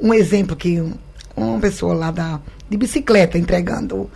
um 0.02 0.14
exemplo 0.14 0.56
que 0.56 0.84
uma 1.36 1.60
pessoa 1.60 1.94
lá 1.94 2.12
da 2.12 2.40
de 2.70 2.78
bicicleta 2.78 3.38
entregando 3.38 4.10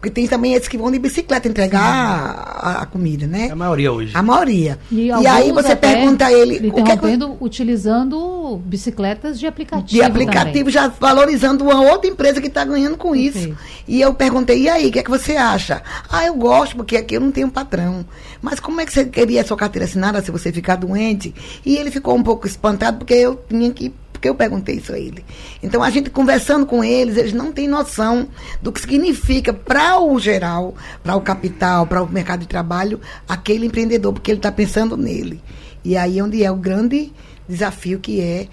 porque 0.00 0.10
tem 0.10 0.26
também 0.26 0.54
esses 0.54 0.66
que 0.66 0.78
vão 0.78 0.90
de 0.90 0.98
bicicleta 0.98 1.46
entregar 1.46 1.80
a, 1.80 2.82
a, 2.82 2.86
comida, 2.86 3.26
né? 3.26 3.50
A 3.50 3.56
maioria 3.56 3.92
hoje. 3.92 4.12
A 4.16 4.22
maioria. 4.22 4.78
E, 4.90 5.08
e 5.08 5.26
aí 5.26 5.52
você 5.52 5.76
pergunta 5.76 6.26
a 6.26 6.32
ele. 6.32 6.66
Interrompendo, 6.66 7.36
que... 7.36 7.44
utilizando 7.44 8.00
vendendo 8.00 8.60
bicicletas 8.64 9.38
de 9.38 9.46
aplicativo. 9.46 9.88
De 9.88 10.02
aplicativo, 10.02 10.70
também. 10.70 10.72
já 10.72 10.88
valorizando 10.88 11.64
uma 11.64 11.80
outra 11.80 12.10
empresa 12.10 12.40
que 12.40 12.48
está 12.48 12.64
ganhando 12.64 12.96
com 12.96 13.14
isso. 13.14 13.54
E 13.86 14.00
eu 14.00 14.12
perguntei, 14.14 14.62
e 14.62 14.68
aí, 14.68 14.88
o 14.88 14.92
que 14.92 14.98
é 14.98 15.02
que 15.02 15.10
você 15.10 15.36
acha? 15.36 15.82
Ah, 16.08 16.24
eu 16.24 16.34
gosto, 16.34 16.76
porque 16.76 16.96
aqui 16.96 17.16
eu 17.16 17.20
não 17.20 17.30
tenho 17.30 17.50
patrão. 17.50 18.04
Mas 18.42 18.58
como 18.58 18.80
é 18.80 18.86
que 18.86 18.92
você 18.92 19.04
queria 19.04 19.42
a 19.42 19.44
sua 19.44 19.56
carteira 19.56 19.84
assinada 19.84 20.22
se 20.22 20.30
você 20.30 20.52
ficar 20.52 20.76
doente? 20.76 21.34
E 21.64 21.76
ele 21.76 21.90
ficou 21.90 22.16
um 22.16 22.22
pouco 22.22 22.46
espantado, 22.46 22.98
porque 22.98 23.14
eu 23.14 23.40
tinha 23.48 23.70
que 23.70 23.92
porque 24.20 24.28
eu 24.28 24.34
perguntei 24.34 24.76
isso 24.76 24.92
a 24.92 24.98
ele. 24.98 25.24
Então, 25.62 25.82
a 25.82 25.88
gente 25.88 26.10
conversando 26.10 26.66
com 26.66 26.84
eles, 26.84 27.16
eles 27.16 27.32
não 27.32 27.50
têm 27.50 27.66
noção 27.66 28.28
do 28.60 28.70
que 28.70 28.78
significa 28.78 29.50
para 29.50 29.98
o 29.98 30.20
geral, 30.20 30.74
para 31.02 31.16
o 31.16 31.22
capital, 31.22 31.86
para 31.86 32.02
o 32.02 32.06
mercado 32.06 32.40
de 32.40 32.46
trabalho, 32.46 33.00
aquele 33.26 33.64
empreendedor, 33.64 34.12
porque 34.12 34.30
ele 34.30 34.38
está 34.38 34.52
pensando 34.52 34.94
nele. 34.94 35.42
E 35.82 35.96
aí 35.96 36.18
é 36.18 36.22
onde 36.22 36.44
é 36.44 36.52
o 36.52 36.56
grande 36.56 37.10
desafio 37.48 37.98
que 37.98 38.20
é 38.20 38.46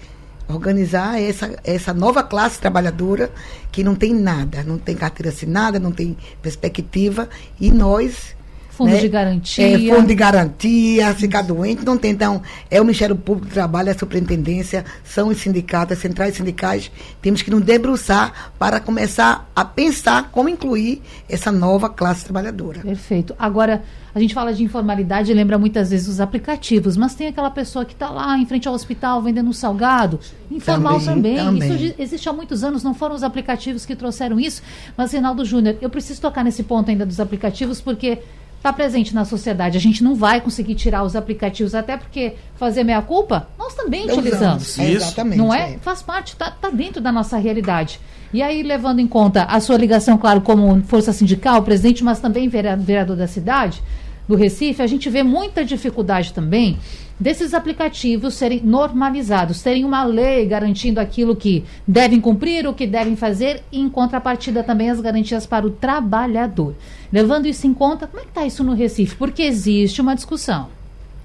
organizar 0.48 1.20
essa, 1.20 1.54
essa 1.62 1.92
nova 1.92 2.22
classe 2.22 2.58
trabalhadora 2.58 3.30
que 3.70 3.84
não 3.84 3.94
tem 3.94 4.14
nada, 4.14 4.64
não 4.64 4.78
tem 4.78 4.96
carteira 4.96 5.28
assinada, 5.28 5.78
não 5.78 5.92
tem 5.92 6.16
perspectiva, 6.40 7.28
e 7.60 7.70
nós 7.70 8.34
Fundo 8.78 8.92
né? 8.92 9.00
de 9.00 9.08
garantia. 9.08 9.66
É, 9.66 9.92
fundo 9.92 10.06
de 10.06 10.14
garantia, 10.14 11.12
ficar 11.12 11.42
doente, 11.42 11.84
não 11.84 11.98
tem. 11.98 12.12
Então, 12.12 12.40
é 12.70 12.80
o 12.80 12.84
Ministério 12.84 13.16
Público 13.16 13.48
do 13.48 13.52
Trabalho, 13.52 13.90
a 13.90 13.94
Superintendência, 13.98 14.84
são 15.02 15.30
os 15.30 15.38
sindicatos, 15.38 15.96
as 15.96 15.98
centrais 15.98 16.36
sindicais. 16.36 16.88
Temos 17.20 17.42
que 17.42 17.50
nos 17.50 17.62
debruçar 17.62 18.52
para 18.56 18.78
começar 18.78 19.50
a 19.56 19.64
pensar 19.64 20.30
como 20.30 20.48
incluir 20.48 21.02
essa 21.28 21.50
nova 21.50 21.90
classe 21.90 22.22
trabalhadora. 22.22 22.78
Perfeito. 22.78 23.34
Agora, 23.36 23.82
a 24.14 24.20
gente 24.20 24.32
fala 24.32 24.54
de 24.54 24.62
informalidade 24.62 25.30
e 25.30 25.34
lembra 25.34 25.58
muitas 25.58 25.90
vezes 25.90 26.06
os 26.06 26.20
aplicativos, 26.20 26.96
mas 26.96 27.16
tem 27.16 27.26
aquela 27.26 27.50
pessoa 27.50 27.84
que 27.84 27.94
está 27.94 28.10
lá 28.10 28.38
em 28.38 28.46
frente 28.46 28.68
ao 28.68 28.74
hospital 28.74 29.20
vendendo 29.20 29.48
um 29.48 29.52
salgado, 29.52 30.20
informal 30.50 31.00
também. 31.00 31.36
Também, 31.36 31.68
também. 31.68 31.86
Isso 31.86 31.94
existe 31.98 32.28
há 32.28 32.32
muitos 32.32 32.62
anos, 32.62 32.84
não 32.84 32.94
foram 32.94 33.16
os 33.16 33.24
aplicativos 33.24 33.84
que 33.84 33.96
trouxeram 33.96 34.38
isso. 34.38 34.62
Mas, 34.96 35.12
Reinaldo 35.12 35.44
Júnior, 35.44 35.76
eu 35.80 35.90
preciso 35.90 36.20
tocar 36.20 36.44
nesse 36.44 36.62
ponto 36.62 36.90
ainda 36.90 37.04
dos 37.04 37.18
aplicativos, 37.18 37.80
porque 37.80 38.18
está 38.58 38.72
presente 38.72 39.14
na 39.14 39.24
sociedade. 39.24 39.78
A 39.78 39.80
gente 39.80 40.04
não 40.04 40.14
vai 40.14 40.40
conseguir 40.40 40.74
tirar 40.74 41.02
os 41.02 41.16
aplicativos, 41.16 41.74
até 41.74 41.96
porque 41.96 42.34
fazer 42.56 42.84
meia-culpa, 42.84 43.48
nós 43.58 43.74
também 43.74 44.04
utilizamos. 44.04 44.74
Usamos. 44.74 44.78
É, 44.78 44.92
Isso. 44.92 45.06
exatamente. 45.06 45.38
Não 45.38 45.54
é? 45.54 45.78
Faz 45.78 46.02
parte, 46.02 46.36
tá, 46.36 46.50
tá 46.50 46.68
dentro 46.68 47.00
da 47.00 47.10
nossa 47.10 47.38
realidade. 47.38 48.00
E 48.32 48.42
aí, 48.42 48.62
levando 48.62 48.98
em 48.98 49.06
conta 49.06 49.44
a 49.44 49.58
sua 49.60 49.78
ligação, 49.78 50.18
claro, 50.18 50.42
como 50.42 50.82
força 50.82 51.12
sindical, 51.12 51.62
presidente, 51.62 52.04
mas 52.04 52.20
também 52.20 52.48
vereador 52.48 53.16
da 53.16 53.26
cidade, 53.26 53.82
do 54.28 54.34
Recife, 54.36 54.82
a 54.82 54.86
gente 54.86 55.08
vê 55.08 55.22
muita 55.22 55.64
dificuldade 55.64 56.34
também 56.34 56.78
desses 57.18 57.52
aplicativos 57.52 58.34
serem 58.34 58.60
normalizados, 58.62 59.62
terem 59.62 59.84
uma 59.84 60.04
lei 60.04 60.46
garantindo 60.46 61.00
aquilo 61.00 61.34
que 61.34 61.64
devem 61.86 62.20
cumprir, 62.20 62.66
o 62.66 62.74
que 62.74 62.86
devem 62.86 63.16
fazer, 63.16 63.62
e 63.72 63.80
em 63.80 63.88
contrapartida 63.88 64.62
também 64.62 64.90
as 64.90 65.00
garantias 65.00 65.46
para 65.46 65.66
o 65.66 65.70
trabalhador. 65.70 66.74
Levando 67.12 67.46
isso 67.46 67.66
em 67.66 67.74
conta, 67.74 68.06
como 68.06 68.20
é 68.20 68.22
que 68.22 68.30
está 68.30 68.46
isso 68.46 68.62
no 68.62 68.74
Recife? 68.74 69.16
Porque 69.16 69.42
existe 69.42 70.00
uma 70.00 70.14
discussão. 70.14 70.68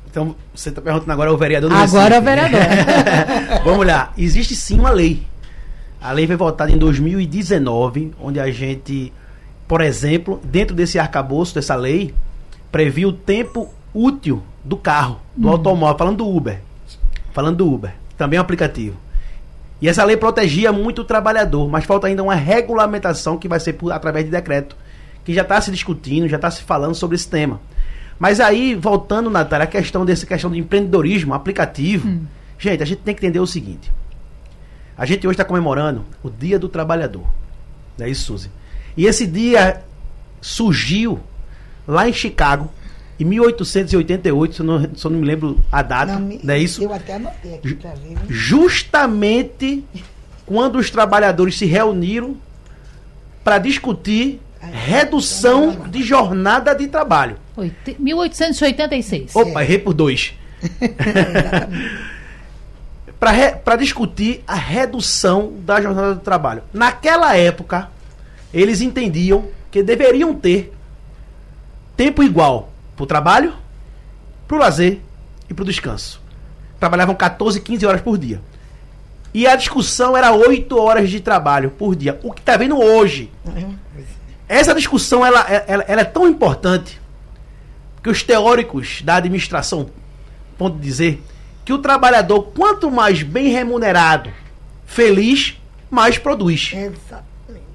Então, 0.10 0.36
você 0.54 0.70
está 0.70 0.82
perguntando 0.82 1.12
agora 1.12 1.30
ao 1.30 1.38
vereador 1.38 1.70
do 1.70 1.76
Agora 1.76 2.16
é 2.16 2.20
o 2.20 2.22
Recife. 2.22 2.50
vereador. 2.50 3.64
Vamos 3.66 3.88
lá. 3.88 4.14
Existe 4.18 4.56
sim 4.56 4.80
uma 4.80 4.92
lei. 4.92 5.24
A 6.02 6.12
lei 6.12 6.28
foi 6.28 6.36
votada 6.36 6.72
em 6.72 6.78
2019, 6.78 8.14
onde 8.22 8.40
a 8.40 8.52
gente, 8.52 9.12
por 9.68 9.82
exemplo, 9.82 10.40
dentro 10.44 10.76
desse 10.76 11.00
arcabouço 11.00 11.56
dessa 11.56 11.76
lei, 11.76 12.14
previu 12.72 13.10
o 13.10 13.14
tempo 13.14 13.70
útil 13.94 14.44
do 14.64 14.78
carro, 14.78 15.20
do 15.36 15.50
automóvel, 15.50 15.98
falando 15.98 16.18
do 16.18 16.28
Uber. 16.28 16.60
Falando 17.32 17.58
do 17.58 17.72
Uber. 17.72 17.94
Também 18.18 18.38
é 18.38 18.42
um 18.42 18.44
aplicativo. 18.44 18.98
E 19.82 19.90
essa 19.90 20.04
lei 20.04 20.16
protegia 20.16 20.72
muito 20.72 21.02
o 21.02 21.06
trabalhador, 21.06 21.68
mas 21.70 21.84
falta 21.84 22.08
ainda 22.08 22.24
uma 22.24 22.36
regulamentação 22.36 23.38
que 23.38 23.48
vai 23.48 23.60
ser 23.60 23.74
por, 23.74 23.92
através 23.92 24.26
de 24.26 24.32
decreto, 24.32 24.76
que 25.26 25.34
já 25.34 25.42
está 25.42 25.60
se 25.60 25.72
discutindo, 25.72 26.28
já 26.28 26.38
está 26.38 26.50
se 26.50 26.64
falando 26.64 26.96
sobre 26.96 27.16
esse 27.16 27.28
tema. 27.28 27.60
Mas 28.18 28.40
aí, 28.40 28.76
voltando, 28.76 29.30
Natália, 29.30 29.66
a 29.66 29.68
questão 29.68 30.06
dessa 30.06 30.26
questão 30.26 30.50
do 30.50 30.56
empreendedorismo 30.56 31.34
aplicativo, 31.34 32.08
gente, 32.58 32.82
a 32.82 32.86
gente 32.86 33.02
tem 33.02 33.14
que 33.14 33.26
entender 33.26 33.40
o 33.40 33.48
seguinte. 33.48 33.92
A 34.98 35.06
gente 35.06 35.28
hoje 35.28 35.34
está 35.34 35.44
comemorando 35.44 36.06
o 36.24 36.30
Dia 36.30 36.58
do 36.58 36.70
Trabalhador. 36.70 37.26
Não 37.98 38.06
é 38.06 38.10
isso, 38.10 38.26
Suzy? 38.26 38.50
E 38.96 39.06
esse 39.06 39.26
dia 39.28 39.82
surgiu 40.40 41.20
lá 41.88 42.08
em 42.08 42.14
Chicago, 42.14 42.72
em 43.20 43.26
1888, 43.26 44.56
se 44.56 44.60
eu 44.62 44.66
não, 44.66 44.82
se 44.96 45.06
eu 45.06 45.12
não 45.12 45.20
me 45.20 45.26
lembro 45.26 45.60
a 45.72 45.82
data, 45.82 46.18
me- 46.20 46.40
não 46.44 46.54
é 46.54 46.58
isso? 46.60 46.84
Eu 46.84 46.94
até 46.94 47.14
anotei 47.16 47.56
aqui 47.56 47.76
para 47.76 47.92
ver. 47.92 48.10
né? 48.16 48.22
justamente 48.28 49.84
quando 50.46 50.78
os 50.78 50.90
trabalhadores 50.90 51.58
se 51.58 51.66
reuniram 51.66 52.36
para 53.44 53.58
discutir 53.60 54.42
redução 54.60 55.72
de 55.90 56.02
jornada 56.04 56.74
de 56.74 56.88
trabalho. 56.88 57.38
Oite- 57.56 57.96
1886. 58.00 59.36
Opa, 59.36 59.62
errei 59.64 59.78
por 59.78 59.94
dois. 59.94 60.34
Para 63.64 63.78
discutir 63.78 64.44
a 64.46 64.56
redução 64.56 65.54
da 65.66 65.80
jornada 65.82 66.16
de 66.16 66.22
trabalho. 66.22 66.62
Naquela 66.74 67.36
época, 67.38 67.90
eles 68.54 68.82
entendiam 68.82 69.46
que 69.72 69.82
deveriam 69.82 70.34
ter 70.36 70.74
tempo 71.96 72.22
igual 72.22 72.73
para 72.96 73.04
o 73.04 73.08
trabalho, 73.08 73.54
para 74.48 74.58
o 74.58 74.60
lazer 74.60 75.00
e 75.50 75.54
para 75.54 75.64
o 75.64 75.66
descanso. 75.66 76.22
Trabalhavam 76.80 77.16
14, 77.16 77.62
15 77.62 77.86
horas 77.86 78.02
por 78.02 78.18
dia. 78.18 78.42
E 79.34 79.48
a 79.48 79.56
discussão 79.56 80.16
era 80.16 80.32
8 80.32 80.78
horas 80.78 81.10
de 81.10 81.20
trabalho 81.20 81.72
por 81.72 81.96
dia. 81.96 82.20
O 82.24 82.32
que 82.32 82.42
está 82.42 82.56
vendo 82.56 82.78
hoje? 82.78 83.32
Essa 84.48 84.76
discussão 84.76 85.26
ela, 85.26 85.42
ela, 85.42 85.84
ela 85.88 86.02
é 86.02 86.06
tão 86.06 86.28
importante 86.28 87.02
que 88.04 88.10
os 88.10 88.22
teóricos 88.22 89.02
da 89.02 89.16
administração 89.16 89.90
ponto 90.58 90.78
dizer 90.78 91.22
que 91.66 91.74
o 91.74 91.78
trabalhador, 91.78 92.52
quanto 92.56 92.92
mais 92.92 93.24
bem 93.24 93.50
remunerado, 93.50 94.30
feliz, 94.86 95.58
mais 95.90 96.18
produz. 96.18 96.74
Exatamente. 96.74 97.66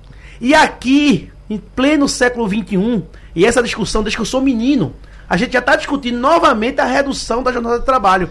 E 0.40 0.54
aqui, 0.54 1.30
em 1.48 1.58
pleno 1.58 2.08
século 2.08 2.48
XXI, 2.48 3.02
e 3.34 3.46
essa 3.46 3.62
discussão, 3.62 4.02
desde 4.02 4.16
que 4.16 4.20
eu 4.20 4.26
sou 4.26 4.40
menino, 4.40 4.94
a 5.28 5.36
gente 5.36 5.52
já 5.52 5.58
está 5.58 5.76
discutindo 5.76 6.18
novamente 6.18 6.80
a 6.80 6.84
redução 6.84 7.42
da 7.42 7.52
jornada 7.52 7.80
de 7.80 7.84
trabalho 7.84 8.30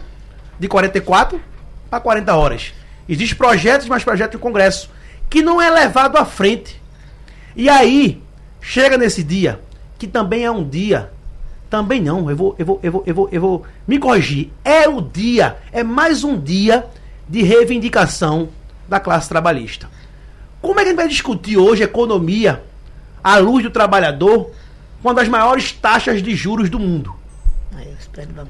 de 0.59 0.67
44 0.67 1.39
para 1.89 1.99
40 1.99 2.35
horas. 2.35 2.73
Existem 3.07 3.37
projetos, 3.37 3.87
mais 3.87 4.03
projetos 4.03 4.33
no 4.33 4.39
Congresso, 4.39 4.89
que 5.29 5.41
não 5.41 5.61
é 5.61 5.69
levado 5.69 6.17
à 6.17 6.25
frente. 6.25 6.81
E 7.55 7.69
aí, 7.69 8.21
chega 8.59 8.97
nesse 8.97 9.23
dia, 9.23 9.59
que 9.97 10.07
também 10.07 10.43
é 10.43 10.51
um 10.51 10.67
dia. 10.67 11.11
Também 11.69 12.01
não, 12.01 12.29
eu 12.29 12.35
vou, 12.35 12.55
eu 12.57 12.65
vou, 12.65 12.79
eu 12.81 12.91
vou, 12.91 13.03
eu 13.05 13.13
vou, 13.13 13.29
eu 13.33 13.41
vou 13.41 13.65
me 13.87 13.99
corrigir. 13.99 14.51
É 14.63 14.87
o 14.87 15.01
dia, 15.01 15.57
é 15.71 15.83
mais 15.83 16.23
um 16.23 16.39
dia 16.39 16.85
de 17.27 17.43
reivindicação 17.43 18.49
da 18.87 18.99
classe 18.99 19.29
trabalhista. 19.29 19.89
Como 20.61 20.79
é 20.79 20.83
que 20.83 20.89
a 20.89 20.91
gente 20.91 20.97
vai 20.97 21.07
discutir 21.07 21.57
hoje 21.57 21.83
economia 21.83 22.63
à 23.23 23.37
luz 23.37 23.63
do 23.63 23.69
trabalhador 23.69 24.49
com 25.01 25.09
uma 25.09 25.13
das 25.13 25.27
maiores 25.27 25.71
taxas 25.71 26.21
de 26.21 26.35
juros 26.35 26.69
do 26.69 26.79
mundo? 26.79 27.13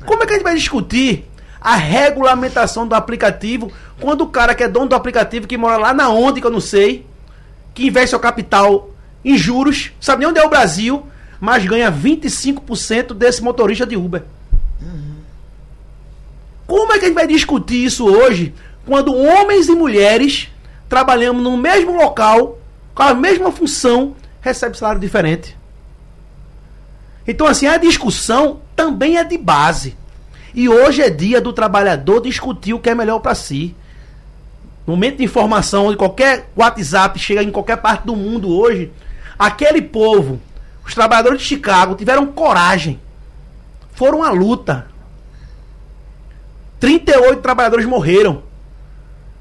Como 0.06 0.24
é 0.24 0.26
que 0.26 0.34
a 0.34 0.36
gente 0.36 0.44
vai 0.44 0.56
discutir 0.56 1.26
a 1.60 1.76
regulamentação 1.76 2.88
do 2.88 2.96
aplicativo 2.96 3.72
quando 4.00 4.22
o 4.22 4.28
cara 4.28 4.56
que 4.56 4.64
é 4.64 4.68
dono 4.68 4.88
do 4.88 4.96
aplicativo, 4.96 5.48
que 5.48 5.58
mora 5.58 5.78
lá 5.78 5.94
na 5.94 6.10
onde, 6.10 6.40
que 6.40 6.48
eu 6.48 6.52
não 6.52 6.62
sei, 6.62 7.06
que 7.74 7.88
investe 7.88 8.12
seu 8.12 8.20
capital 8.20 8.92
em 9.24 9.38
juros, 9.38 9.92
sabe 10.00 10.20
nem 10.20 10.30
onde 10.30 10.40
é 10.40 10.46
o 10.46 10.50
Brasil, 10.50 11.06
mas 11.40 11.66
ganha 11.66 11.92
25% 11.92 13.14
desse 13.14 13.44
motorista 13.44 13.86
de 13.86 13.98
Uber? 13.98 14.24
Como 16.66 16.92
é 16.94 17.00
que 17.00 17.06
a 17.06 17.08
gente 17.08 17.16
vai 17.16 17.28
discutir 17.28 17.86
isso 17.86 18.06
hoje 18.06 18.54
quando 18.86 19.16
homens 19.16 19.68
e 19.68 19.76
mulheres 19.76 20.50
trabalhamos 20.90 21.42
no 21.42 21.58
mesmo 21.58 21.96
local, 21.96 22.58
com 22.94 23.04
a 23.04 23.14
mesma 23.14 23.52
função, 23.52 24.16
recebem 24.42 24.78
salário 24.78 25.00
diferente? 25.00 25.58
Então, 27.28 27.46
assim, 27.46 27.68
a 27.68 27.78
discussão 27.78 28.62
também 28.74 29.18
é 29.18 29.24
de 29.24 29.38
base. 29.38 29.98
E 30.56 30.70
hoje 30.70 31.02
é 31.02 31.10
dia 31.10 31.42
do 31.42 31.52
trabalhador 31.52 32.22
discutir 32.22 32.74
o 32.74 32.80
que 32.80 32.90
é 32.90 32.96
melhor 32.96 33.20
para 33.20 33.36
si. 33.36 33.76
No 34.86 34.94
momento 34.94 35.18
de 35.18 35.26
informação, 35.26 35.88
onde 35.88 35.98
qualquer 35.98 36.50
WhatsApp 36.56 37.20
chega 37.20 37.44
em 37.44 37.52
qualquer 37.52 37.78
parte 37.78 38.06
do 38.06 38.16
mundo 38.16 38.50
hoje, 38.50 38.92
aquele 39.38 39.82
povo, 39.82 40.40
os 40.86 40.96
trabalhadores 40.96 41.42
de 41.42 41.46
Chicago, 41.46 41.96
tiveram 41.96 42.26
coragem. 42.28 42.98
Foram 43.92 44.24
à 44.24 44.32
luta. 44.32 44.88
38 46.80 47.42
trabalhadores 47.42 47.86
morreram. 47.86 48.42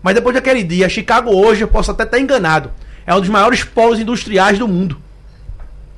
Mas 0.02 0.16
depois 0.16 0.34
daquele 0.34 0.64
dia, 0.64 0.88
Chicago 0.88 1.30
hoje, 1.30 1.62
eu 1.62 1.68
posso 1.68 1.92
até 1.92 2.02
estar 2.02 2.18
enganado, 2.18 2.72
é 3.06 3.14
um 3.14 3.20
dos 3.20 3.28
maiores 3.28 3.62
polos 3.62 4.00
industriais 4.00 4.58
do 4.58 4.66
mundo 4.66 5.05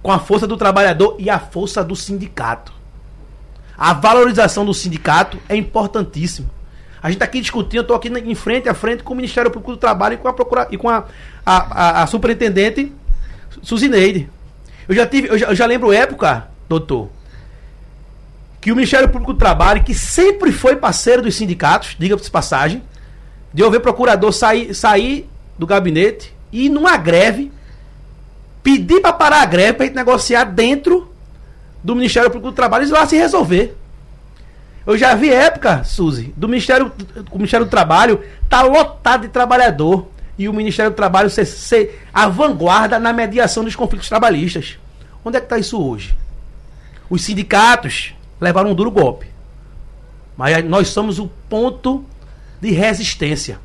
com 0.09 0.12
a 0.12 0.18
força 0.18 0.47
do 0.47 0.57
trabalhador 0.57 1.16
e 1.18 1.29
a 1.29 1.38
força 1.38 1.85
do 1.85 1.94
sindicato. 1.94 2.73
A 3.77 3.92
valorização 3.92 4.64
do 4.64 4.73
sindicato 4.73 5.37
é 5.47 5.55
importantíssimo. 5.55 6.49
A 7.03 7.09
gente 7.09 7.16
está 7.16 7.27
aqui 7.27 7.42
discutindo, 7.42 7.81
eu 7.81 7.83
estou 7.83 7.94
aqui 7.94 8.09
em 8.09 8.35
frente 8.35 8.71
a 8.71 8.73
frente 8.73 9.03
com 9.03 9.12
o 9.12 9.16
Ministério 9.16 9.51
Público 9.51 9.73
do 9.73 9.77
Trabalho 9.77 10.14
e 10.14 10.16
com 10.16 10.27
a, 10.27 10.33
procura, 10.33 10.66
e 10.71 10.79
com 10.79 10.88
a, 10.88 11.05
a, 11.44 11.57
a, 11.99 12.03
a 12.05 12.07
superintendente 12.07 12.90
Suzineide. 13.61 14.31
Eu 14.88 14.94
já 14.94 15.07
tive, 15.07 15.29
eu 15.29 15.37
já, 15.37 15.49
eu 15.49 15.55
já 15.55 15.66
lembro 15.66 15.92
época, 15.92 16.49
doutor, 16.66 17.11
que 18.62 18.73
o 18.73 18.75
Ministério 18.75 19.11
Público 19.11 19.35
do 19.35 19.38
Trabalho, 19.38 19.85
que 19.85 19.92
sempre 19.92 20.51
foi 20.51 20.77
parceiro 20.77 21.21
dos 21.21 21.37
sindicatos, 21.37 21.97
diga-se 21.99 22.31
passagem, 22.31 22.83
de 23.53 23.61
eu 23.61 23.71
ver 23.71 23.81
procurador 23.81 24.33
sair, 24.33 24.75
sair 24.75 25.29
do 25.59 25.66
gabinete 25.66 26.35
e 26.51 26.64
ir 26.64 26.68
numa 26.71 26.97
greve, 26.97 27.53
pedir 28.68 29.00
para 29.00 29.14
parar 29.14 29.40
a 29.40 29.46
greve 29.46 29.72
para 29.72 29.87
gente 29.87 29.94
negociar 29.94 30.44
dentro 30.44 31.11
do 31.83 31.96
Ministério 31.96 32.28
Público 32.28 32.50
do 32.50 32.54
Trabalho 32.54 32.87
e 32.87 32.90
lá 32.90 33.07
se 33.07 33.16
resolver. 33.16 33.74
Eu 34.87 34.98
já 34.98 35.14
vi 35.14 35.31
época, 35.31 35.85
Suzy, 35.85 36.35
do 36.37 36.46
Ministério, 36.46 36.92
o 37.31 37.37
Ministério 37.37 37.64
do 37.64 37.70
Trabalho 37.70 38.22
tá 38.46 38.61
lotado 38.61 39.22
de 39.22 39.28
trabalhador 39.28 40.09
e 40.37 40.50
o 40.50 40.52
Ministério 40.52 40.90
do 40.90 40.94
Trabalho 40.94 41.31
ser, 41.31 41.46
ser 41.46 42.07
a 42.12 42.28
vanguarda 42.28 42.98
na 42.98 43.11
mediação 43.11 43.64
dos 43.64 43.74
conflitos 43.74 44.07
trabalhistas. 44.07 44.78
Onde 45.24 45.38
é 45.38 45.40
que 45.40 45.46
está 45.46 45.59
isso 45.59 45.83
hoje? 45.83 46.14
Os 47.09 47.22
sindicatos 47.22 48.14
levaram 48.38 48.72
um 48.72 48.74
duro 48.74 48.90
golpe. 48.90 49.26
Mas 50.37 50.62
nós 50.62 50.88
somos 50.88 51.18
o 51.18 51.31
ponto 51.48 52.04
de 52.61 52.70
resistência. 52.70 53.59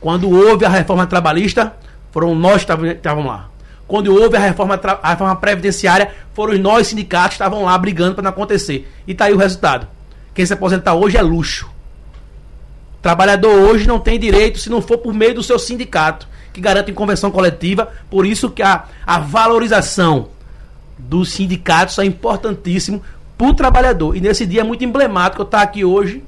Quando 0.00 0.30
houve 0.30 0.64
a 0.64 0.68
reforma 0.68 1.04
trabalhista, 1.04 1.76
foram 2.12 2.32
nós 2.32 2.64
que 2.64 2.72
estavam 2.72 3.26
lá. 3.26 3.50
Quando 3.86 4.12
houve 4.12 4.36
a 4.36 4.40
reforma, 4.40 4.80
a 5.02 5.10
reforma 5.10 5.36
previdenciária, 5.36 6.10
foram 6.34 6.58
nós 6.58 6.88
sindicatos 6.88 7.30
que 7.30 7.34
estavam 7.34 7.64
lá 7.64 7.78
brigando 7.78 8.14
para 8.14 8.22
não 8.22 8.30
acontecer. 8.30 8.90
E 9.06 9.12
está 9.12 9.26
aí 9.26 9.32
o 9.32 9.38
resultado. 9.38 9.86
Quem 10.34 10.44
se 10.44 10.52
aposentar 10.52 10.94
hoje 10.94 11.16
é 11.16 11.22
luxo. 11.22 11.70
O 12.98 13.02
trabalhador 13.02 13.52
hoje 13.52 13.86
não 13.86 14.00
tem 14.00 14.18
direito 14.18 14.58
se 14.58 14.68
não 14.68 14.82
for 14.82 14.98
por 14.98 15.14
meio 15.14 15.34
do 15.34 15.42
seu 15.42 15.58
sindicato, 15.58 16.26
que 16.52 16.60
garante 16.60 16.92
convenção 16.92 17.30
coletiva. 17.30 17.88
Por 18.10 18.26
isso 18.26 18.50
que 18.50 18.62
a, 18.62 18.84
a 19.06 19.18
valorização 19.20 20.30
dos 20.98 21.30
sindicatos 21.30 21.98
é 21.98 22.04
importantíssimo 22.04 23.02
para 23.38 23.46
o 23.46 23.54
trabalhador. 23.54 24.16
E 24.16 24.20
nesse 24.20 24.44
dia 24.44 24.62
é 24.62 24.64
muito 24.64 24.84
emblemático 24.84 25.42
eu 25.42 25.46
estar 25.46 25.62
aqui 25.62 25.84
hoje, 25.84 26.24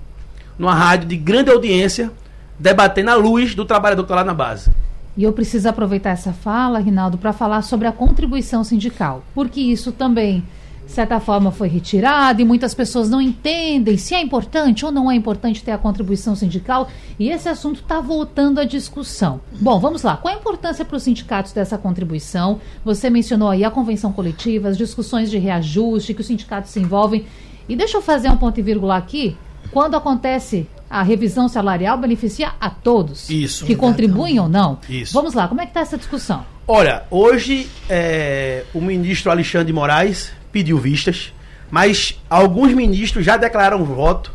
numa 0.57 0.75
rádio 0.75 1.09
de 1.09 1.16
grande 1.16 1.51
audiência, 1.51 2.12
debatendo 2.59 3.11
a 3.11 3.14
luz 3.14 3.55
do 3.55 3.64
trabalhador 3.64 4.03
que 4.03 4.07
está 4.07 4.16
lá 4.16 4.25
na 4.25 4.35
base. 4.35 4.71
E 5.18 5.24
eu 5.24 5.33
preciso 5.33 5.68
aproveitar 5.68 6.11
essa 6.11 6.33
fala, 6.33 6.78
Rinaldo, 6.78 7.18
para 7.18 7.33
falar 7.33 7.62
sobre 7.62 7.88
a 7.88 7.92
contribuição 7.92 8.62
sindical, 8.62 9.24
porque 9.35 9.61
isso 9.61 9.90
também, 9.90 10.44
de 10.87 10.92
certa 10.92 11.18
forma, 11.18 11.50
foi 11.50 11.66
retirado 11.66 12.40
e 12.40 12.44
muitas 12.44 12.72
pessoas 12.72 13.11
não 13.11 13.20
entendem 13.20 13.96
se 13.96 14.14
é 14.14 14.22
importante 14.22 14.85
ou 14.85 14.92
não 14.92 15.11
é 15.11 15.16
importante 15.16 15.64
ter 15.64 15.72
a 15.72 15.76
contribuição 15.76 16.37
sindical, 16.37 16.88
e 17.18 17.31
esse 17.31 17.48
assunto 17.48 17.81
está 17.81 18.00
voltando 18.00 18.61
à 18.61 18.64
discussão. 18.64 19.40
Bom, 19.61 19.81
vamos 19.81 20.04
lá. 20.04 20.16
Qual 20.18 20.33
a 20.33 20.38
importância 20.38 20.85
para 20.85 20.96
os 20.96 21.02
sindicatos 21.02 21.50
dessa 21.50 21.76
contribuição? 21.76 22.61
Você 22.85 23.11
mencionou 23.11 23.48
aí 23.48 23.64
a 23.64 23.72
convenção 23.72 24.12
coletiva, 24.12 24.68
as 24.68 24.78
discussões 24.78 25.28
de 25.28 25.37
reajuste 25.37 26.14
que 26.14 26.20
os 26.20 26.28
sindicatos 26.28 26.70
se 26.70 26.78
envolvem. 26.78 27.26
E 27.68 27.74
deixa 27.74 27.96
eu 27.96 28.02
fazer 28.02 28.31
um 28.31 28.37
ponto 28.37 28.61
e 28.61 28.62
vírgula 28.62 28.96
aqui. 28.96 29.37
Quando 29.72 29.96
acontece 29.96 30.68
a 30.90 31.03
revisão 31.03 31.48
salarial 31.48 31.98
beneficia 31.98 32.53
a 32.61 32.70
todos. 32.70 33.29
Isso. 33.29 33.66
Que 33.66 33.77
contribuem 33.77 34.38
ou 34.38 34.48
não. 34.48 34.79
Isso. 34.88 35.12
Vamos 35.12 35.35
lá, 35.35 35.48
como 35.48 35.61
é 35.61 35.64
que 35.64 35.70
está 35.70 35.81
essa 35.81 35.98
discussão? 35.98 36.44
Olha, 36.66 37.05
hoje 37.11 37.68
é, 37.88 38.64
o 38.74 38.81
ministro 38.81 39.31
Alexandre 39.31 39.66
de 39.66 39.72
Moraes 39.72 40.33
pediu 40.53 40.79
vistas, 40.79 41.33
mas 41.70 42.18
alguns 42.29 42.72
ministros 42.72 43.24
já 43.24 43.37
declararam 43.37 43.85
voto 43.85 44.33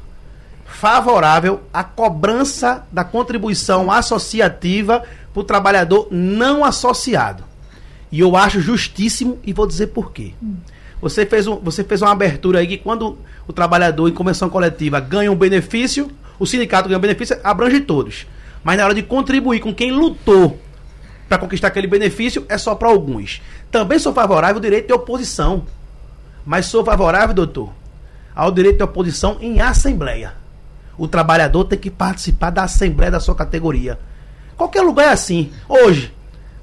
favorável 0.65 1.61
à 1.71 1.83
cobrança 1.83 2.85
da 2.91 3.03
contribuição 3.03 3.91
associativa 3.91 5.03
para 5.31 5.39
o 5.39 5.43
trabalhador 5.43 6.07
não 6.11 6.65
associado. 6.65 7.43
E 8.11 8.19
eu 8.19 8.35
acho 8.35 8.59
justíssimo 8.59 9.39
e 9.43 9.53
vou 9.53 9.65
dizer 9.65 9.87
por 9.87 10.11
quê. 10.11 10.33
Hum. 10.41 10.55
Você 11.01 11.25
fez, 11.25 11.47
um, 11.47 11.57
você 11.57 11.83
fez 11.83 12.01
uma 12.01 12.11
abertura 12.11 12.59
aí 12.59 12.67
que 12.67 12.77
quando 12.77 13.17
o 13.47 13.53
trabalhador 13.53 14.07
em 14.07 14.13
convenção 14.13 14.49
coletiva 14.49 14.99
ganha 14.99 15.31
um 15.31 15.35
benefício, 15.35 16.09
o 16.39 16.45
sindicato 16.45 16.87
ganha 16.87 16.99
benefício, 16.99 17.37
abrange 17.43 17.79
todos. 17.81 18.27
Mas 18.63 18.77
na 18.77 18.85
hora 18.85 18.93
de 18.93 19.03
contribuir 19.03 19.59
com 19.59 19.73
quem 19.73 19.91
lutou 19.91 20.59
para 21.27 21.37
conquistar 21.37 21.67
aquele 21.67 21.87
benefício, 21.87 22.45
é 22.47 22.57
só 22.57 22.75
para 22.75 22.89
alguns. 22.89 23.41
Também 23.71 23.97
sou 23.99 24.13
favorável 24.13 24.57
ao 24.57 24.61
direito 24.61 24.87
de 24.87 24.93
oposição. 24.93 25.65
Mas 26.45 26.65
sou 26.65 26.83
favorável, 26.83 27.33
doutor, 27.33 27.71
ao 28.35 28.51
direito 28.51 28.77
de 28.77 28.83
oposição 28.83 29.37
em 29.41 29.61
assembleia. 29.61 30.33
O 30.97 31.07
trabalhador 31.07 31.63
tem 31.65 31.79
que 31.79 31.89
participar 31.89 32.51
da 32.51 32.63
assembleia 32.63 33.11
da 33.11 33.19
sua 33.19 33.35
categoria. 33.35 33.97
Qualquer 34.55 34.81
lugar 34.81 35.07
é 35.07 35.09
assim. 35.09 35.51
Hoje, 35.67 36.13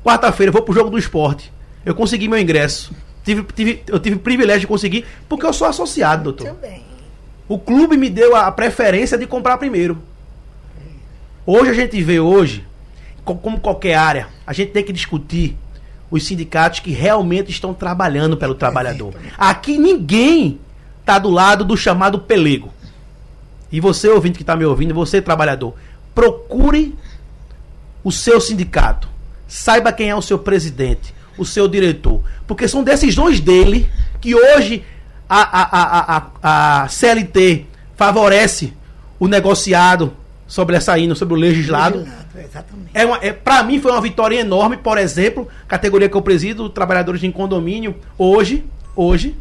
quarta-feira, 0.05 0.51
eu 0.51 0.53
vou 0.53 0.63
pro 0.63 0.75
jogo 0.75 0.91
do 0.91 0.99
esporte. 0.99 1.53
Eu 1.85 1.95
consegui 1.95 2.29
meu 2.29 2.39
ingresso. 2.39 2.95
Tive, 3.25 3.43
tive, 3.55 3.83
eu 3.87 3.99
tive 3.99 4.17
o 4.17 4.21
privilégio 4.21 4.63
de 4.63 4.67
conseguir 4.67 5.05
porque 5.29 5.45
eu 5.45 5.53
sou 5.53 5.67
associado, 5.67 6.25
doutor. 6.25 6.47
Também. 6.47 6.90
O 7.51 7.59
clube 7.59 7.97
me 7.97 8.09
deu 8.09 8.37
a 8.37 8.53
preferência 8.53 9.19
de 9.19 9.27
comprar 9.27 9.59
primeiro. 9.59 10.01
Hoje 11.45 11.69
a 11.69 11.75
gente 11.75 12.01
vê 12.01 12.21
hoje, 12.21 12.65
como 13.25 13.59
qualquer 13.59 13.97
área, 13.97 14.29
a 14.47 14.53
gente 14.53 14.71
tem 14.71 14.85
que 14.85 14.93
discutir 14.93 15.57
os 16.09 16.25
sindicatos 16.25 16.79
que 16.79 16.93
realmente 16.93 17.51
estão 17.51 17.75
trabalhando 17.75 18.37
pelo 18.37 18.55
trabalhador. 18.55 19.13
Aqui 19.37 19.79
ninguém 19.79 20.61
está 21.01 21.19
do 21.19 21.29
lado 21.29 21.65
do 21.65 21.77
chamado 21.77 22.21
pelego. 22.21 22.73
E 23.73 23.81
você, 23.81 24.09
ouvinte 24.09 24.37
que 24.37 24.45
está 24.45 24.55
me 24.55 24.65
ouvindo, 24.65 24.95
você, 24.95 25.21
trabalhador, 25.21 25.75
procure 26.15 26.97
o 28.05 28.13
seu 28.13 28.41
sindicato. 28.41 29.09
Saiba 29.49 29.93
quem 29.93 30.09
é 30.09 30.15
o 30.15 30.23
seu 30.23 30.39
presidente 30.39 31.13
o 31.41 31.45
seu 31.45 31.67
diretor. 31.67 32.23
Porque 32.47 32.69
são 32.69 32.85
decisões 32.85 33.41
dele 33.41 33.89
que 34.21 34.35
hoje 34.35 34.85
a, 35.31 35.43
a, 35.43 36.17
a, 36.17 36.31
a, 36.43 36.83
a 36.83 36.89
CLT 36.89 37.67
favorece 37.97 38.73
o 39.19 39.29
negociado 39.29 40.13
sobre 40.45 40.75
essa 40.75 40.99
INA, 40.99 41.15
sobre 41.15 41.35
o 41.35 41.37
legislado. 41.37 41.99
legislado 41.99 42.31
é 42.93 43.07
uma, 43.07 43.19
é, 43.19 43.33
para 43.33 43.63
mim 43.63 43.81
foi 43.81 43.93
uma 43.93 44.01
vitória 44.01 44.41
enorme, 44.41 44.77
por 44.77 44.99
exemplo, 44.99 45.47
categoria 45.69 46.09
que 46.09 46.17
eu 46.17 46.23
presido, 46.23 46.69
trabalhadores 46.69 47.23
em 47.23 47.31
condomínio, 47.31 47.95
hoje, 48.19 48.65
hoje, 48.97 49.37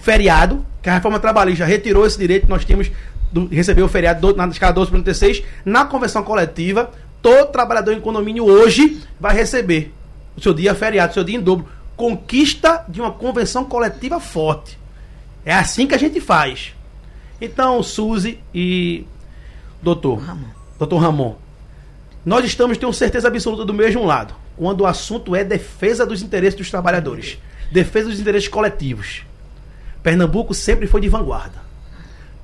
feriado, 0.00 0.64
que 0.80 0.88
a 0.88 0.94
reforma 0.94 1.20
trabalhista 1.20 1.66
retirou 1.66 2.06
esse 2.06 2.16
direito, 2.16 2.48
nós 2.48 2.64
tínhamos 2.64 2.90
do, 3.30 3.46
receber 3.48 3.82
o 3.82 3.88
feriado 3.88 4.32
do, 4.32 4.36
na 4.36 4.46
escala 4.46 4.74
12.36, 4.74 5.44
na 5.64 5.84
convenção 5.84 6.22
coletiva, 6.22 6.90
todo 7.20 7.52
trabalhador 7.52 7.92
em 7.92 8.00
condomínio 8.00 8.46
hoje 8.46 9.02
vai 9.20 9.34
receber 9.34 9.92
o 10.34 10.40
seu 10.40 10.54
dia 10.54 10.74
feriado, 10.74 11.10
o 11.10 11.14
seu 11.14 11.24
dia 11.24 11.36
em 11.36 11.40
dobro. 11.40 11.66
Conquista 11.94 12.84
de 12.88 13.00
uma 13.00 13.10
convenção 13.10 13.64
coletiva 13.64 14.20
forte. 14.20 14.78
É 15.48 15.54
assim 15.54 15.86
que 15.86 15.94
a 15.94 15.98
gente 15.98 16.20
faz. 16.20 16.74
Então, 17.40 17.82
Suzy 17.82 18.38
e 18.54 19.06
doutor, 19.80 20.18
Ramon. 20.18 20.48
doutor 20.78 20.98
Ramon, 20.98 21.36
nós 22.22 22.44
estamos, 22.44 22.76
tenho 22.76 22.92
certeza 22.92 23.28
absoluta, 23.28 23.64
do 23.64 23.72
mesmo 23.72 24.04
lado. 24.04 24.34
Quando 24.58 24.82
o 24.82 24.86
assunto 24.86 25.34
é 25.34 25.42
defesa 25.42 26.04
dos 26.04 26.20
interesses 26.20 26.54
dos 26.54 26.70
trabalhadores, 26.70 27.38
defesa 27.72 28.10
dos 28.10 28.20
interesses 28.20 28.46
coletivos. 28.46 29.22
Pernambuco 30.02 30.52
sempre 30.52 30.86
foi 30.86 31.00
de 31.00 31.08
vanguarda. 31.08 31.62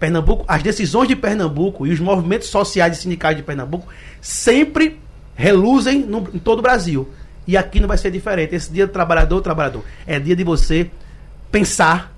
Pernambuco, 0.00 0.46
as 0.48 0.62
decisões 0.62 1.06
de 1.06 1.14
Pernambuco 1.14 1.86
e 1.86 1.92
os 1.92 2.00
movimentos 2.00 2.48
sociais 2.48 2.96
e 2.96 3.02
sindicais 3.02 3.36
de 3.36 3.42
Pernambuco 3.42 3.86
sempre 4.18 4.98
reluzem 5.34 5.98
no, 6.06 6.26
em 6.32 6.38
todo 6.38 6.60
o 6.60 6.62
Brasil. 6.62 7.06
E 7.46 7.54
aqui 7.54 7.80
não 7.80 7.88
vai 7.88 7.98
ser 7.98 8.10
diferente. 8.10 8.54
Esse 8.54 8.72
dia 8.72 8.86
do 8.86 8.92
trabalhador, 8.94 9.42
trabalhador, 9.42 9.84
é 10.06 10.18
dia 10.18 10.34
de 10.34 10.42
você 10.42 10.90
pensar 11.52 12.13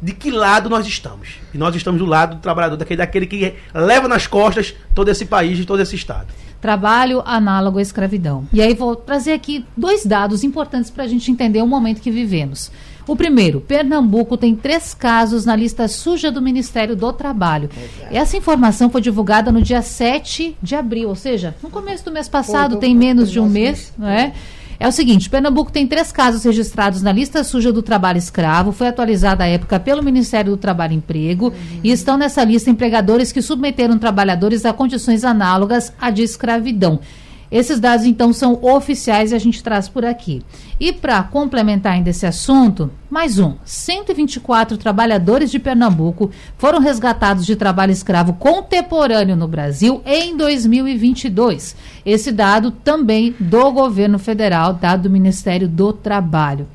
de 0.00 0.12
que 0.12 0.30
lado 0.30 0.68
nós 0.68 0.86
estamos. 0.86 1.36
E 1.52 1.58
nós 1.58 1.74
estamos 1.74 2.00
do 2.00 2.06
lado 2.06 2.36
do 2.36 2.40
trabalhador, 2.40 2.76
daquele, 2.76 2.98
daquele 2.98 3.26
que 3.26 3.54
leva 3.74 4.06
nas 4.06 4.26
costas 4.26 4.74
todo 4.94 5.08
esse 5.08 5.26
país 5.26 5.58
e 5.58 5.64
todo 5.64 5.80
esse 5.80 5.96
estado. 5.96 6.26
Trabalho 6.60 7.22
análogo 7.24 7.78
à 7.78 7.82
escravidão. 7.82 8.46
E 8.52 8.60
aí 8.60 8.74
vou 8.74 8.96
trazer 8.96 9.32
aqui 9.32 9.64
dois 9.76 10.04
dados 10.04 10.42
importantes 10.42 10.90
para 10.90 11.04
a 11.04 11.06
gente 11.06 11.30
entender 11.30 11.62
o 11.62 11.66
momento 11.66 12.00
que 12.00 12.10
vivemos. 12.10 12.70
O 13.06 13.16
primeiro, 13.16 13.60
Pernambuco 13.60 14.36
tem 14.36 14.54
três 14.54 14.92
casos 14.92 15.46
na 15.46 15.56
lista 15.56 15.88
suja 15.88 16.30
do 16.30 16.42
Ministério 16.42 16.94
do 16.94 17.10
Trabalho. 17.12 17.70
Essa 18.10 18.36
informação 18.36 18.90
foi 18.90 19.00
divulgada 19.00 19.50
no 19.50 19.62
dia 19.62 19.80
7 19.80 20.56
de 20.62 20.74
abril, 20.74 21.08
ou 21.08 21.14
seja, 21.14 21.56
no 21.62 21.70
começo 21.70 22.04
do 22.04 22.12
mês 22.12 22.28
passado, 22.28 22.76
tem 22.76 22.94
menos 22.94 23.30
de 23.30 23.40
um 23.40 23.48
mês, 23.48 23.94
não 23.96 24.08
é? 24.08 24.24
É 24.24 24.32
o 24.86 24.92
seguinte: 24.92 25.28
Pernambuco 25.28 25.72
tem 25.72 25.86
três 25.86 26.12
casos 26.12 26.44
registrados 26.44 27.02
na 27.02 27.10
lista 27.10 27.42
suja 27.42 27.72
do 27.72 27.82
trabalho 27.82 28.18
escravo. 28.18 28.70
Foi 28.70 28.86
atualizada 28.86 29.42
à 29.42 29.48
época 29.48 29.80
pelo 29.80 30.02
Ministério 30.02 30.52
do 30.52 30.56
Trabalho 30.56 30.92
e 30.92 30.96
Emprego. 30.96 31.46
Uhum. 31.46 31.80
E 31.82 31.90
estão 31.90 32.16
nessa 32.16 32.44
lista 32.44 32.70
empregadores 32.70 33.32
que 33.32 33.42
submeteram 33.42 33.98
trabalhadores 33.98 34.64
a 34.64 34.72
condições 34.72 35.24
análogas 35.24 35.92
à 36.00 36.10
de 36.10 36.22
escravidão. 36.22 37.00
Esses 37.50 37.80
dados, 37.80 38.04
então, 38.04 38.32
são 38.32 38.58
oficiais 38.62 39.32
e 39.32 39.34
a 39.34 39.38
gente 39.38 39.62
traz 39.62 39.88
por 39.88 40.04
aqui. 40.04 40.42
E 40.78 40.92
para 40.92 41.22
complementar 41.22 41.94
ainda 41.94 42.10
esse 42.10 42.26
assunto, 42.26 42.90
mais 43.10 43.38
um: 43.38 43.54
124 43.64 44.76
trabalhadores 44.76 45.50
de 45.50 45.58
Pernambuco 45.58 46.30
foram 46.58 46.78
resgatados 46.78 47.46
de 47.46 47.56
trabalho 47.56 47.90
escravo 47.90 48.34
contemporâneo 48.34 49.34
no 49.34 49.48
Brasil 49.48 50.02
em 50.04 50.36
2022. 50.36 51.74
Esse 52.04 52.30
dado 52.30 52.70
também 52.70 53.34
do 53.40 53.72
governo 53.72 54.18
federal, 54.18 54.74
dado 54.74 55.04
do 55.04 55.10
Ministério 55.10 55.66
do 55.66 55.92
Trabalho. 55.92 56.66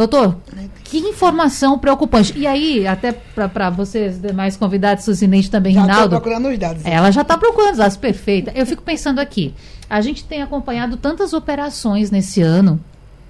Doutor, 0.00 0.38
que 0.82 0.96
informação 0.96 1.78
preocupante. 1.78 2.32
E 2.34 2.46
aí, 2.46 2.86
até 2.86 3.12
para 3.12 3.68
vocês 3.68 4.18
demais 4.18 4.56
convidados, 4.56 5.04
Suzinete 5.04 5.50
também, 5.50 5.74
já 5.74 5.82
Rinaldo. 5.82 6.08
procurando 6.08 6.48
os 6.48 6.58
dados. 6.58 6.82
Ela 6.86 7.10
já 7.10 7.20
está 7.20 7.36
procurando 7.36 7.72
os 7.72 7.76
dados, 7.76 7.98
perfeita. 7.98 8.50
Eu 8.54 8.64
fico 8.64 8.82
pensando 8.82 9.18
aqui, 9.18 9.52
a 9.90 10.00
gente 10.00 10.24
tem 10.24 10.40
acompanhado 10.40 10.96
tantas 10.96 11.34
operações 11.34 12.10
nesse 12.10 12.40
ano, 12.40 12.80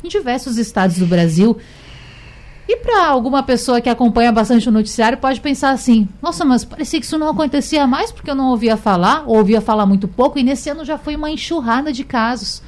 em 0.05 0.07
diversos 0.07 0.59
estados 0.59 0.97
do 0.97 1.07
Brasil, 1.07 1.59
e 2.69 2.77
para 2.77 3.09
alguma 3.09 3.43
pessoa 3.43 3.81
que 3.81 3.89
acompanha 3.89 4.31
bastante 4.31 4.69
o 4.69 4.73
noticiário, 4.73 5.19
pode 5.19 5.41
pensar 5.41 5.71
assim: 5.71 6.09
nossa, 6.23 6.45
mas 6.45 6.65
parecia 6.65 7.01
que 7.01 7.07
isso 7.07 7.19
não 7.19 7.31
acontecia 7.31 7.85
mais 7.85 8.13
porque 8.13 8.31
eu 8.31 8.37
não 8.37 8.49
ouvia 8.51 8.77
falar, 8.77 9.25
ou 9.27 9.39
ouvia 9.39 9.61
falar 9.61 9.87
muito 9.87 10.07
pouco, 10.07 10.39
e 10.39 10.45
nesse 10.45 10.71
ano 10.71 10.85
já 10.85 10.97
foi 10.97 11.17
uma 11.17 11.33
enxurrada 11.33 11.93
de 11.93 12.05
casos. 12.05 12.63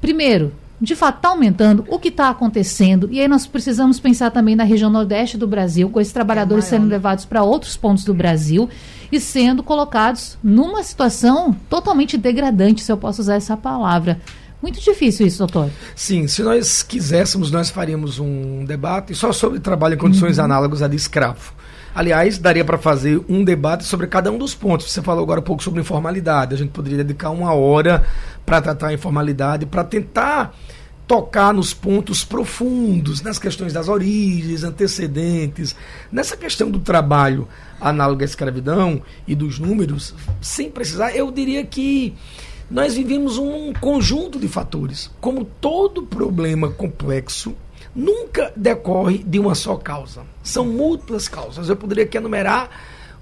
Primeiro, 0.00 0.54
de 0.80 0.96
fato 0.96 1.16
está 1.16 1.28
aumentando, 1.28 1.84
o 1.88 1.98
que 1.98 2.08
está 2.08 2.30
acontecendo, 2.30 3.08
e 3.12 3.20
aí 3.20 3.28
nós 3.28 3.46
precisamos 3.46 4.00
pensar 4.00 4.30
também 4.30 4.56
na 4.56 4.64
região 4.64 4.88
nordeste 4.88 5.36
do 5.36 5.46
Brasil, 5.46 5.90
com 5.90 6.00
esses 6.00 6.12
trabalhadores 6.12 6.64
é 6.66 6.68
sendo 6.70 6.84
né? 6.84 6.90
levados 6.90 7.24
para 7.24 7.42
outros 7.42 7.76
pontos 7.76 8.04
do 8.04 8.14
Brasil 8.14 8.68
e 9.12 9.20
sendo 9.20 9.62
colocados 9.62 10.38
numa 10.42 10.82
situação 10.82 11.54
totalmente 11.68 12.16
degradante, 12.16 12.82
se 12.82 12.90
eu 12.90 12.96
posso 12.96 13.20
usar 13.20 13.34
essa 13.34 13.56
palavra. 13.56 14.20
Muito 14.62 14.80
difícil 14.80 15.26
isso, 15.26 15.38
doutor. 15.38 15.70
Sim, 15.94 16.26
se 16.26 16.42
nós 16.42 16.82
quiséssemos, 16.82 17.50
nós 17.50 17.70
faríamos 17.70 18.18
um 18.18 18.64
debate 18.64 19.14
só 19.14 19.32
sobre 19.32 19.58
trabalho 19.58 19.94
em 19.94 19.98
condições 19.98 20.38
uhum. 20.38 20.44
análogas 20.44 20.82
a 20.82 20.88
de 20.88 20.96
escravo. 20.96 21.59
Aliás, 21.94 22.38
daria 22.38 22.64
para 22.64 22.78
fazer 22.78 23.20
um 23.28 23.42
debate 23.42 23.84
sobre 23.84 24.06
cada 24.06 24.30
um 24.30 24.38
dos 24.38 24.54
pontos. 24.54 24.90
Você 24.90 25.02
falou 25.02 25.22
agora 25.22 25.40
um 25.40 25.44
pouco 25.44 25.62
sobre 25.62 25.80
informalidade. 25.80 26.54
A 26.54 26.58
gente 26.58 26.70
poderia 26.70 26.98
dedicar 26.98 27.30
uma 27.30 27.52
hora 27.52 28.06
para 28.46 28.60
tratar 28.60 28.88
a 28.88 28.94
informalidade, 28.94 29.66
para 29.66 29.82
tentar 29.82 30.54
tocar 31.10 31.52
nos 31.52 31.74
pontos 31.74 32.24
profundos, 32.24 33.20
nas 33.20 33.36
questões 33.36 33.72
das 33.72 33.88
origens, 33.88 34.62
antecedentes, 34.62 35.74
nessa 36.12 36.36
questão 36.36 36.70
do 36.70 36.78
trabalho 36.78 37.48
análogo 37.80 38.22
à 38.22 38.24
escravidão 38.24 39.02
e 39.26 39.34
dos 39.34 39.58
números, 39.58 40.14
sem 40.40 40.70
precisar, 40.70 41.10
eu 41.10 41.32
diria 41.32 41.64
que 41.64 42.14
nós 42.70 42.94
vivemos 42.94 43.38
um 43.38 43.72
conjunto 43.72 44.38
de 44.38 44.46
fatores. 44.46 45.10
Como 45.20 45.44
todo 45.44 46.04
problema 46.04 46.70
complexo, 46.70 47.56
nunca 47.94 48.52
decorre 48.56 49.18
de 49.18 49.38
uma 49.38 49.54
só 49.54 49.76
causa. 49.76 50.22
São 50.42 50.64
múltiplas 50.64 51.28
causas. 51.28 51.68
Eu 51.68 51.76
poderia 51.76 52.04
aqui 52.04 52.16
enumerar 52.16 52.70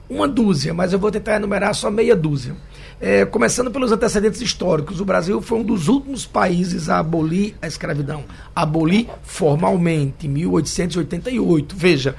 uma 0.09 0.27
dúzia, 0.27 0.73
mas 0.73 0.93
eu 0.93 0.99
vou 0.99 1.11
tentar 1.11 1.37
enumerar 1.37 1.75
só 1.75 1.91
meia 1.91 2.17
dúzia. 2.17 2.55
É, 3.01 3.25
começando 3.25 3.71
pelos 3.71 3.93
antecedentes 3.93 4.41
históricos, 4.41 5.01
o 5.01 5.05
Brasil 5.05 5.41
foi 5.41 5.59
um 5.59 5.63
dos 5.63 5.87
últimos 5.87 6.27
países 6.27 6.89
a 6.89 6.99
abolir 6.99 7.55
a 7.63 7.67
escravidão. 7.67 8.25
Abolir 8.55 9.07
formalmente, 9.23 10.27
em 10.27 10.31
1888. 10.31 11.77
Veja, 11.77 12.17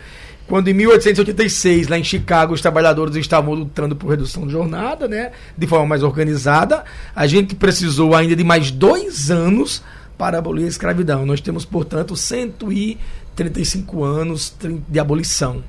quando 0.47 0.67
em 0.69 0.73
1886, 0.73 1.89
lá 1.89 1.99
em 1.99 2.03
Chicago, 2.03 2.53
os 2.53 2.61
trabalhadores 2.61 3.15
estavam 3.15 3.53
lutando 3.53 3.95
por 3.95 4.09
redução 4.09 4.47
de 4.47 4.53
jornada, 4.53 5.07
né, 5.07 5.31
de 5.57 5.67
forma 5.67 5.85
mais 5.85 6.01
organizada, 6.01 6.83
a 7.15 7.27
gente 7.27 7.53
precisou 7.55 8.15
ainda 8.15 8.35
de 8.35 8.43
mais 8.43 8.71
dois 8.71 9.29
anos 9.29 9.83
para 10.19 10.37
abolir 10.37 10.65
a 10.65 10.67
escravidão. 10.67 11.25
Nós 11.25 11.39
temos, 11.39 11.63
portanto, 11.63 12.13
135 12.13 14.03
anos 14.03 14.53
de 14.87 14.99
abolição. 14.99 15.63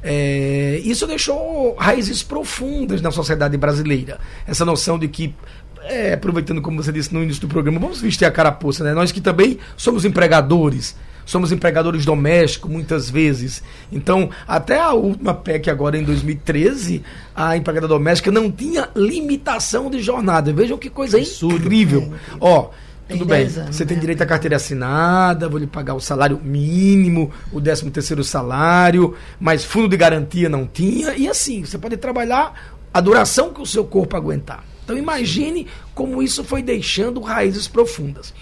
É, 0.00 0.80
isso 0.84 1.04
deixou 1.04 1.74
raízes 1.74 2.22
profundas 2.22 3.02
na 3.02 3.10
sociedade 3.10 3.56
brasileira. 3.56 4.20
Essa 4.46 4.64
noção 4.64 4.96
de 4.96 5.08
que 5.08 5.34
é, 5.82 6.12
aproveitando 6.12 6.62
como 6.62 6.80
você 6.80 6.92
disse 6.92 7.12
no 7.12 7.24
início 7.24 7.40
do 7.40 7.48
programa, 7.48 7.80
vamos 7.80 8.00
vestir 8.00 8.24
a 8.24 8.30
carapuça, 8.30 8.84
né? 8.84 8.94
Nós 8.94 9.10
que 9.10 9.20
também 9.20 9.58
somos 9.76 10.04
empregadores, 10.04 10.94
somos 11.26 11.50
empregadores 11.50 12.04
domésticos 12.04 12.70
muitas 12.70 13.10
vezes. 13.10 13.64
Então, 13.90 14.30
até 14.46 14.78
a 14.78 14.92
última 14.92 15.34
PEC 15.34 15.70
agora 15.70 15.98
em 15.98 16.04
2013, 16.04 17.02
a 17.34 17.56
empregada 17.56 17.88
doméstica 17.88 18.30
não 18.30 18.48
tinha 18.48 18.90
limitação 18.94 19.90
de 19.90 20.00
jornada. 20.00 20.52
Vejam 20.52 20.78
que 20.78 20.88
coisa 20.88 21.18
incrível. 21.18 22.12
É. 22.14 22.36
Ó, 22.38 22.70
tudo 23.08 23.24
bem, 23.24 23.46
anos, 23.46 23.76
você 23.76 23.84
né? 23.84 23.88
tem 23.88 23.98
direito 23.98 24.22
à 24.22 24.26
carteira 24.26 24.56
assinada, 24.56 25.48
vou 25.48 25.58
lhe 25.58 25.66
pagar 25.66 25.94
o 25.94 26.00
salário 26.00 26.40
mínimo, 26.42 27.30
o 27.52 27.60
13 27.60 27.90
terceiro 27.90 28.22
salário, 28.22 29.14
mas 29.40 29.64
fundo 29.64 29.88
de 29.88 29.96
garantia 29.96 30.48
não 30.48 30.66
tinha, 30.66 31.14
e 31.16 31.28
assim, 31.28 31.64
você 31.64 31.78
pode 31.78 31.96
trabalhar 31.96 32.76
a 32.92 33.00
duração 33.00 33.52
que 33.52 33.60
o 33.60 33.66
seu 33.66 33.84
corpo 33.84 34.16
aguentar. 34.16 34.64
Então 34.84 34.96
imagine 34.96 35.66
como 35.94 36.22
isso 36.22 36.42
foi 36.42 36.62
deixando 36.62 37.20
raízes 37.20 37.68
profundas. 37.68 38.32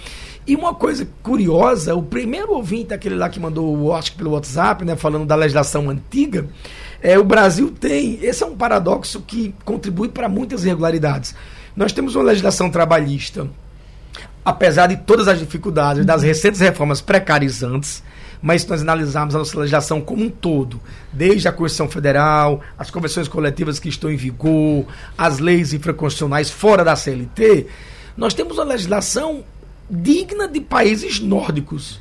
E 0.47 0.55
uma 0.55 0.73
coisa 0.73 1.09
curiosa, 1.23 1.95
o 1.97 2.03
primeiro 2.03 2.53
ouvinte, 2.53 2.95
aquele 2.95 3.17
lá 3.17 3.29
que 3.29 3.41
mandou, 3.41 3.93
acho 3.93 4.13
que 4.13 4.19
pelo 4.19 4.31
WhatsApp, 4.31 4.85
né, 4.85 4.95
falando 4.95 5.27
da 5.27 5.35
legislação 5.35 5.91
antiga, 5.91 6.47
é, 7.03 7.19
o 7.19 7.25
Brasil 7.25 7.73
tem, 7.73 8.19
esse 8.23 8.45
é 8.45 8.47
um 8.47 8.57
paradoxo 8.57 9.21
que 9.27 9.53
contribui 9.65 10.09
para 10.09 10.29
muitas 10.29 10.65
irregularidades. 10.65 11.35
Nós 11.75 11.93
temos 11.93 12.15
uma 12.15 12.25
legislação 12.25 12.71
trabalhista, 12.71 13.49
apesar 14.47 14.87
de 14.87 14.97
todas 14.99 15.27
as 15.27 15.41
dificuldades, 15.41 16.07
das 16.07 16.23
recentes 16.23 16.61
reformas 16.61 17.01
precarizantes, 17.01 18.01
mas 18.41 18.63
se 18.63 18.71
nós 18.71 18.81
analisarmos 18.81 19.35
a 19.35 19.39
nossa 19.39 19.59
legislação 19.59 20.01
como 20.01 20.23
um 20.23 20.31
todo, 20.31 20.81
desde 21.13 21.49
a 21.49 21.53
Constituição 21.53 21.89
Federal, 21.89 22.61
as 22.79 22.89
convenções 22.89 23.27
coletivas 23.27 23.81
que 23.81 23.89
estão 23.89 24.09
em 24.09 24.17
vigor, 24.17 24.87
as 25.19 25.41
leis 25.41 25.73
infraconstitucionais 25.73 26.49
fora 26.49 26.85
da 26.85 26.95
CLT, 26.95 27.67
nós 28.17 28.35
temos 28.35 28.57
uma 28.57 28.67
legislação 28.67 29.43
digna 29.91 30.47
de 30.47 30.61
países 30.61 31.19
nórdicos. 31.19 32.01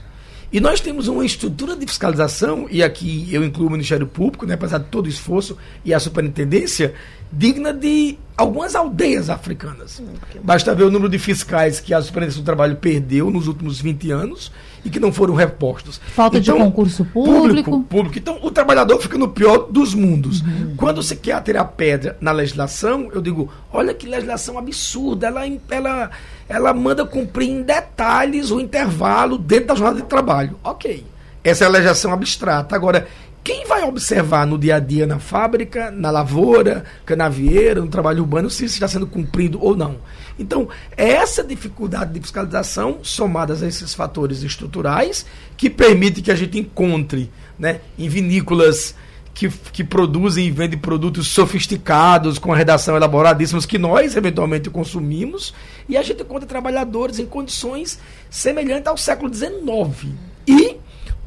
E 0.53 0.59
nós 0.59 0.79
temos 0.79 1.07
uma 1.07 1.25
estrutura 1.25 1.75
de 1.75 1.87
fiscalização, 1.87 2.67
e 2.69 2.83
aqui 2.83 3.27
eu 3.31 3.43
incluo 3.43 3.69
o 3.69 3.71
Ministério 3.71 4.05
Público, 4.05 4.45
né, 4.45 4.53
apesar 4.53 4.77
de 4.77 4.85
todo 4.85 5.07
o 5.07 5.09
esforço, 5.09 5.57
e 5.83 5.95
a 5.95 5.99
superintendência, 5.99 6.93
digna 7.33 7.73
de 7.73 8.19
algumas 8.37 8.75
aldeias 8.75 9.29
africanas. 9.29 10.01
Basta 10.43 10.75
ver 10.75 10.83
o 10.83 10.91
número 10.91 11.09
de 11.09 11.17
fiscais 11.17 11.79
que 11.79 11.93
a 11.93 12.01
Superintendência 12.01 12.41
do 12.41 12.45
Trabalho 12.45 12.75
perdeu 12.75 13.29
nos 13.31 13.47
últimos 13.47 13.79
20 13.79 14.11
anos 14.11 14.51
e 14.83 14.89
que 14.89 14.99
não 14.99 15.11
foram 15.11 15.33
repostos. 15.33 15.99
Falta 16.13 16.37
então, 16.37 16.57
de 16.57 16.63
concurso 16.63 17.05
público. 17.05 17.71
público. 17.71 17.83
Público. 17.83 18.17
Então, 18.19 18.39
o 18.41 18.51
trabalhador 18.51 18.99
fica 18.99 19.17
no 19.17 19.29
pior 19.29 19.67
dos 19.71 19.95
mundos. 19.95 20.41
Uhum. 20.41 20.75
Quando 20.77 21.01
você 21.01 21.15
quer 21.15 21.41
tirar 21.41 21.65
pedra 21.65 22.17
na 22.21 22.31
legislação, 22.31 23.09
eu 23.13 23.21
digo, 23.21 23.51
olha 23.71 23.93
que 23.93 24.07
legislação 24.07 24.57
absurda. 24.57 25.27
Ela, 25.27 25.41
ela, 25.69 26.11
ela 26.47 26.73
manda 26.73 27.05
cumprir 27.05 27.49
em 27.49 27.63
detalhes 27.63 28.51
o 28.51 28.59
intervalo 28.59 29.37
dentro 29.37 29.67
da 29.67 29.75
jornada 29.75 30.01
de 30.01 30.07
trabalho. 30.07 30.59
Ok. 30.63 31.03
Essa 31.43 31.63
é 31.63 31.67
a 31.67 31.71
legislação 31.71 32.11
abstrata. 32.11 32.75
Agora, 32.75 33.07
quem 33.45 33.63
vai 33.63 33.83
observar 33.83 34.47
no 34.47 34.57
dia 34.57 34.77
a 34.77 34.79
dia 34.79 35.05
na 35.05 35.19
fábrica, 35.19 35.91
na 35.91 36.09
lavoura, 36.09 36.83
canavieira, 37.05 37.79
no 37.79 37.87
trabalho 37.87 38.23
urbano, 38.23 38.49
se 38.49 38.65
está 38.65 38.87
sendo 38.87 39.05
cumprido 39.05 39.63
ou 39.63 39.77
não? 39.77 39.97
Então, 40.39 40.67
é 40.97 41.11
essa 41.11 41.43
dificuldade 41.43 42.11
de 42.11 42.19
fiscalização, 42.19 43.01
somadas 43.03 43.61
a 43.61 43.67
esses 43.67 43.93
fatores 43.93 44.41
estruturais, 44.41 45.27
que 45.55 45.69
permite 45.69 46.23
que 46.23 46.31
a 46.31 46.35
gente 46.35 46.57
encontre 46.57 47.31
né, 47.57 47.81
em 47.99 48.09
vinícolas 48.09 48.95
que, 49.31 49.47
que 49.71 49.83
produzem 49.83 50.47
e 50.47 50.51
vendem 50.51 50.79
produtos 50.79 51.27
sofisticados, 51.27 52.39
com 52.39 52.51
redação 52.51 52.95
elaboradíssimos, 52.95 53.67
que 53.67 53.77
nós 53.77 54.15
eventualmente 54.15 54.71
consumimos, 54.71 55.53
e 55.87 55.95
a 55.95 56.01
gente 56.01 56.23
encontra 56.23 56.47
trabalhadores 56.47 57.19
em 57.19 57.27
condições 57.27 57.99
semelhantes 58.27 58.87
ao 58.87 58.97
século 58.97 59.31
XIX. 59.31 60.15
E 60.47 60.77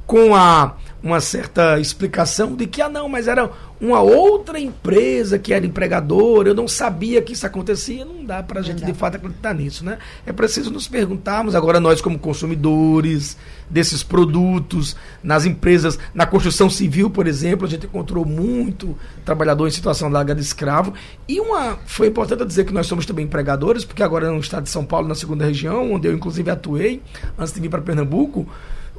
com 0.04 0.34
a 0.34 0.74
uma 1.02 1.20
certa 1.20 1.78
explicação 1.78 2.54
de 2.56 2.66
que, 2.66 2.82
ah, 2.82 2.88
não, 2.88 3.08
mas 3.08 3.28
era 3.28 3.50
uma 3.80 4.00
outra 4.00 4.58
empresa 4.58 5.38
que 5.38 5.52
era 5.52 5.64
empregadora, 5.64 6.48
eu 6.48 6.54
não 6.54 6.66
sabia 6.66 7.22
que 7.22 7.32
isso 7.32 7.46
acontecia, 7.46 8.04
não 8.04 8.24
dá 8.24 8.42
para 8.42 8.58
a 8.58 8.62
gente 8.62 8.84
de 8.84 8.92
fato 8.92 9.16
acreditar 9.16 9.54
nisso, 9.54 9.84
né? 9.84 9.98
É 10.26 10.32
preciso 10.32 10.70
nos 10.72 10.88
perguntarmos, 10.88 11.54
agora 11.54 11.78
nós 11.78 12.00
como 12.00 12.18
consumidores 12.18 13.36
desses 13.70 14.02
produtos, 14.02 14.96
nas 15.22 15.44
empresas, 15.44 15.98
na 16.12 16.26
construção 16.26 16.68
civil, 16.68 17.08
por 17.08 17.28
exemplo, 17.28 17.64
a 17.64 17.70
gente 17.70 17.86
encontrou 17.86 18.24
muito 18.24 18.98
trabalhador 19.24 19.68
em 19.68 19.70
situação 19.70 20.08
larga 20.08 20.34
de 20.34 20.40
escravo, 20.40 20.92
e 21.28 21.38
uma, 21.38 21.78
foi 21.86 22.08
importante 22.08 22.44
dizer 22.44 22.64
que 22.64 22.72
nós 22.72 22.88
somos 22.88 23.06
também 23.06 23.24
empregadores, 23.24 23.84
porque 23.84 24.02
agora 24.02 24.32
no 24.32 24.40
estado 24.40 24.64
de 24.64 24.70
São 24.70 24.84
Paulo, 24.84 25.06
na 25.06 25.14
segunda 25.14 25.44
região, 25.44 25.92
onde 25.92 26.08
eu 26.08 26.12
inclusive 26.12 26.50
atuei, 26.50 27.00
antes 27.38 27.52
de 27.52 27.60
vir 27.60 27.68
para 27.68 27.80
Pernambuco, 27.80 28.48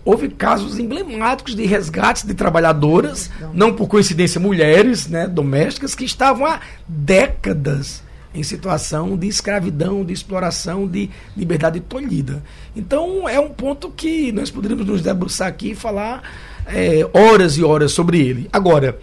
houve 0.09 0.27
casos 0.27 0.79
emblemáticos 0.79 1.55
de 1.55 1.67
resgates 1.67 2.23
de 2.23 2.33
trabalhadoras, 2.33 3.29
não 3.53 3.71
por 3.71 3.87
coincidência 3.87 4.41
mulheres, 4.41 5.07
né, 5.07 5.27
domésticas, 5.27 5.93
que 5.93 6.03
estavam 6.03 6.47
há 6.47 6.59
décadas 6.87 8.01
em 8.33 8.41
situação 8.41 9.15
de 9.15 9.27
escravidão, 9.27 10.03
de 10.03 10.11
exploração, 10.11 10.87
de 10.87 11.11
liberdade 11.37 11.79
tolhida. 11.79 12.43
Então, 12.75 13.29
é 13.29 13.39
um 13.39 13.49
ponto 13.49 13.91
que 13.91 14.31
nós 14.31 14.49
poderíamos 14.49 14.87
nos 14.87 15.03
debruçar 15.03 15.47
aqui 15.47 15.71
e 15.71 15.75
falar 15.75 16.23
é, 16.65 17.07
horas 17.13 17.55
e 17.57 17.63
horas 17.63 17.91
sobre 17.91 18.19
ele. 18.19 18.49
Agora, 18.51 18.97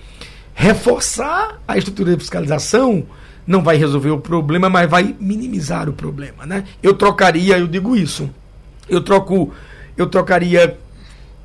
reforçar 0.54 1.62
a 1.68 1.78
estrutura 1.78 2.14
de 2.14 2.18
fiscalização 2.18 3.07
não 3.46 3.62
vai 3.62 3.76
resolver 3.76 4.11
o 4.11 4.18
problema, 4.18 4.68
mas 4.68 4.90
vai 4.90 5.14
minimizar 5.20 5.88
o 5.88 5.92
problema, 5.92 6.44
né? 6.44 6.64
Eu 6.82 6.94
trocaria, 6.94 7.57
eu 7.59 7.68
digo 7.68 7.94
isso, 7.94 8.28
eu 8.88 9.00
troco, 9.00 9.52
eu 9.96 10.09
trocaria 10.09 10.76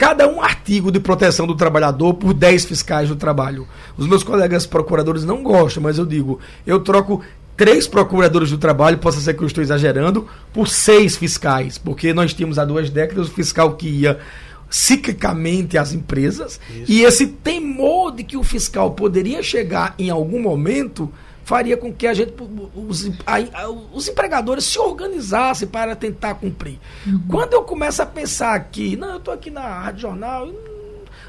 cada 0.01 0.27
um 0.27 0.41
artigo 0.41 0.91
de 0.91 0.99
proteção 0.99 1.45
do 1.45 1.53
trabalhador 1.53 2.15
por 2.15 2.33
10 2.33 2.65
fiscais 2.65 3.07
do 3.07 3.15
trabalho. 3.15 3.67
Os 3.95 4.07
meus 4.07 4.23
colegas 4.23 4.65
procuradores 4.65 5.23
não 5.23 5.43
gostam, 5.43 5.83
mas 5.83 5.99
eu 5.99 6.07
digo, 6.07 6.39
eu 6.65 6.79
troco 6.79 7.21
três 7.55 7.87
procuradores 7.87 8.49
do 8.49 8.57
trabalho, 8.57 8.97
possa 8.97 9.19
ser 9.19 9.35
que 9.35 9.43
eu 9.43 9.47
estou 9.47 9.63
exagerando, 9.63 10.27
por 10.51 10.67
seis 10.67 11.15
fiscais, 11.15 11.77
porque 11.77 12.15
nós 12.15 12.33
tínhamos 12.33 12.57
há 12.57 12.65
duas 12.65 12.89
décadas 12.89 13.27
o 13.27 13.31
fiscal 13.31 13.75
que 13.75 13.87
ia 13.87 14.17
ciclicamente 14.71 15.77
às 15.77 15.93
empresas 15.93 16.59
Isso. 16.67 16.91
e 16.91 17.03
esse 17.03 17.27
temor 17.27 18.15
de 18.15 18.23
que 18.23 18.37
o 18.37 18.43
fiscal 18.43 18.91
poderia 18.93 19.43
chegar 19.43 19.93
em 19.99 20.09
algum 20.09 20.41
momento 20.41 21.11
faria 21.51 21.75
com 21.75 21.91
que 21.91 22.07
a 22.07 22.13
gente, 22.13 22.33
os, 22.73 23.11
a, 23.27 23.69
os 23.91 24.07
empregadores 24.07 24.63
se 24.63 24.79
organizassem 24.79 25.67
para 25.67 25.97
tentar 25.97 26.35
cumprir. 26.35 26.79
Uhum. 27.05 27.23
Quando 27.27 27.51
eu 27.51 27.63
começo 27.63 28.01
a 28.01 28.05
pensar 28.05 28.55
aqui, 28.55 28.95
não, 28.95 29.09
eu 29.09 29.17
estou 29.17 29.33
aqui 29.33 29.51
na 29.51 29.81
Rádio 29.81 29.99
Jornal, 29.99 30.49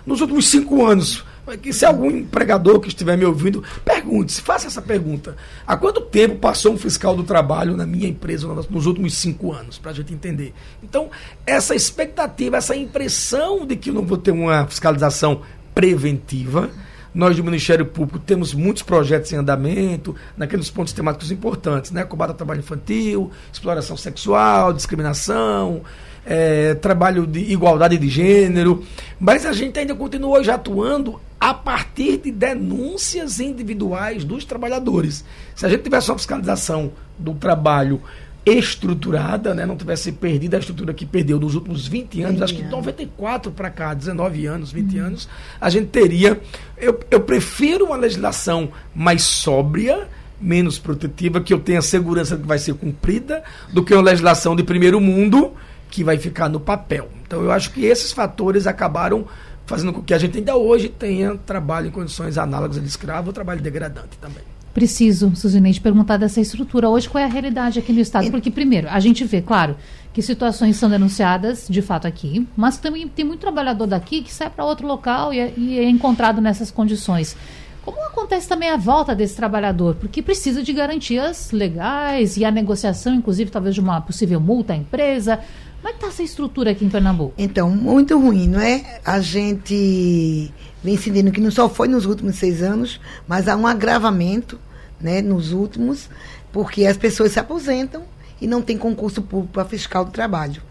nos 0.06 0.20
últimos 0.20 0.46
cinco 0.46 0.86
anos, 0.86 1.24
que 1.60 1.72
se 1.72 1.84
algum 1.84 2.08
empregador 2.08 2.78
que 2.78 2.86
estiver 2.86 3.18
me 3.18 3.24
ouvindo, 3.24 3.64
pergunte-se, 3.84 4.40
faça 4.40 4.68
essa 4.68 4.80
pergunta. 4.80 5.36
Há 5.66 5.76
quanto 5.76 6.00
tempo 6.00 6.36
passou 6.36 6.74
um 6.74 6.78
fiscal 6.78 7.16
do 7.16 7.24
trabalho 7.24 7.76
na 7.76 7.84
minha 7.84 8.06
empresa 8.06 8.46
nos 8.70 8.86
últimos 8.86 9.14
cinco 9.14 9.52
anos, 9.52 9.76
para 9.76 9.90
a 9.90 9.94
gente 9.94 10.14
entender? 10.14 10.54
Então, 10.84 11.10
essa 11.44 11.74
expectativa, 11.74 12.58
essa 12.58 12.76
impressão 12.76 13.66
de 13.66 13.74
que 13.74 13.90
eu 13.90 13.94
não 13.94 14.06
vou 14.06 14.18
ter 14.18 14.30
uma 14.30 14.68
fiscalização 14.68 15.42
preventiva, 15.74 16.70
nós 17.14 17.36
do 17.36 17.44
Ministério 17.44 17.84
Público 17.86 18.18
temos 18.18 18.54
muitos 18.54 18.82
projetos 18.82 19.32
em 19.32 19.36
andamento, 19.36 20.14
naqueles 20.36 20.70
pontos 20.70 20.92
temáticos 20.92 21.30
importantes, 21.30 21.90
né? 21.90 22.04
Combate 22.04 22.30
ao 22.30 22.36
trabalho 22.36 22.60
infantil, 22.60 23.30
exploração 23.52 23.96
sexual, 23.96 24.72
discriminação, 24.72 25.82
é, 26.24 26.74
trabalho 26.74 27.26
de 27.26 27.40
igualdade 27.40 27.98
de 27.98 28.08
gênero, 28.08 28.84
mas 29.18 29.44
a 29.44 29.52
gente 29.52 29.78
ainda 29.78 29.94
continua 29.94 30.38
hoje 30.38 30.50
atuando 30.50 31.20
a 31.38 31.52
partir 31.52 32.18
de 32.18 32.30
denúncias 32.30 33.40
individuais 33.40 34.24
dos 34.24 34.44
trabalhadores. 34.44 35.24
Se 35.54 35.66
a 35.66 35.68
gente 35.68 35.82
tivesse 35.82 36.10
uma 36.10 36.18
fiscalização 36.18 36.92
do 37.18 37.34
trabalho 37.34 38.00
estruturada, 38.44 39.54
né, 39.54 39.64
não 39.64 39.76
tivesse 39.76 40.10
perdido 40.10 40.54
a 40.54 40.58
estrutura 40.58 40.92
que 40.92 41.06
perdeu 41.06 41.38
nos 41.38 41.54
últimos 41.54 41.86
20 41.86 42.22
anos, 42.22 42.40
20 42.40 42.42
acho 42.42 42.54
que 42.54 42.62
de 42.62 42.70
94 42.70 43.52
para 43.52 43.70
cá, 43.70 43.94
19 43.94 44.46
anos, 44.46 44.72
20 44.72 44.98
uhum. 44.98 45.06
anos, 45.06 45.28
a 45.60 45.70
gente 45.70 45.86
teria. 45.88 46.40
Eu, 46.76 46.98
eu 47.10 47.20
prefiro 47.20 47.86
uma 47.86 47.96
legislação 47.96 48.70
mais 48.94 49.22
sóbria, 49.22 50.08
menos 50.40 50.78
protetiva, 50.78 51.40
que 51.40 51.54
eu 51.54 51.60
tenha 51.60 51.80
segurança 51.80 52.34
de 52.34 52.42
que 52.42 52.48
vai 52.48 52.58
ser 52.58 52.74
cumprida, 52.74 53.44
do 53.72 53.84
que 53.84 53.94
uma 53.94 54.02
legislação 54.02 54.56
de 54.56 54.64
primeiro 54.64 55.00
mundo 55.00 55.52
que 55.88 56.02
vai 56.02 56.18
ficar 56.18 56.48
no 56.48 56.58
papel. 56.58 57.08
Então 57.24 57.42
eu 57.42 57.52
acho 57.52 57.70
que 57.70 57.84
esses 57.84 58.10
fatores 58.10 58.66
acabaram 58.66 59.26
fazendo 59.66 59.92
com 59.92 60.02
que 60.02 60.12
a 60.12 60.18
gente 60.18 60.38
ainda 60.38 60.56
hoje 60.56 60.88
tenha 60.88 61.36
trabalho 61.46 61.86
em 61.86 61.90
condições 61.90 62.36
análogas 62.36 62.80
de 62.80 62.86
escravo 62.86 63.32
trabalho 63.32 63.60
degradante 63.60 64.18
também. 64.20 64.42
Preciso, 64.72 65.32
Suzinei, 65.36 65.78
perguntar 65.78 66.16
dessa 66.16 66.40
estrutura. 66.40 66.88
Hoje, 66.88 67.08
qual 67.08 67.22
é 67.22 67.26
a 67.26 67.30
realidade 67.30 67.78
aqui 67.78 67.92
no 67.92 68.00
Estado? 68.00 68.30
Porque, 68.30 68.50
primeiro, 68.50 68.88
a 68.88 68.98
gente 69.00 69.22
vê, 69.24 69.42
claro, 69.42 69.76
que 70.12 70.22
situações 70.22 70.76
são 70.76 70.88
denunciadas, 70.88 71.66
de 71.68 71.82
fato, 71.82 72.06
aqui, 72.06 72.46
mas 72.56 72.78
também 72.78 73.06
tem 73.06 73.24
muito 73.24 73.40
trabalhador 73.40 73.86
daqui 73.86 74.22
que 74.22 74.32
sai 74.32 74.48
para 74.48 74.64
outro 74.64 74.86
local 74.86 75.32
e 75.32 75.40
é, 75.40 75.52
e 75.56 75.78
é 75.78 75.88
encontrado 75.88 76.40
nessas 76.40 76.70
condições. 76.70 77.36
Como 77.84 78.00
acontece 78.06 78.48
também 78.48 78.70
a 78.70 78.76
volta 78.76 79.14
desse 79.14 79.34
trabalhador? 79.34 79.96
Porque 79.96 80.22
precisa 80.22 80.62
de 80.62 80.72
garantias 80.72 81.50
legais 81.50 82.36
e 82.36 82.44
a 82.44 82.50
negociação, 82.50 83.12
inclusive, 83.14 83.50
talvez 83.50 83.74
de 83.74 83.80
uma 83.80 84.00
possível 84.00 84.40
multa 84.40 84.72
à 84.72 84.76
empresa. 84.76 85.40
Como 85.82 85.88
é 85.88 85.90
que 85.90 85.96
está 85.96 86.06
essa 86.06 86.22
estrutura 86.22 86.70
aqui 86.70 86.84
em 86.84 86.88
Pernambuco? 86.88 87.34
Então, 87.36 87.68
muito 87.68 88.16
ruim, 88.16 88.46
não 88.46 88.60
é? 88.60 89.00
A 89.04 89.20
gente 89.20 90.52
vem 90.82 90.96
sentindo 90.96 91.30
que 91.30 91.40
não 91.40 91.50
só 91.50 91.68
foi 91.68 91.88
nos 91.88 92.06
últimos 92.06 92.36
seis 92.36 92.62
anos, 92.62 93.00
mas 93.26 93.48
há 93.48 93.56
um 93.56 93.66
agravamento 93.66 94.58
né, 95.00 95.20
nos 95.22 95.52
últimos, 95.52 96.08
porque 96.52 96.86
as 96.86 96.96
pessoas 96.96 97.32
se 97.32 97.40
aposentam 97.40 98.02
e 98.40 98.46
não 98.46 98.60
tem 98.60 98.76
concurso 98.76 99.22
público 99.22 99.52
para 99.52 99.64
fiscal 99.64 100.04
do 100.04 100.10
trabalho. 100.10 100.62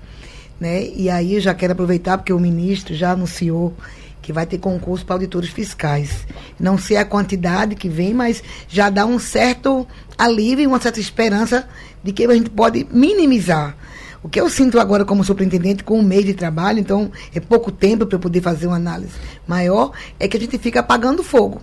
Né? 0.59 0.85
E 0.87 1.09
aí 1.09 1.35
eu 1.35 1.41
já 1.41 1.53
quero 1.53 1.73
aproveitar, 1.73 2.17
porque 2.17 2.33
o 2.33 2.39
ministro 2.39 2.93
já 2.93 3.11
anunciou 3.11 3.73
que 4.21 4.31
vai 4.31 4.45
ter 4.45 4.59
concurso 4.59 5.05
para 5.05 5.15
auditores 5.15 5.49
fiscais. 5.49 6.27
Não 6.59 6.77
sei 6.77 6.97
a 6.97 7.05
quantidade 7.05 7.75
que 7.75 7.89
vem, 7.89 8.13
mas 8.13 8.43
já 8.67 8.89
dá 8.89 9.05
um 9.05 9.17
certo 9.17 9.87
alívio 10.17 10.63
e 10.63 10.67
uma 10.67 10.79
certa 10.79 10.99
esperança 10.99 11.67
de 12.03 12.11
que 12.11 12.23
a 12.25 12.33
gente 12.33 12.49
pode 12.49 12.85
minimizar 12.91 13.75
o 14.23 14.29
que 14.29 14.39
eu 14.39 14.49
sinto 14.49 14.79
agora 14.79 15.03
como 15.03 15.23
superintendente, 15.23 15.83
com 15.83 15.99
um 15.99 16.03
mês 16.03 16.25
de 16.25 16.33
trabalho, 16.33 16.79
então 16.79 17.11
é 17.33 17.39
pouco 17.39 17.71
tempo 17.71 18.05
para 18.05 18.15
eu 18.15 18.19
poder 18.19 18.41
fazer 18.41 18.67
uma 18.67 18.75
análise 18.75 19.13
maior, 19.47 19.91
é 20.19 20.27
que 20.27 20.37
a 20.37 20.39
gente 20.39 20.57
fica 20.57 20.79
apagando 20.79 21.23
fogo. 21.23 21.61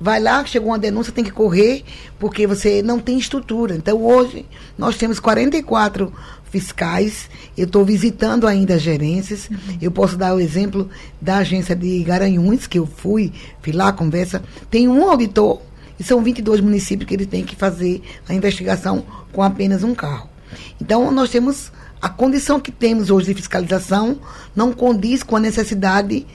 Vai 0.00 0.20
lá, 0.20 0.44
chegou 0.44 0.70
uma 0.70 0.78
denúncia, 0.78 1.12
tem 1.12 1.24
que 1.24 1.30
correr, 1.30 1.84
porque 2.18 2.46
você 2.46 2.82
não 2.82 2.98
tem 2.98 3.18
estrutura. 3.18 3.76
Então, 3.76 4.02
hoje, 4.02 4.44
nós 4.76 4.96
temos 4.96 5.20
44 5.20 6.12
fiscais. 6.50 7.28
Eu 7.56 7.66
estou 7.66 7.84
visitando 7.84 8.46
ainda 8.46 8.74
as 8.74 8.82
gerências. 8.82 9.48
Uhum. 9.48 9.78
Eu 9.80 9.90
posso 9.90 10.16
dar 10.16 10.34
o 10.34 10.40
exemplo 10.40 10.90
da 11.20 11.38
agência 11.38 11.76
de 11.76 12.02
Garanhuns, 12.02 12.66
que 12.66 12.78
eu 12.78 12.86
fui, 12.86 13.32
fui 13.62 13.72
lá, 13.72 13.92
conversa. 13.92 14.42
Tem 14.70 14.88
um 14.88 15.08
auditor, 15.08 15.60
e 15.98 16.02
são 16.02 16.22
22 16.22 16.60
municípios 16.60 17.08
que 17.08 17.14
ele 17.14 17.26
tem 17.26 17.44
que 17.44 17.54
fazer 17.54 18.02
a 18.28 18.34
investigação 18.34 19.04
com 19.32 19.42
apenas 19.42 19.84
um 19.84 19.94
carro. 19.94 20.33
Então, 20.80 21.10
nós 21.10 21.30
temos 21.30 21.72
a 22.00 22.08
condição 22.08 22.60
que 22.60 22.70
temos 22.70 23.10
hoje 23.10 23.28
de 23.28 23.34
fiscalização 23.34 24.18
não 24.54 24.72
condiz 24.72 25.22
com 25.22 25.36
a 25.36 25.40
necessidade 25.40 26.26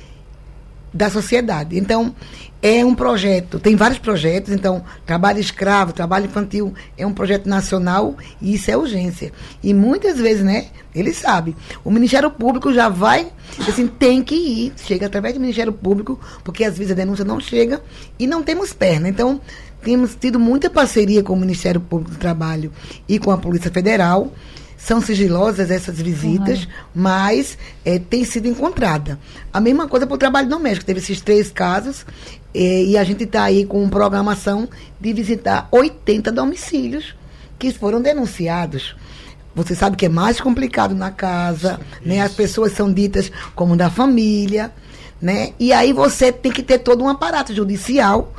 da 0.94 1.10
sociedade. 1.10 1.78
Então, 1.78 2.16
é 2.62 2.84
um 2.84 2.94
projeto, 2.94 3.60
tem 3.60 3.76
vários 3.76 4.00
projetos, 4.00 4.52
então, 4.52 4.84
trabalho 5.06 5.40
escravo, 5.40 5.94
trabalho 5.94 6.26
infantil 6.26 6.74
é 6.98 7.06
um 7.06 7.14
projeto 7.14 7.48
nacional 7.48 8.18
e 8.42 8.56
isso 8.56 8.70
é 8.70 8.76
urgência. 8.76 9.32
E 9.64 9.74
muitas 9.74 10.18
vezes, 10.18 10.44
né, 10.44 10.68
ele 10.94 11.14
sabe, 11.14 11.56
o 11.86 11.92
Ministério 11.92 12.30
Público 12.30 12.74
já 12.74 12.90
vai, 12.90 13.32
assim, 13.68 13.88
tem 13.88 14.22
que 14.24 14.36
ir, 14.36 14.74
chega 14.76 15.06
através 15.06 15.36
do 15.36 15.40
Ministério 15.40 15.72
Público, 15.72 16.20
porque 16.44 16.66
às 16.66 16.78
vezes 16.78 16.92
a 16.92 16.96
denúncia 16.96 17.24
não 17.24 17.40
chega 17.40 17.82
e 18.18 18.28
não 18.28 18.44
temos 18.44 18.74
perna. 18.74 19.08
Então, 19.08 19.40
temos 19.82 20.16
tido 20.16 20.40
muita 20.40 20.70
parceria 20.70 21.24
com 21.24 21.34
o 21.34 21.40
Ministério 21.40 21.80
Público 21.80 22.12
do 22.12 22.18
Trabalho 22.18 22.72
e 23.08 23.18
com 23.18 23.32
a 23.32 23.38
Polícia 23.38 23.72
Federal. 23.72 24.32
São 24.78 25.02
sigilosas 25.02 25.70
essas 25.70 26.00
visitas, 26.00 26.64
uhum. 26.64 26.70
mas 26.96 27.58
é, 27.84 28.00
tem 28.00 28.24
sido 28.24 28.48
encontrada. 28.48 29.20
A 29.52 29.60
mesma 29.60 29.88
coisa 29.88 30.08
para 30.08 30.16
o 30.16 30.18
trabalho 30.18 30.48
doméstico. 30.48 30.86
Teve 30.86 31.00
esses 31.00 31.20
três 31.20 31.52
casos 31.52 32.06
é, 32.54 32.84
e 32.84 32.98
a 32.98 33.04
gente 33.04 33.26
está 33.26 33.44
aí 33.44 33.66
com 33.66 33.88
programação 33.90 34.70
de 35.00 35.12
visitar 35.12 35.68
80 35.72 36.32
domicílios 36.32 37.14
que 37.58 37.74
foram 37.74 38.02
denunciados. 38.02 38.96
Você 39.54 39.76
sabe 39.76 39.98
que 39.98 40.06
é 40.06 40.10
mais 40.10 40.40
complicado 40.40 40.96
na 40.96 41.12
casa, 41.12 41.80
né? 42.06 42.22
As 42.22 42.32
pessoas 42.32 42.72
são 42.72 42.92
ditas 42.92 43.30
como 43.56 43.76
da 43.76 43.90
família, 43.90 44.72
né? 45.22 45.52
E 45.60 45.74
aí 45.74 45.92
você 45.92 46.32
tem 46.32 46.52
que 46.52 46.64
ter 46.64 46.80
todo 46.80 47.04
um 47.04 47.10
aparato 47.10 47.54
judicial 47.54 48.34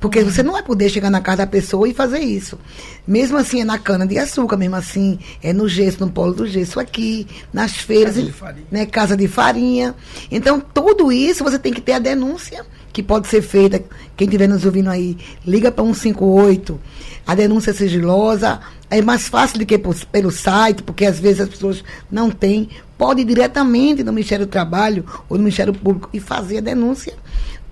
porque 0.00 0.22
você 0.22 0.42
não 0.42 0.52
vai 0.52 0.62
poder 0.62 0.88
chegar 0.88 1.10
na 1.10 1.20
casa 1.20 1.38
da 1.38 1.46
pessoa 1.46 1.88
e 1.88 1.94
fazer 1.94 2.20
isso. 2.20 2.58
Mesmo 3.06 3.36
assim, 3.36 3.60
é 3.60 3.64
na 3.64 3.78
cana 3.78 4.06
de 4.06 4.18
açúcar, 4.18 4.56
mesmo 4.56 4.76
assim, 4.76 5.18
é 5.42 5.52
no 5.52 5.68
gesso, 5.68 6.00
no 6.00 6.10
polo 6.10 6.34
do 6.34 6.46
gesso 6.46 6.78
aqui, 6.78 7.26
nas 7.52 7.72
feiras, 7.72 8.14
casa 8.14 8.26
de 8.26 8.32
farinha. 8.32 8.66
Né, 8.70 8.86
casa 8.86 9.16
de 9.16 9.28
farinha. 9.28 9.94
Então, 10.30 10.60
tudo 10.60 11.10
isso 11.10 11.42
você 11.42 11.58
tem 11.58 11.72
que 11.72 11.80
ter 11.80 11.94
a 11.94 11.98
denúncia 11.98 12.64
que 12.92 13.02
pode 13.02 13.28
ser 13.28 13.42
feita. 13.42 13.82
Quem 14.16 14.26
estiver 14.26 14.48
nos 14.48 14.64
ouvindo 14.64 14.90
aí, 14.90 15.16
liga 15.46 15.70
para 15.70 15.84
158. 15.84 16.80
A 17.26 17.34
denúncia 17.34 17.70
é 17.70 17.74
sigilosa. 17.74 18.60
É 18.90 19.02
mais 19.02 19.28
fácil 19.28 19.58
do 19.58 19.66
que 19.66 19.78
pelo 19.78 20.30
site, 20.30 20.82
porque 20.82 21.04
às 21.04 21.18
vezes 21.18 21.42
as 21.42 21.48
pessoas 21.48 21.84
não 22.10 22.30
têm. 22.30 22.70
Pode 22.96 23.20
ir 23.20 23.24
diretamente 23.24 24.02
no 24.02 24.12
Ministério 24.12 24.46
do 24.46 24.50
Trabalho 24.50 25.04
ou 25.28 25.36
no 25.36 25.44
Ministério 25.44 25.74
Público 25.74 26.08
e 26.12 26.18
fazer 26.18 26.58
a 26.58 26.60
denúncia. 26.60 27.14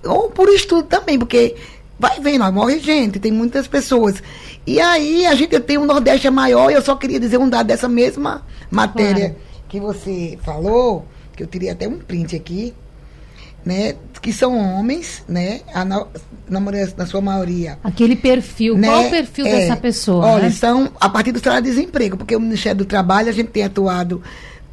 Ou 0.05 0.31
por 0.31 0.49
estudo 0.49 0.85
também, 0.85 1.19
porque 1.19 1.57
Vai 1.99 2.21
vendo, 2.21 2.51
morre 2.53 2.79
gente, 2.79 3.19
tem 3.19 3.33
muitas 3.33 3.67
pessoas. 3.67 4.23
E 4.67 4.81
aí 4.81 5.27
a 5.27 5.35
gente 5.35 5.59
tem 5.61 5.79
um 5.79 5.87
Nordeste 5.87 6.29
maior, 6.29 6.71
e 6.71 6.75
eu 6.75 6.83
só 6.83 6.95
queria 6.97 7.19
dizer 7.19 7.39
um 7.39 7.49
dado 7.49 7.67
dessa 7.67 7.89
mesma 7.89 8.43
matéria 8.71 9.31
claro. 9.31 9.37
que 9.69 9.81
você 9.81 10.39
falou, 10.43 11.07
que 11.35 11.43
eu 11.43 11.47
teria 11.47 11.73
até 11.73 11.89
um 11.89 11.99
print 11.99 12.37
aqui. 12.37 12.75
né, 13.65 13.97
que 14.23 14.33
são 14.33 14.57
homens, 14.57 15.25
né, 15.29 15.61
a, 15.75 15.85
na, 15.85 16.07
na, 16.49 16.61
na, 16.97 17.07
sua 17.07 17.21
maioria. 17.21 17.79
Aquele 17.83 18.15
perfil, 18.15 18.79
né, 18.79 18.87
qual 18.87 19.07
o 19.07 19.11
perfil 19.11 19.47
é, 19.47 19.51
dessa 19.51 19.77
pessoa? 19.77 20.25
Olha, 20.25 20.45
né? 20.45 20.51
são 20.51 20.93
a 21.01 21.09
partir 21.09 21.33
do 21.33 21.41
salário 21.41 21.65
de 21.65 21.71
desemprego, 21.71 22.17
porque 22.17 22.37
o 22.37 22.41
Ministério 22.41 22.79
do 22.79 22.85
Trabalho 22.85 23.29
a 23.29 23.33
gente 23.33 23.49
tem 23.49 23.65
atuado 23.65 24.23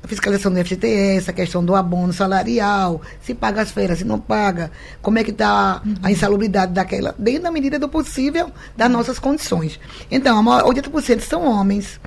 a 0.04 0.08
fiscalização 0.08 0.51
do 0.51 0.60
FGTS, 0.60 1.30
a 1.30 1.34
questão 1.34 1.64
do 1.64 1.74
abono 1.74 2.12
salarial, 2.12 3.01
se 3.22 3.34
paga 3.34 3.62
as 3.62 3.72
feiras, 3.72 3.99
se 3.99 4.04
não 4.04 4.20
paga, 4.20 4.70
como 5.01 5.18
é 5.18 5.24
que 5.24 5.32
está 5.32 5.82
uhum. 5.86 5.95
a 6.04 6.12
insalubridade 6.12 6.74
daquela, 6.74 7.16
dentro 7.18 7.43
da 7.43 7.51
medida 7.51 7.80
do 7.80 7.88
possível 7.88 8.51
das 8.76 8.91
nossas 8.91 9.18
condições. 9.18 9.80
Então, 10.12 10.43
80% 10.43 11.22
são 11.22 11.45
homens, 11.45 12.01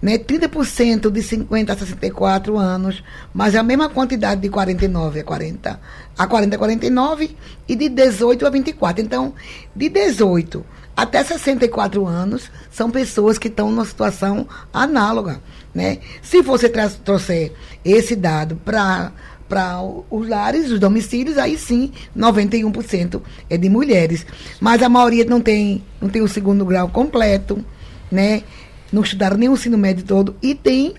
né? 0.00 0.18
30% 0.18 1.10
de 1.10 1.20
50 1.20 1.72
a 1.72 1.76
64 1.76 2.56
anos, 2.56 3.02
mas 3.34 3.56
é 3.56 3.58
a 3.58 3.62
mesma 3.64 3.88
quantidade 3.88 4.40
de 4.40 4.48
49 4.48 5.20
a 5.20 5.24
40, 5.24 5.80
a 6.16 6.26
40 6.26 6.54
a 6.54 6.58
49 6.58 7.36
e 7.66 7.74
de 7.74 7.88
18 7.88 8.46
a 8.46 8.50
24. 8.50 9.02
Então, 9.02 9.34
de 9.74 9.88
18 9.88 10.64
até 10.96 11.24
64 11.24 12.06
anos 12.06 12.50
são 12.70 12.90
pessoas 12.90 13.38
que 13.38 13.48
estão 13.48 13.70
numa 13.70 13.84
situação 13.84 14.46
análoga. 14.72 15.40
Né? 15.74 15.98
Se 16.20 16.42
você 16.42 16.68
trouxer 16.68 17.52
esse 17.84 18.14
dado 18.14 18.56
para 18.56 19.12
para 19.48 19.82
os 19.82 20.26
lares, 20.26 20.70
os 20.70 20.80
domicílios, 20.80 21.36
aí 21.36 21.58
sim, 21.58 21.92
91% 22.16 23.20
é 23.50 23.58
de 23.58 23.68
mulheres. 23.68 24.24
Mas 24.58 24.82
a 24.82 24.88
maioria 24.88 25.26
não 25.26 25.42
tem, 25.42 25.84
não 26.00 26.08
tem 26.08 26.22
o 26.22 26.28
segundo 26.28 26.64
grau 26.64 26.88
completo, 26.88 27.62
né? 28.10 28.44
Não 28.90 29.02
estudaram 29.02 29.36
o 29.36 29.44
ensino 29.44 29.76
médio 29.76 30.04
todo. 30.06 30.34
E 30.40 30.54
tem 30.54 30.94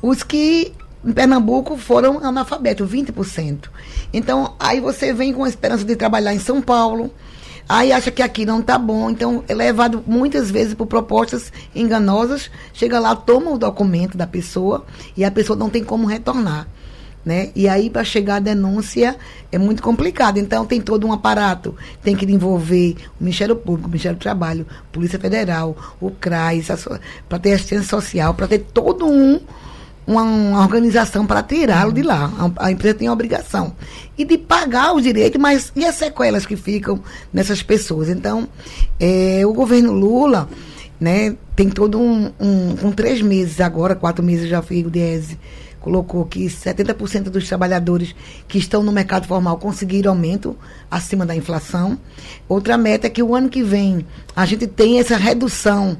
os 0.00 0.22
que 0.22 0.72
em 1.04 1.12
Pernambuco 1.12 1.76
foram 1.76 2.24
analfabetos, 2.24 2.88
20%. 2.88 3.68
Então, 4.12 4.54
aí 4.60 4.78
você 4.78 5.12
vem 5.12 5.32
com 5.32 5.42
a 5.42 5.48
esperança 5.48 5.84
de 5.84 5.96
trabalhar 5.96 6.32
em 6.32 6.38
São 6.38 6.62
Paulo, 6.62 7.12
Aí 7.68 7.92
acha 7.92 8.10
que 8.10 8.22
aqui 8.22 8.46
não 8.46 8.60
está 8.60 8.78
bom, 8.78 9.10
então 9.10 9.44
é 9.46 9.54
levado 9.54 10.02
muitas 10.06 10.50
vezes 10.50 10.72
por 10.72 10.86
propostas 10.86 11.52
enganosas. 11.74 12.50
Chega 12.72 12.98
lá, 12.98 13.14
toma 13.14 13.50
o 13.50 13.58
documento 13.58 14.16
da 14.16 14.26
pessoa 14.26 14.86
e 15.14 15.22
a 15.22 15.30
pessoa 15.30 15.58
não 15.58 15.68
tem 15.68 15.84
como 15.84 16.06
retornar. 16.06 16.66
Né? 17.24 17.50
E 17.54 17.68
aí, 17.68 17.90
para 17.90 18.04
chegar 18.04 18.36
à 18.36 18.40
denúncia, 18.40 19.16
é 19.52 19.58
muito 19.58 19.82
complicado. 19.82 20.38
Então, 20.38 20.64
tem 20.64 20.80
todo 20.80 21.06
um 21.06 21.12
aparato. 21.12 21.76
Tem 22.02 22.16
que 22.16 22.24
envolver 22.24 22.96
o 23.20 23.24
Ministério 23.24 23.54
Público, 23.54 23.86
o 23.86 23.90
Ministério 23.90 24.16
do 24.16 24.22
Trabalho, 24.22 24.66
Polícia 24.90 25.18
Federal, 25.18 25.76
o 26.00 26.10
CRAS, 26.10 26.88
para 27.28 27.38
ter 27.38 27.52
assistência 27.52 27.86
social, 27.86 28.32
para 28.32 28.46
ter 28.46 28.60
todo 28.60 29.06
um 29.06 29.40
uma, 30.08 30.22
uma 30.22 30.62
organização 30.62 31.26
para 31.26 31.42
tirá-lo 31.42 31.92
de 31.92 32.02
lá. 32.02 32.32
A, 32.38 32.66
a, 32.66 32.72
empresa 32.72 32.94
tem 32.94 33.08
a 33.08 33.12
obrigação. 33.12 33.76
E 34.16 34.24
de 34.24 34.38
pagar 34.38 34.94
os 34.94 35.02
direitos, 35.02 35.38
mas 35.38 35.70
e 35.76 35.84
as 35.84 35.96
sequelas 35.96 36.46
que 36.46 36.56
ficam 36.56 36.98
nessas 37.30 37.62
pessoas? 37.62 38.08
Então, 38.08 38.48
é, 38.98 39.42
o 39.44 39.52
governo 39.52 39.92
Lula 39.92 40.48
né, 40.98 41.36
tem 41.54 41.68
todo 41.68 42.00
um, 42.00 42.32
um. 42.40 42.74
Com 42.76 42.90
três 42.90 43.20
meses 43.20 43.60
agora, 43.60 43.94
quatro 43.94 44.24
meses 44.24 44.48
já 44.48 44.62
foi 44.62 44.82
o 44.82 44.90
Diese 44.90 45.38
colocou 45.80 46.24
que 46.26 46.44
70% 46.44 47.30
dos 47.30 47.46
trabalhadores 47.46 48.14
que 48.48 48.58
estão 48.58 48.82
no 48.82 48.90
mercado 48.90 49.26
formal 49.26 49.56
conseguiram 49.58 50.10
aumento 50.10 50.56
acima 50.90 51.24
da 51.24 51.34
inflação. 51.34 51.96
Outra 52.48 52.76
meta 52.76 53.06
é 53.06 53.10
que 53.10 53.22
o 53.22 53.34
ano 53.34 53.48
que 53.48 53.62
vem 53.62 54.04
a 54.34 54.44
gente 54.44 54.66
tem 54.66 54.98
essa 54.98 55.16
redução 55.16 55.96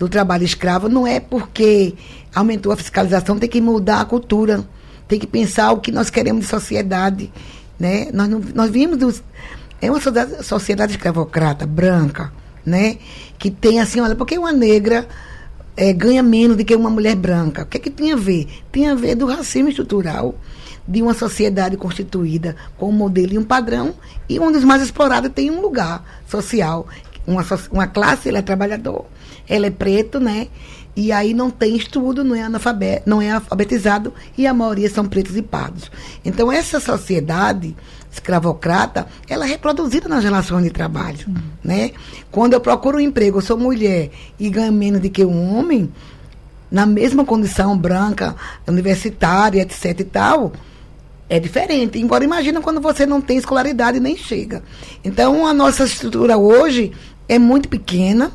do 0.00 0.08
trabalho 0.08 0.44
escravo 0.44 0.88
não 0.88 1.06
é 1.06 1.20
porque 1.20 1.94
aumentou 2.34 2.72
a 2.72 2.76
fiscalização, 2.76 3.38
tem 3.38 3.50
que 3.50 3.60
mudar 3.60 4.00
a 4.00 4.04
cultura, 4.06 4.66
tem 5.06 5.20
que 5.20 5.26
pensar 5.26 5.72
o 5.72 5.78
que 5.78 5.92
nós 5.92 6.08
queremos 6.08 6.40
de 6.40 6.50
sociedade. 6.50 7.30
Né? 7.78 8.08
Nós, 8.10 8.26
não, 8.26 8.42
nós 8.54 8.70
vimos 8.70 8.96
dos, 8.96 9.22
é 9.78 9.90
uma 9.90 10.00
sociedade, 10.00 10.42
sociedade 10.42 10.92
escravocrata, 10.92 11.66
branca, 11.66 12.32
né? 12.64 12.96
que 13.38 13.50
tem 13.50 13.78
assim, 13.78 14.00
olha, 14.00 14.16
porque 14.16 14.38
uma 14.38 14.52
negra 14.52 15.06
é, 15.76 15.92
ganha 15.92 16.22
menos 16.22 16.56
do 16.56 16.64
que 16.64 16.74
uma 16.74 16.88
mulher 16.88 17.14
branca? 17.14 17.64
O 17.64 17.66
que 17.66 17.76
é 17.76 17.80
que 17.80 17.90
tem 17.90 18.14
a 18.14 18.16
ver? 18.16 18.48
Tem 18.72 18.88
a 18.88 18.94
ver 18.94 19.16
do 19.16 19.26
racismo 19.26 19.68
estrutural 19.68 20.34
de 20.88 21.02
uma 21.02 21.12
sociedade 21.12 21.76
constituída 21.76 22.56
com 22.78 22.88
um 22.88 22.92
modelo 22.92 23.34
e 23.34 23.38
um 23.38 23.44
padrão, 23.44 23.94
e 24.26 24.40
um 24.40 24.50
dos 24.50 24.64
mais 24.64 24.80
explorados 24.80 25.30
tem 25.34 25.50
um 25.50 25.60
lugar 25.60 26.22
social. 26.26 26.88
Uma, 27.26 27.44
uma 27.70 27.86
classe, 27.86 28.30
ele 28.30 28.38
é 28.38 28.42
trabalhador, 28.42 29.04
ele 29.50 29.66
é 29.66 29.70
preto, 29.70 30.20
né? 30.20 30.48
E 30.96 31.12
aí 31.12 31.34
não 31.34 31.50
tem 31.50 31.76
estudo, 31.76 32.24
não 32.24 32.34
é 32.34 32.42
analfabeto, 32.42 33.08
não 33.08 33.22
é 33.22 33.30
alfabetizado 33.30 34.12
e 34.36 34.46
a 34.46 34.52
maioria 34.52 34.90
são 34.90 35.06
pretos 35.06 35.36
e 35.36 35.42
pardos. 35.42 35.90
Então 36.24 36.50
essa 36.50 36.80
sociedade 36.80 37.76
escravocrata, 38.12 39.06
ela 39.28 39.46
é 39.46 39.48
reproduzida 39.48 40.08
nas 40.08 40.24
relações 40.24 40.64
de 40.64 40.70
trabalho, 40.70 41.18
uhum. 41.28 41.34
né? 41.62 41.92
Quando 42.30 42.54
eu 42.54 42.60
procuro 42.60 42.98
um 42.98 43.00
emprego, 43.00 43.38
eu 43.38 43.42
sou 43.42 43.56
mulher 43.56 44.10
e 44.38 44.50
ganho 44.50 44.72
menos 44.72 45.00
do 45.00 45.08
que 45.08 45.24
um 45.24 45.56
homem, 45.56 45.90
na 46.70 46.84
mesma 46.86 47.24
condição 47.24 47.78
branca, 47.78 48.34
universitária, 48.66 49.62
etc 49.62 50.00
e 50.00 50.04
tal, 50.04 50.52
é 51.28 51.38
diferente. 51.38 52.00
Embora 52.00 52.24
imagina 52.24 52.60
quando 52.60 52.80
você 52.80 53.06
não 53.06 53.20
tem 53.20 53.38
escolaridade 53.38 53.98
e 53.98 54.00
nem 54.00 54.16
chega. 54.16 54.62
Então 55.04 55.46
a 55.46 55.54
nossa 55.54 55.84
estrutura 55.84 56.36
hoje 56.36 56.92
é 57.28 57.38
muito 57.38 57.68
pequena 57.68 58.32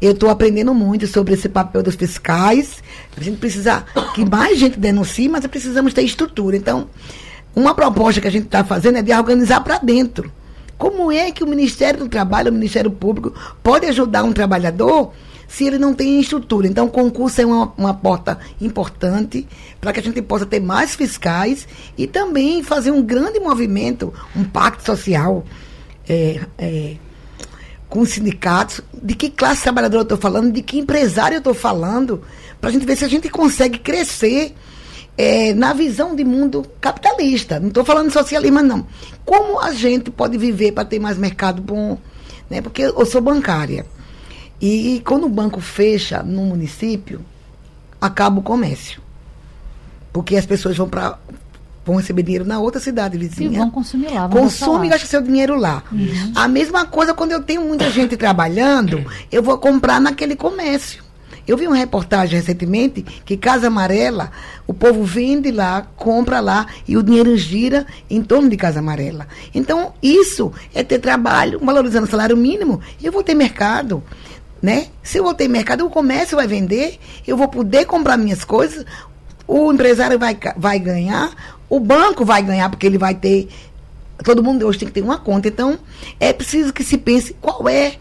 eu 0.00 0.12
estou 0.12 0.30
aprendendo 0.30 0.72
muito 0.72 1.06
sobre 1.06 1.34
esse 1.34 1.48
papel 1.48 1.82
dos 1.82 1.96
fiscais. 1.96 2.82
A 3.16 3.22
gente 3.22 3.38
precisa 3.38 3.84
que 4.14 4.24
mais 4.24 4.58
gente 4.58 4.78
denuncie, 4.78 5.28
mas 5.28 5.46
precisamos 5.46 5.92
ter 5.92 6.02
estrutura. 6.02 6.56
Então, 6.56 6.88
uma 7.54 7.74
proposta 7.74 8.20
que 8.20 8.28
a 8.28 8.30
gente 8.30 8.44
está 8.44 8.62
fazendo 8.62 8.98
é 8.98 9.02
de 9.02 9.12
organizar 9.12 9.60
para 9.60 9.78
dentro. 9.78 10.30
Como 10.76 11.10
é 11.10 11.32
que 11.32 11.42
o 11.42 11.46
Ministério 11.46 11.98
do 11.98 12.08
Trabalho, 12.08 12.50
o 12.50 12.54
Ministério 12.54 12.90
Público, 12.90 13.34
pode 13.64 13.86
ajudar 13.86 14.22
um 14.22 14.32
trabalhador 14.32 15.12
se 15.48 15.64
ele 15.64 15.76
não 15.76 15.92
tem 15.92 16.20
estrutura? 16.20 16.68
Então, 16.68 16.86
o 16.86 16.90
concurso 16.90 17.40
é 17.40 17.46
uma, 17.46 17.72
uma 17.76 17.92
porta 17.92 18.38
importante 18.60 19.48
para 19.80 19.92
que 19.92 19.98
a 19.98 20.02
gente 20.02 20.22
possa 20.22 20.46
ter 20.46 20.60
mais 20.60 20.94
fiscais 20.94 21.66
e 21.96 22.06
também 22.06 22.62
fazer 22.62 22.92
um 22.92 23.02
grande 23.02 23.40
movimento, 23.40 24.14
um 24.36 24.44
pacto 24.44 24.84
social. 24.84 25.44
É, 26.08 26.40
é, 26.56 26.96
com 27.88 28.00
os 28.00 28.10
sindicatos, 28.10 28.80
de 29.02 29.14
que 29.14 29.30
classe 29.30 29.62
trabalhadora 29.62 30.00
eu 30.00 30.04
estou 30.04 30.18
falando, 30.18 30.52
de 30.52 30.62
que 30.62 30.78
empresário 30.78 31.36
eu 31.36 31.38
estou 31.38 31.54
falando, 31.54 32.22
para 32.60 32.70
a 32.70 32.72
gente 32.72 32.84
ver 32.84 32.96
se 32.96 33.04
a 33.04 33.08
gente 33.08 33.28
consegue 33.28 33.78
crescer 33.78 34.54
é, 35.16 35.52
na 35.54 35.72
visão 35.72 36.14
de 36.14 36.24
mundo 36.24 36.64
capitalista. 36.80 37.58
Não 37.58 37.68
estou 37.68 37.84
falando 37.84 38.08
de 38.08 38.12
socialismo, 38.12 38.62
não. 38.62 38.86
Como 39.24 39.58
a 39.58 39.72
gente 39.72 40.10
pode 40.10 40.36
viver 40.36 40.72
para 40.72 40.84
ter 40.84 40.98
mais 40.98 41.16
mercado 41.18 41.62
bom? 41.62 41.98
Né? 42.48 42.60
Porque 42.60 42.82
eu 42.82 43.06
sou 43.06 43.20
bancária. 43.20 43.86
E 44.60 45.02
quando 45.04 45.24
o 45.24 45.28
banco 45.28 45.60
fecha 45.60 46.22
no 46.22 46.42
município, 46.42 47.20
acaba 48.00 48.38
o 48.40 48.42
comércio. 48.42 49.00
Porque 50.12 50.36
as 50.36 50.46
pessoas 50.46 50.76
vão 50.76 50.88
para 50.88 51.18
vão 51.88 51.96
receber 51.96 52.22
dinheiro 52.22 52.44
na 52.44 52.60
outra 52.60 52.80
cidade 52.80 53.16
vizinha. 53.16 53.50
E 53.50 53.56
vão 53.56 53.70
consumir 53.70 54.08
lá. 54.08 54.26
Vão 54.26 54.42
Consome 54.42 54.86
e 54.86 54.90
gasta 54.90 55.06
seu 55.06 55.22
dinheiro 55.22 55.56
lá. 55.56 55.82
Uhum. 55.90 56.32
A 56.34 56.46
mesma 56.46 56.84
coisa 56.84 57.14
quando 57.14 57.32
eu 57.32 57.42
tenho 57.42 57.62
muita 57.62 57.90
gente 57.90 58.16
trabalhando, 58.16 59.04
eu 59.32 59.42
vou 59.42 59.56
comprar 59.56 59.98
naquele 59.98 60.36
comércio. 60.36 61.02
Eu 61.46 61.56
vi 61.56 61.66
uma 61.66 61.76
reportagem 61.76 62.38
recentemente 62.38 63.00
que 63.00 63.38
Casa 63.38 63.68
Amarela, 63.68 64.30
o 64.66 64.74
povo 64.74 65.02
vende 65.02 65.50
lá, 65.50 65.86
compra 65.96 66.40
lá 66.40 66.66
e 66.86 66.94
o 66.94 67.02
dinheiro 67.02 67.34
gira 67.38 67.86
em 68.10 68.22
torno 68.22 68.50
de 68.50 68.56
Casa 68.58 68.80
Amarela. 68.80 69.26
Então, 69.54 69.94
isso 70.02 70.52
é 70.74 70.84
ter 70.84 70.98
trabalho, 70.98 71.58
valorizando 71.58 72.06
o 72.06 72.10
salário 72.10 72.36
mínimo, 72.36 72.82
eu 73.02 73.10
vou 73.10 73.22
ter 73.22 73.32
mercado. 73.32 74.02
Né? 74.60 74.88
Se 75.02 75.18
eu 75.18 75.24
vou 75.24 75.32
ter 75.32 75.48
mercado, 75.48 75.86
o 75.86 75.90
comércio 75.90 76.36
vai 76.36 76.46
vender, 76.46 76.98
eu 77.26 77.36
vou 77.36 77.48
poder 77.48 77.86
comprar 77.86 78.18
minhas 78.18 78.44
coisas, 78.44 78.84
o 79.46 79.72
empresário 79.72 80.18
vai, 80.18 80.36
vai 80.54 80.78
ganhar, 80.78 81.30
o 81.68 81.80
banco 81.80 82.24
vai 82.24 82.42
ganhar, 82.42 82.68
porque 82.68 82.86
ele 82.86 82.98
vai 82.98 83.14
ter. 83.14 83.48
Todo 84.24 84.42
mundo 84.42 84.66
hoje 84.66 84.80
tem 84.80 84.88
que 84.88 84.94
ter 84.94 85.02
uma 85.02 85.18
conta. 85.18 85.48
Então, 85.48 85.78
é 86.18 86.32
preciso 86.32 86.72
que 86.72 86.82
se 86.82 86.98
pense 86.98 87.34
qual 87.40 87.68
é 87.68 87.94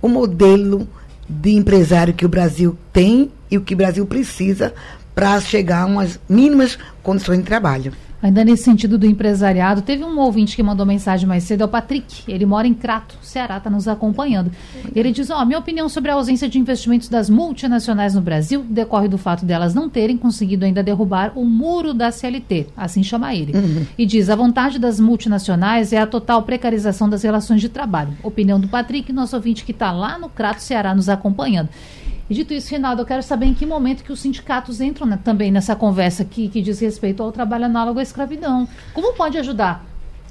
o 0.00 0.08
modelo 0.08 0.88
de 1.28 1.50
empresário 1.50 2.14
que 2.14 2.24
o 2.24 2.28
Brasil 2.28 2.76
tem 2.92 3.30
e 3.50 3.58
o 3.58 3.60
que 3.60 3.74
o 3.74 3.76
Brasil 3.76 4.06
precisa 4.06 4.74
para 5.14 5.40
chegar 5.40 5.82
a 5.82 5.86
umas 5.86 6.18
mínimas 6.28 6.78
condições 7.02 7.38
de 7.38 7.44
trabalho. 7.44 7.92
Ainda 8.20 8.44
nesse 8.44 8.64
sentido 8.64 8.98
do 8.98 9.06
empresariado, 9.06 9.82
teve 9.82 10.02
um 10.02 10.18
ouvinte 10.18 10.56
que 10.56 10.62
mandou 10.62 10.84
mensagem 10.84 11.26
mais 11.26 11.44
cedo, 11.44 11.62
é 11.62 11.64
o 11.64 11.68
Patrick. 11.68 12.24
Ele 12.26 12.44
mora 12.44 12.66
em 12.66 12.74
Crato, 12.74 13.16
Ceará, 13.22 13.58
está 13.58 13.70
nos 13.70 13.86
acompanhando. 13.86 14.50
Ele 14.94 15.12
diz: 15.12 15.30
Ó, 15.30 15.40
oh, 15.40 15.44
minha 15.44 15.58
opinião 15.58 15.88
sobre 15.88 16.10
a 16.10 16.14
ausência 16.14 16.48
de 16.48 16.58
investimentos 16.58 17.08
das 17.08 17.30
multinacionais 17.30 18.14
no 18.14 18.20
Brasil 18.20 18.64
decorre 18.68 19.06
do 19.06 19.16
fato 19.16 19.44
delas 19.44 19.72
não 19.72 19.88
terem 19.88 20.16
conseguido 20.16 20.64
ainda 20.64 20.82
derrubar 20.82 21.32
o 21.36 21.44
muro 21.44 21.94
da 21.94 22.10
CLT, 22.10 22.66
assim 22.76 23.02
chama 23.04 23.34
ele. 23.34 23.56
Uhum. 23.56 23.86
E 23.96 24.04
diz: 24.04 24.28
a 24.28 24.36
vontade 24.36 24.78
das 24.78 24.98
multinacionais 24.98 25.92
é 25.92 25.98
a 25.98 26.06
total 26.06 26.42
precarização 26.42 27.08
das 27.08 27.22
relações 27.22 27.60
de 27.60 27.68
trabalho. 27.68 28.10
Opinião 28.22 28.58
do 28.58 28.66
Patrick, 28.66 29.12
nosso 29.12 29.36
ouvinte 29.36 29.64
que 29.64 29.72
está 29.72 29.92
lá 29.92 30.18
no 30.18 30.28
Crato, 30.28 30.60
Ceará, 30.60 30.92
nos 30.92 31.08
acompanhando. 31.08 31.68
E 32.28 32.34
dito 32.34 32.52
isso, 32.52 32.70
Rinaldo, 32.70 33.02
eu 33.02 33.06
quero 33.06 33.22
saber 33.22 33.46
em 33.46 33.54
que 33.54 33.64
momento 33.64 34.04
que 34.04 34.12
os 34.12 34.20
sindicatos 34.20 34.80
entram 34.80 35.06
né, 35.06 35.18
também 35.22 35.50
nessa 35.50 35.74
conversa 35.74 36.24
que, 36.24 36.48
que 36.48 36.60
diz 36.60 36.78
respeito 36.78 37.22
ao 37.22 37.32
trabalho 37.32 37.64
análogo 37.64 37.98
à 38.00 38.02
escravidão. 38.02 38.68
Como 38.92 39.14
pode 39.14 39.38
ajudar 39.38 39.84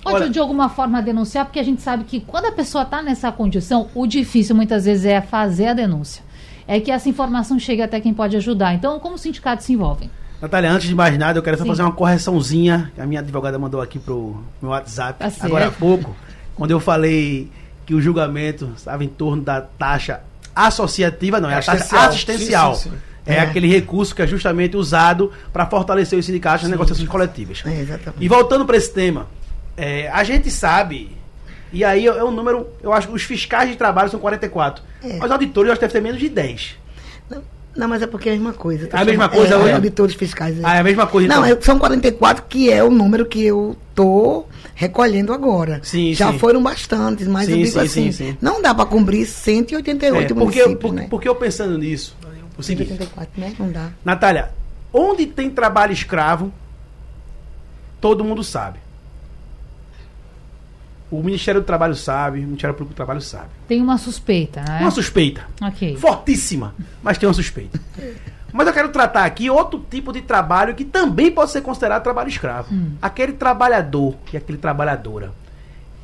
Pode 0.03 0.15
Olha- 0.23 0.29
de 0.29 0.39
alguma 0.39 0.69
forma 0.69 1.01
denunciar, 1.01 1.45
porque 1.45 1.59
a 1.59 1.63
gente 1.63 1.81
sabe 1.81 2.03
que 2.05 2.21
quando 2.21 2.45
a 2.45 2.51
pessoa 2.51 2.83
está 2.83 3.01
nessa 3.01 3.31
condição, 3.31 3.87
o 3.93 4.07
difícil 4.07 4.55
muitas 4.55 4.85
vezes 4.85 5.05
é 5.05 5.19
fazer 5.21 5.67
a 5.67 5.73
denúncia. 5.73 6.23
É 6.67 6.79
que 6.79 6.91
essa 6.91 7.09
informação 7.09 7.59
chegue 7.59 7.81
até 7.81 7.99
quem 7.99 8.13
pode 8.13 8.35
ajudar. 8.37 8.73
Então, 8.73 8.99
como 8.99 9.15
os 9.15 9.21
sindicatos 9.21 9.65
se 9.65 9.73
envolvem? 9.73 10.09
Natália, 10.41 10.71
antes 10.71 10.87
de 10.87 10.95
mais 10.95 11.17
nada, 11.17 11.39
eu 11.39 11.43
quero 11.43 11.57
só 11.57 11.63
Sim. 11.63 11.69
fazer 11.69 11.81
uma 11.81 11.91
correçãozinha 11.91 12.91
que 12.93 13.01
a 13.01 13.05
minha 13.05 13.21
advogada 13.21 13.57
mandou 13.57 13.81
aqui 13.81 13.97
pro 13.97 14.41
meu 14.61 14.71
WhatsApp 14.71 15.19
Tá 15.19 15.45
agora 15.45 15.67
há 15.67 15.71
pouco, 15.71 16.15
quando 16.55 16.71
eu 16.71 16.79
falei 16.79 17.49
que 17.85 17.93
o 17.93 18.01
julgamento 18.01 18.71
estava 18.75 19.03
em 19.03 19.07
torno 19.07 19.41
da 19.41 19.61
taxa 19.61 20.21
associativa, 20.65 21.39
não, 21.39 21.49
é 21.49 21.53
a 21.53 21.57
taxa 21.57 21.71
Assistencial. 21.73 22.09
assistencial. 22.09 22.75
Sim, 22.75 22.83
sim, 22.83 22.89
sim. 22.95 22.97
É, 23.25 23.35
É. 23.35 23.39
aquele 23.41 23.67
recurso 23.67 24.15
que 24.15 24.21
é 24.21 24.27
justamente 24.27 24.77
usado 24.77 25.31
para 25.51 25.65
fortalecer 25.65 26.17
os 26.17 26.25
sindicatos 26.25 26.63
nas 26.63 26.71
negociações 26.71 27.07
coletivas. 27.09 27.61
É, 27.65 27.81
exatamente. 27.81 28.23
E 28.23 28.27
voltando 28.27 28.65
para 28.65 28.77
esse 28.77 28.91
tema, 28.93 29.27
é, 29.75 30.09
a 30.09 30.23
gente 30.23 30.49
sabe, 30.49 31.17
e 31.73 31.83
aí 31.83 32.05
é 32.07 32.23
um 32.23 32.31
número, 32.31 32.67
eu 32.81 32.93
acho 32.93 33.07
que 33.09 33.13
os 33.13 33.23
fiscais 33.23 33.69
de 33.69 33.75
trabalho 33.75 34.09
são 34.09 34.19
44, 34.19 34.81
É. 35.03 35.17
mas 35.17 35.29
auditores 35.29 35.67
eu 35.67 35.73
acho 35.73 35.79
que 35.79 35.85
deve 35.85 35.93
ter 35.93 36.01
menos 36.01 36.19
de 36.21 36.29
10. 36.29 36.75
Não, 37.29 37.43
não, 37.77 37.87
mas 37.87 38.01
é 38.01 38.07
porque 38.07 38.29
é 38.29 38.31
a 38.33 38.35
mesma 38.35 38.53
coisa. 38.53 38.89
É 38.91 38.97
a 38.97 39.05
mesma 39.05 39.29
coisa 39.29 39.53
é, 39.53 39.57
hoje? 39.57 39.71
auditores 39.73 40.15
fiscais. 40.15 40.57
Ah, 40.63 40.75
é 40.75 40.79
a 40.79 40.83
mesma 40.83 41.05
coisa 41.07 41.27
Não, 41.27 41.45
então. 41.45 41.57
é- 41.57 41.61
são 41.61 41.77
44, 41.79 42.43
que 42.49 42.71
é 42.71 42.83
o 42.83 42.89
número 42.89 43.25
que 43.25 43.43
eu 43.45 43.75
tô 43.93 44.45
recolhendo 44.75 45.31
agora. 45.31 45.79
Sim, 45.83 46.13
Já 46.13 46.31
sim. 46.31 46.39
foram 46.39 46.61
bastantes, 46.61 47.27
mas 47.27 47.45
Sim, 47.45 47.51
eu 47.53 47.57
digo 47.59 47.71
sim, 47.71 47.79
assim, 47.79 48.11
sim, 48.11 48.31
sim. 48.31 48.37
não 48.41 48.61
dá 48.61 48.73
para 48.73 48.85
cumprir 48.85 49.25
188 49.25 50.33
É, 50.33 50.35
porque, 50.35 50.59
eu, 50.59 50.65
municípios, 50.65 50.77
por- 50.81 50.93
né? 50.93 51.07
porque 51.09 51.29
eu 51.29 51.35
pensando 51.35 51.77
nisso, 51.77 52.15
o 52.57 52.63
seguinte, 52.63 52.89
184, 52.89 53.29
né? 53.39 53.53
Não 53.59 53.71
dá. 53.71 53.89
Natália, 54.03 54.49
onde 54.91 55.25
tem 55.27 55.49
trabalho 55.49 55.93
escravo, 55.93 56.51
todo 58.01 58.23
mundo 58.23 58.43
sabe. 58.43 58.79
O 61.09 61.23
Ministério 61.23 61.61
do 61.61 61.65
Trabalho 61.65 61.95
sabe, 61.95 62.39
o 62.39 62.43
Ministério 62.43 62.75
Público 62.75 62.93
do 62.93 62.97
Trabalho 62.97 63.21
sabe. 63.21 63.47
Tem 63.67 63.81
uma 63.81 63.97
suspeita, 63.97 64.61
né? 64.61 64.79
Uma 64.81 64.91
suspeita. 64.91 65.47
Ok. 65.61 65.95
Fortíssima, 65.95 66.75
mas 67.01 67.17
tem 67.17 67.27
uma 67.27 67.33
suspeita. 67.33 67.79
Mas 68.51 68.67
eu 68.67 68.73
quero 68.73 68.89
tratar 68.89 69.25
aqui 69.25 69.49
outro 69.49 69.85
tipo 69.89 70.11
de 70.11 70.21
trabalho 70.21 70.75
que 70.75 70.83
também 70.83 71.31
pode 71.31 71.51
ser 71.51 71.61
considerado 71.61 72.03
trabalho 72.03 72.29
escravo. 72.29 72.73
Aquele 73.01 73.33
trabalhador 73.33 74.15
e 74.33 74.37
aquele 74.37 74.57
trabalhadora 74.57 75.31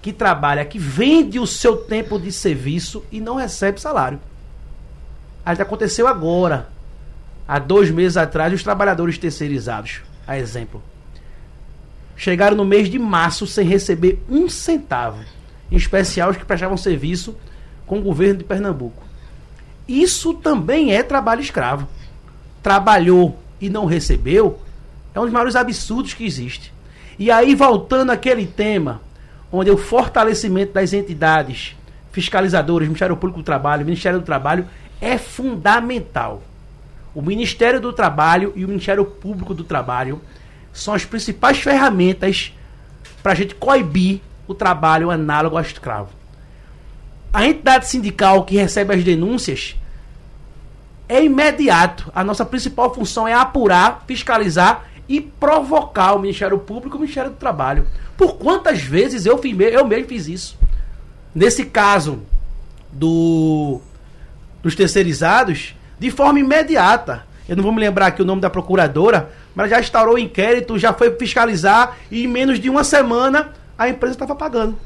que 0.01 0.12
trabalha, 0.12 0.66
que 0.66 0.78
vende 0.78 1.39
o 1.39 1.47
seu 1.47 1.78
tempo 1.78 2.20
de 2.20 2.32
serviço 2.32 3.04
e 3.10 3.22
não 3.22 3.36
recebe 3.36 3.80
salário. 3.80 4.20
Aí 5.45 5.60
aconteceu 5.60 6.08
agora. 6.08 6.68
Há 7.47 7.58
dois 7.60 7.89
meses 7.89 8.18
atrás, 8.18 8.54
os 8.54 8.64
trabalhadores 8.64 9.18
terceirizados, 9.18 10.01
a 10.28 10.38
exemplo, 10.38 10.82
chegaram 12.16 12.55
no 12.55 12.66
mês 12.66 12.89
de 12.89 12.99
março 12.99 13.45
sem 13.47 13.68
receber 13.68 14.24
um 14.30 14.47
centavo. 14.49 15.24
Em 15.72 15.76
especial 15.76 16.30
os 16.30 16.38
que 16.38 16.45
prestavam 16.45 16.78
serviço 16.78 17.36
com 17.86 17.99
o 17.99 18.01
governo 18.01 18.39
de 18.39 18.43
Pernambuco. 18.43 19.03
Isso 19.88 20.34
também 20.34 20.93
é 20.93 21.03
trabalho 21.03 21.41
escravo. 21.41 21.88
Trabalhou 22.61 23.39
e 23.59 23.70
não 23.70 23.86
recebeu 23.86 24.59
é 25.14 25.20
um 25.20 25.24
dos 25.24 25.32
maiores 25.32 25.55
absurdos 25.55 26.14
que 26.14 26.26
existe. 26.26 26.74
E 27.20 27.30
aí, 27.30 27.53
voltando 27.53 28.11
àquele 28.11 28.47
tema, 28.47 29.01
onde 29.51 29.70
o 29.70 29.78
fortalecimento 29.78 30.74
das 30.74 30.93
entidades 30.93 31.76
fiscalizadoras, 32.11 32.88
Ministério 32.88 33.16
Público 33.16 33.39
do 33.39 33.45
Trabalho, 33.45 33.86
Ministério 33.86 34.20
do 34.20 34.26
Trabalho, 34.26 34.68
é 34.99 35.18
fundamental. 35.18 36.41
O 37.14 37.22
Ministério 37.22 37.80
do 37.80 37.93
Trabalho 37.93 38.51
e 38.55 38.66
o 38.66 38.68
Ministério 38.68 39.05
Público 39.05 39.53
do 39.53 39.64
Trabalho 39.64 40.20
são 40.74 40.94
as 40.94 41.06
principais 41.06 41.60
ferramentas 41.60 42.52
para 43.22 43.32
a 43.32 43.36
gente 43.36 43.56
coibir 43.56 44.20
o 44.48 44.54
trabalho 44.54 45.10
análogo 45.10 45.56
ao 45.56 45.62
escravo. 45.62 46.10
A 47.32 47.46
entidade 47.46 47.88
sindical 47.88 48.44
que 48.44 48.58
recebe 48.58 48.94
as 48.94 49.04
denúncias 49.04 49.76
é 51.08 51.24
imediato. 51.24 52.12
A 52.14 52.24
nossa 52.24 52.44
principal 52.44 52.94
função 52.94 53.28
é 53.28 53.34
apurar, 53.34 54.04
fiscalizar 54.08 54.86
e 55.08 55.22
provocar 55.22 56.14
o 56.14 56.20
Ministério 56.20 56.60
Público 56.60 56.96
e 56.96 56.98
o 56.98 57.02
Ministério 57.02 57.32
do 57.32 57.38
Trabalho. 57.38 57.88
Por 58.18 58.36
quantas 58.36 58.82
vezes 58.82 59.26
eu, 59.26 59.38
fiz, 59.38 59.58
eu 59.60 59.86
mesmo 59.86 60.08
fiz 60.08 60.28
isso? 60.28 60.58
Nesse 61.34 61.66
caso 61.66 62.22
do 62.92 63.82
dos 64.62 64.76
terceirizados, 64.76 65.76
de 66.00 66.10
forma 66.10 66.40
imediata. 66.40 67.26
Eu 67.48 67.58
não 67.58 67.64
vou 67.64 67.74
me 67.74 67.82
lembrar 67.82 68.08
aqui 68.08 68.22
o 68.22 68.26
nome 68.26 68.42
da 68.42 68.50
procuradora, 68.50 69.30
mas 69.56 69.70
já 69.70 69.80
instaurou 69.80 70.16
o 70.16 70.20
inquérito, 70.20 70.78
já 70.78 70.93
foi 70.93 71.12
fiscalizar 71.16 71.97
e 72.10 72.24
em 72.24 72.28
menos 72.28 72.60
de 72.60 72.70
uma 72.70 72.84
semana 72.84 73.51
a 73.78 73.89
empresa 73.89 74.14
estava 74.14 74.36
pagando. 74.36 74.78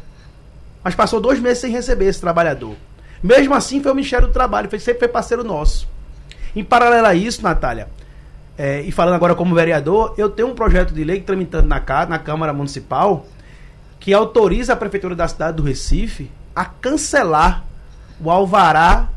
Mas 0.84 0.96
passou 0.96 1.20
dois 1.20 1.40
meses 1.40 1.60
sem 1.60 1.72
receber 1.72 2.06
esse 2.06 2.22
trabalhador. 2.22 2.76
Mesmo 3.22 3.54
assim, 3.54 3.82
foi 3.82 3.92
o 3.92 3.96
Ministério 3.96 4.28
do 4.28 4.34
Trabalho, 4.34 4.70
foi, 4.70 4.80
sempre 4.80 5.00
foi 5.00 5.08
parceiro 5.08 5.44
nosso. 5.44 5.88
Em 6.56 6.64
paralelo 6.64 7.08
a 7.08 7.16
isso, 7.16 7.42
Natália, 7.44 7.88
é, 8.58 8.82
e 8.82 8.92
falando 8.92 9.16
agora 9.16 9.36
como 9.36 9.54
vereador, 9.54 10.14
eu 10.18 10.30
tenho 10.30 10.50
um 10.50 10.56
projeto 10.56 10.94
de 10.94 11.04
lei 11.04 11.22
tramitando 11.22 11.68
na, 11.68 11.84
na 12.08 12.20
Câmara 12.20 12.54
Municipal 12.54 13.26
que 14.00 14.14
autoriza 14.14 14.74
a 14.74 14.76
Prefeitura 14.76 15.16
da 15.16 15.28
cidade 15.28 15.58
do 15.58 15.64
Recife 15.64 16.32
a 16.56 16.66
cancelar 16.66 17.64
o 18.20 18.32
alvará 18.32 19.10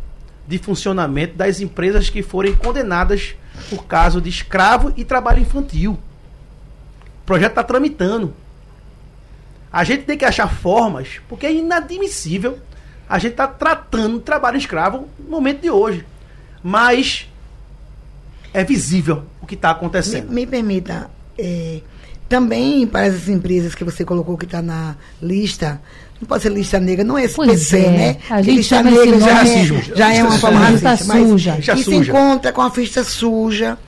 de 0.47 0.59
funcionamento 0.59 1.37
das 1.37 1.61
empresas 1.61 2.11
que 2.11 2.23
forem 2.23 2.55
condenadas 2.55 3.35
por 3.69 3.85
caso 3.87 4.21
de 4.21 4.29
escravo 4.29 4.93
e 4.97 5.05
trabalho 5.05 5.41
infantil. 5.41 5.93
O 7.23 7.27
projeto 7.27 7.53
está 7.53 7.63
tramitando. 7.63 8.35
A 9.73 9.85
gente 9.85 10.05
tem 10.05 10.19
que 10.19 10.25
achar 10.25 10.49
formas, 10.49 11.21
porque 11.29 11.47
é 11.47 11.53
inadmissível 11.53 12.59
a 13.09 13.19
gente 13.19 13.33
estar 13.33 13.49
tratando 13.49 14.17
o 14.17 14.21
trabalho 14.21 14.57
escravo 14.57 15.09
no 15.19 15.31
momento 15.31 15.61
de 15.63 15.71
hoje. 15.71 16.05
Mas 16.63 17.29
é 18.53 18.65
visível 18.65 19.25
o 19.41 19.47
que 19.47 19.55
está 19.55 19.69
Me, 19.69 19.75
acontecendo. 19.75 20.31
me 20.31 20.47
permita, 20.47 21.11
é, 21.39 21.81
também 22.29 22.87
para 22.87 23.07
essas 23.07 23.29
empresas 23.29 23.75
que 23.75 23.85
você 23.85 24.05
colocou 24.05 24.37
que 24.37 24.45
está 24.45 24.61
na 24.61 24.97
lista, 25.21 25.81
não 26.21 26.27
pode 26.29 26.43
ser 26.43 26.51
lista 26.53 26.79
negra, 26.79 27.05
não 27.05 27.17
é 27.17 27.27
Pois 27.29 27.51
SPC, 27.63 27.77
é, 27.79 27.91
né? 27.91 28.17
a 28.29 28.43
gente 28.43 28.57
lista 28.57 28.77
esse 28.77 28.85
negra 28.85 29.19
já, 29.21 29.27
de 29.27 29.29
é, 29.29 29.33
racismo. 29.33 29.83
já 29.97 30.15
é 30.15 30.23
uma 30.23 30.31
Lista 30.33 30.41
forma 30.41 30.61
suja. 30.71 30.89
racista, 30.91 31.15
mas 31.15 31.29
suja. 31.29 31.53
Ficha 31.57 31.75
e 31.75 31.85
se 31.85 31.95
encontra 31.95 32.53
com 32.53 32.61
a 32.61 32.71
ficha 32.71 33.05
suja. 33.05 33.79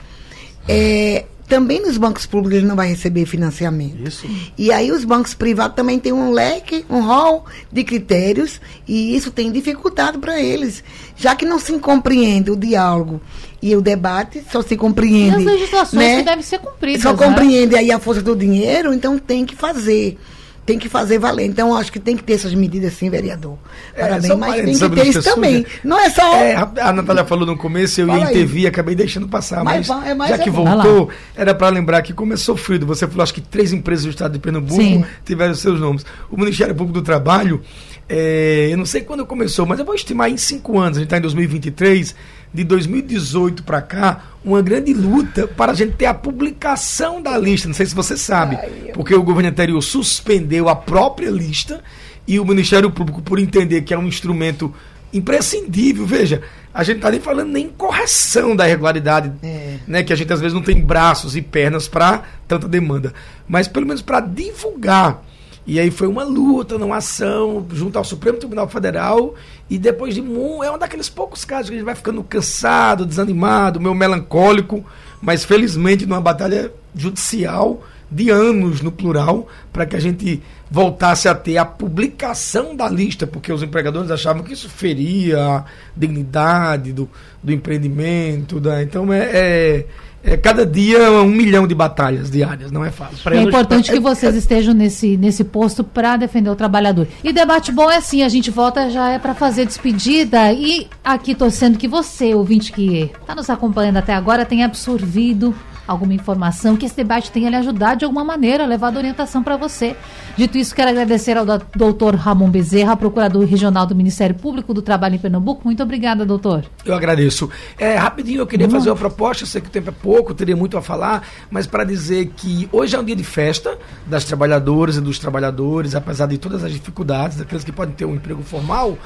É, 0.67 1.25
também 1.47 1.81
nos 1.81 1.97
bancos 1.97 2.25
públicos 2.25 2.57
ele 2.57 2.65
não 2.65 2.75
vai 2.75 2.87
receber 2.87 3.25
financiamento. 3.25 4.07
Isso. 4.07 4.25
E 4.57 4.71
aí 4.71 4.91
os 4.91 5.03
bancos 5.05 5.33
privados 5.33 5.75
também 5.75 5.99
têm 5.99 6.11
um 6.13 6.31
leque, 6.31 6.85
um 6.89 7.01
rol 7.01 7.45
de 7.71 7.83
critérios, 7.83 8.59
e 8.87 9.15
isso 9.15 9.29
tem 9.29 9.51
dificultado 9.51 10.17
para 10.19 10.39
eles. 10.41 10.83
Já 11.15 11.35
que 11.35 11.45
não 11.45 11.59
se 11.59 11.71
compreende 11.79 12.49
o 12.49 12.55
diálogo 12.55 13.21
e 13.61 13.75
o 13.75 13.81
debate, 13.81 14.43
só 14.51 14.61
se 14.61 14.73
E 14.73 14.77
compreende. 14.77 15.35
as 15.35 15.43
legislações 15.43 16.01
né? 16.03 16.17
que 16.17 16.23
devem 16.23 16.43
ser 16.43 16.59
cumpridas. 16.59 17.03
Só 17.03 17.13
né? 17.13 17.17
compreende 17.27 17.75
aí 17.75 17.91
a 17.91 17.99
força 17.99 18.21
do 18.21 18.35
dinheiro, 18.35 18.93
então 18.93 19.19
tem 19.19 19.45
que 19.45 19.55
fazer. 19.55 20.17
Tem 20.65 20.79
que 20.79 20.87
fazer 20.87 21.19
valer. 21.19 21.45
Então, 21.45 21.75
acho 21.75 21.91
que 21.91 21.99
tem 21.99 22.15
que 22.15 22.23
ter 22.23 22.33
essas 22.33 22.53
medidas 22.53 22.93
sim, 22.93 23.09
vereador. 23.09 23.57
É, 23.93 24.01
Parabéns, 24.01 24.33
um 24.33 24.37
mas 24.37 24.55
tem 24.55 24.73
que 24.73 24.79
ter 24.79 25.07
isso 25.07 25.17
lista 25.19 25.33
também. 25.33 25.65
Não 25.83 25.99
é 25.99 26.09
só. 26.09 26.35
É, 26.35 26.55
a, 26.55 26.71
a 26.81 26.93
Natália 26.93 27.25
falou 27.25 27.45
no 27.45 27.57
começo, 27.57 27.99
eu 27.99 28.07
Fala 28.07 28.19
ia 28.19 28.27
aí. 28.27 28.33
intervir, 28.33 28.67
acabei 28.67 28.95
deixando 28.95 29.27
passar, 29.27 29.63
Mas 29.63 29.87
mas, 29.87 30.07
é 30.07 30.13
mais 30.13 30.31
já 30.31 30.37
que 30.37 30.49
é 30.49 30.51
bom. 30.51 30.63
Vai 30.63 30.75
voltou, 30.75 31.09
era 31.35 31.53
para 31.53 31.69
lembrar 31.69 32.01
que 32.01 32.13
como 32.13 32.33
é 32.33 32.37
sofrido, 32.37 32.85
você 32.85 33.07
falou 33.07 33.23
acho 33.23 33.33
que 33.33 33.41
três 33.41 33.73
empresas 33.73 34.05
do 34.05 34.11
estado 34.11 34.31
de 34.31 34.39
Pernambuco 34.39 34.81
Sim. 34.81 35.03
tiveram 35.25 35.53
seus 35.55 35.79
nomes. 35.79 36.05
O 36.29 36.37
Ministério 36.37 36.73
Público 36.73 36.99
do 36.99 37.03
Trabalho, 37.03 37.61
é, 38.07 38.69
eu 38.71 38.77
não 38.77 38.85
sei 38.85 39.01
quando 39.01 39.25
começou, 39.25 39.65
mas 39.65 39.79
eu 39.79 39.85
vou 39.85 39.95
estimar 39.95 40.29
em 40.29 40.37
cinco 40.37 40.79
anos, 40.79 40.97
a 40.97 41.01
gente 41.01 41.07
está 41.07 41.17
em 41.17 41.21
2023, 41.21 42.15
de 42.53 42.63
2018 42.63 43.63
para 43.63 43.81
cá, 43.81 44.21
uma 44.45 44.61
grande 44.61 44.93
luta 44.93 45.47
para 45.47 45.71
a 45.71 45.75
gente 45.75 45.93
ter 45.93 46.05
a 46.05 46.13
publicação 46.13 47.21
da 47.21 47.37
lista. 47.37 47.67
Não 47.67 47.73
sei 47.73 47.85
se 47.85 47.95
você 47.95 48.15
sabe, 48.15 48.57
porque 48.93 49.15
o 49.15 49.23
governo 49.23 49.49
anterior 49.49 49.81
suspendeu 49.81 50.69
a 50.69 50.75
própria 50.75 51.29
lista 51.31 51.81
e 52.27 52.39
o 52.39 52.45
Ministério 52.45 52.91
Público, 52.91 53.21
por 53.21 53.39
entender 53.39 53.81
que 53.81 53.93
é 53.93 53.97
um 53.97 54.07
instrumento 54.07 54.73
imprescindível, 55.11 56.05
veja, 56.05 56.41
a 56.73 56.83
gente 56.83 56.99
tá 56.99 57.11
nem 57.11 57.19
falando 57.19 57.49
nem 57.51 57.65
em 57.65 57.69
correção 57.69 58.55
da 58.55 58.67
irregularidade, 58.67 59.31
É. 59.43 59.77
né, 59.87 60.03
que 60.03 60.11
a 60.11 60.15
gente 60.15 60.31
às 60.33 60.39
vezes 60.41 60.53
não 60.53 60.61
tem 60.61 60.81
braços 60.81 61.35
e 61.35 61.41
pernas 61.41 61.87
para 61.87 62.23
tanta 62.47 62.67
demanda, 62.67 63.13
mas 63.47 63.67
pelo 63.67 63.85
menos 63.85 64.01
para 64.01 64.19
divulgar. 64.19 65.23
E 65.65 65.79
aí 65.79 65.89
foi 65.89 66.07
uma 66.07 66.23
luta, 66.23 66.75
uma 66.75 66.97
ação 66.97 67.65
junto 67.71 67.97
ao 67.97 68.03
Supremo 68.03 68.37
Tribunal 68.37 68.67
Federal 68.67 69.33
e 69.69 69.77
depois 69.77 70.13
de 70.13 70.21
mu- 70.21 70.61
é 70.63 70.69
um 70.69 70.77
daqueles 70.77 71.09
poucos 71.09 71.45
casos 71.45 71.69
que 71.69 71.75
a 71.75 71.77
gente 71.77 71.85
vai 71.85 71.95
ficando 71.95 72.21
cansado, 72.23 73.05
desanimado, 73.05 73.79
meio 73.79 73.95
melancólico, 73.95 74.83
mas 75.21 75.45
felizmente 75.45 76.05
numa 76.05 76.19
batalha 76.19 76.69
judicial 76.93 77.81
de 78.11 78.29
anos 78.29 78.81
no 78.81 78.91
plural 78.91 79.47
para 79.71 79.85
que 79.85 79.95
a 79.95 79.99
gente 79.99 80.43
voltasse 80.69 81.27
a 81.29 81.33
ter 81.33 81.57
a 81.57 81.65
publicação 81.65 82.75
da 82.75 82.89
lista, 82.89 83.25
porque 83.25 83.51
os 83.51 83.63
empregadores 83.63 84.11
achavam 84.11 84.43
que 84.43 84.53
isso 84.53 84.69
feria 84.69 85.39
a 85.39 85.65
dignidade 85.95 86.91
do, 86.91 87.09
do 87.41 87.51
empreendimento. 87.51 88.59
Da, 88.59 88.83
então 88.83 89.11
é, 89.13 89.29
é, 89.31 89.85
é, 90.23 90.37
cada 90.37 90.65
dia 90.65 91.11
um 91.11 91.27
milhão 91.27 91.67
de 91.67 91.75
batalhas 91.75 92.31
diárias, 92.31 92.71
não 92.71 92.83
é 92.85 92.91
fácil. 92.91 93.33
É 93.33 93.41
importante 93.41 93.91
que 93.91 93.99
vocês 93.99 94.35
estejam 94.35 94.73
nesse, 94.73 95.17
nesse 95.17 95.43
posto 95.43 95.83
para 95.83 96.15
defender 96.15 96.49
o 96.49 96.55
trabalhador. 96.55 97.07
E 97.23 97.33
debate 97.33 97.71
bom 97.71 97.91
é 97.91 97.97
assim, 97.97 98.23
a 98.23 98.29
gente 98.29 98.49
volta 98.49 98.89
já 98.89 99.09
é 99.09 99.19
para 99.19 99.33
fazer 99.33 99.65
despedida 99.65 100.53
e 100.53 100.87
aqui 101.03 101.35
torcendo 101.35 101.77
que 101.77 101.87
você, 101.87 102.33
ouvinte 102.33 102.71
que 102.71 103.11
está 103.19 103.35
nos 103.35 103.49
acompanhando 103.49 103.97
até 103.97 104.13
agora, 104.13 104.45
tenha 104.45 104.65
absorvido 104.65 105.53
alguma 105.87 106.13
informação, 106.13 106.75
que 106.77 106.85
esse 106.85 106.95
debate 106.95 107.31
tenha 107.31 107.49
lhe 107.49 107.55
ajudado 107.55 107.99
de 107.99 108.05
alguma 108.05 108.23
maneira, 108.23 108.65
levado 108.65 108.97
orientação 108.97 109.43
para 109.43 109.57
você. 109.57 109.95
Dito 110.37 110.57
isso, 110.57 110.73
quero 110.73 110.89
agradecer 110.89 111.37
ao 111.37 111.45
doutor 111.75 112.15
Ramon 112.15 112.49
Bezerra, 112.49 112.95
procurador 112.95 113.45
regional 113.45 113.85
do 113.85 113.95
Ministério 113.95 114.35
Público 114.35 114.73
do 114.73 114.81
Trabalho 114.81 115.15
em 115.15 115.19
Pernambuco. 115.19 115.61
Muito 115.65 115.83
obrigada, 115.83 116.25
doutor. 116.25 116.65
Eu 116.85 116.95
agradeço. 116.95 117.49
É, 117.77 117.95
rapidinho, 117.95 118.39
eu 118.39 118.47
queria 118.47 118.69
fazer 118.69 118.89
uma 118.89 118.95
proposta, 118.95 119.45
sei 119.45 119.61
que 119.61 119.67
o 119.67 119.71
tempo 119.71 119.89
é 119.89 119.93
pouco, 119.93 120.33
teria 120.33 120.55
muito 120.55 120.77
a 120.77 120.81
falar, 120.81 121.27
mas 121.51 121.67
para 121.67 121.83
dizer 121.83 122.31
que 122.35 122.67
hoje 122.71 122.95
é 122.95 122.99
um 122.99 123.03
dia 123.03 123.15
de 123.15 123.23
festa 123.23 123.77
das 124.05 124.25
trabalhadoras 124.25 124.97
e 124.97 125.01
dos 125.01 125.19
trabalhadores, 125.19 125.95
apesar 125.95 126.27
de 126.27 126.37
todas 126.37 126.63
as 126.63 126.71
dificuldades, 126.71 127.37
daqueles 127.37 127.63
que 127.63 127.71
podem 127.71 127.93
ter 127.93 128.05
um 128.05 128.15
emprego 128.15 128.41
formal, 128.41 128.97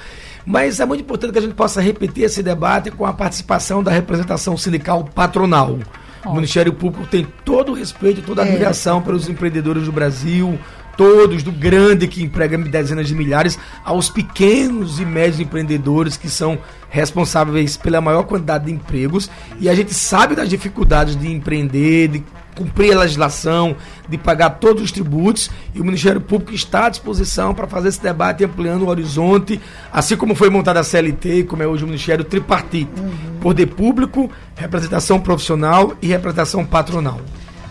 mas 0.46 0.80
é 0.80 0.86
muito 0.86 1.02
importante 1.02 1.34
que 1.34 1.40
a 1.40 1.42
gente 1.42 1.56
possa 1.56 1.82
repetir 1.82 2.24
esse 2.24 2.42
debate 2.42 2.90
com 2.90 3.06
a 3.06 3.14
participação 3.14 3.84
da 3.84 3.92
representação 3.92 4.56
sindical 4.56 5.04
patronal. 5.04 5.78
O 6.26 6.34
Ministério 6.34 6.74
Público 6.74 7.08
tem 7.08 7.28
todo 7.46 7.72
o 7.72 7.76
respeito, 7.76 8.22
toda 8.22 8.42
a 8.42 8.46
é. 8.46 8.50
admiração 8.50 9.02
pelos 9.02 9.30
empreendedores 9.30 9.84
do 9.84 9.92
Brasil, 9.92 10.60
todos, 10.98 11.44
do 11.44 11.52
grande 11.52 12.08
que 12.08 12.24
emprega 12.24 12.58
dezenas 12.58 13.08
de 13.08 13.16
milhares, 13.16 13.58
aos 13.86 14.10
pequenos 14.10 15.00
e 15.00 15.06
médios 15.06 15.40
empreendedores 15.40 16.18
que 16.18 16.30
são 16.30 16.58
responsáveis 16.90 17.78
pela 17.78 18.02
maior 18.02 18.24
quantidade 18.24 18.66
de 18.66 18.72
empregos. 18.72 19.30
E 19.60 19.70
a 19.70 19.76
gente 19.76 19.94
sabe 19.94 20.36
das 20.36 20.50
dificuldades 20.50 21.16
de 21.16 21.32
empreender, 21.32 22.08
de 22.08 22.24
cumprir 22.58 22.94
a 22.94 23.00
legislação, 23.00 23.76
de 24.10 24.18
pagar 24.18 24.52
todos 24.52 24.82
os 24.82 24.92
tributos, 24.92 25.50
e 25.76 25.80
o 25.80 25.86
Ministério 25.86 26.20
Público 26.20 26.54
está 26.54 26.88
à 26.88 26.90
disposição 26.90 27.54
para 27.54 27.68
fazer 27.68 27.90
esse 27.90 28.02
debate 28.02 28.44
ampliando 28.44 28.82
o 28.84 28.88
horizonte, 28.88 29.62
assim 29.92 30.18
como 30.18 30.34
foi 30.34 30.50
montada 30.50 30.80
a 30.80 30.84
CLT, 30.84 31.44
como 31.44 31.62
é 31.62 31.68
hoje 31.68 31.84
o 31.84 31.88
Ministério 31.88 32.26
Tripartite, 32.26 32.90
uhum. 33.00 33.40
poder 33.40 33.68
público, 33.68 34.30
representação 34.56 35.20
profissional 35.20 35.94
e 36.02 36.08
representação 36.08 36.66
patronal. 36.66 37.22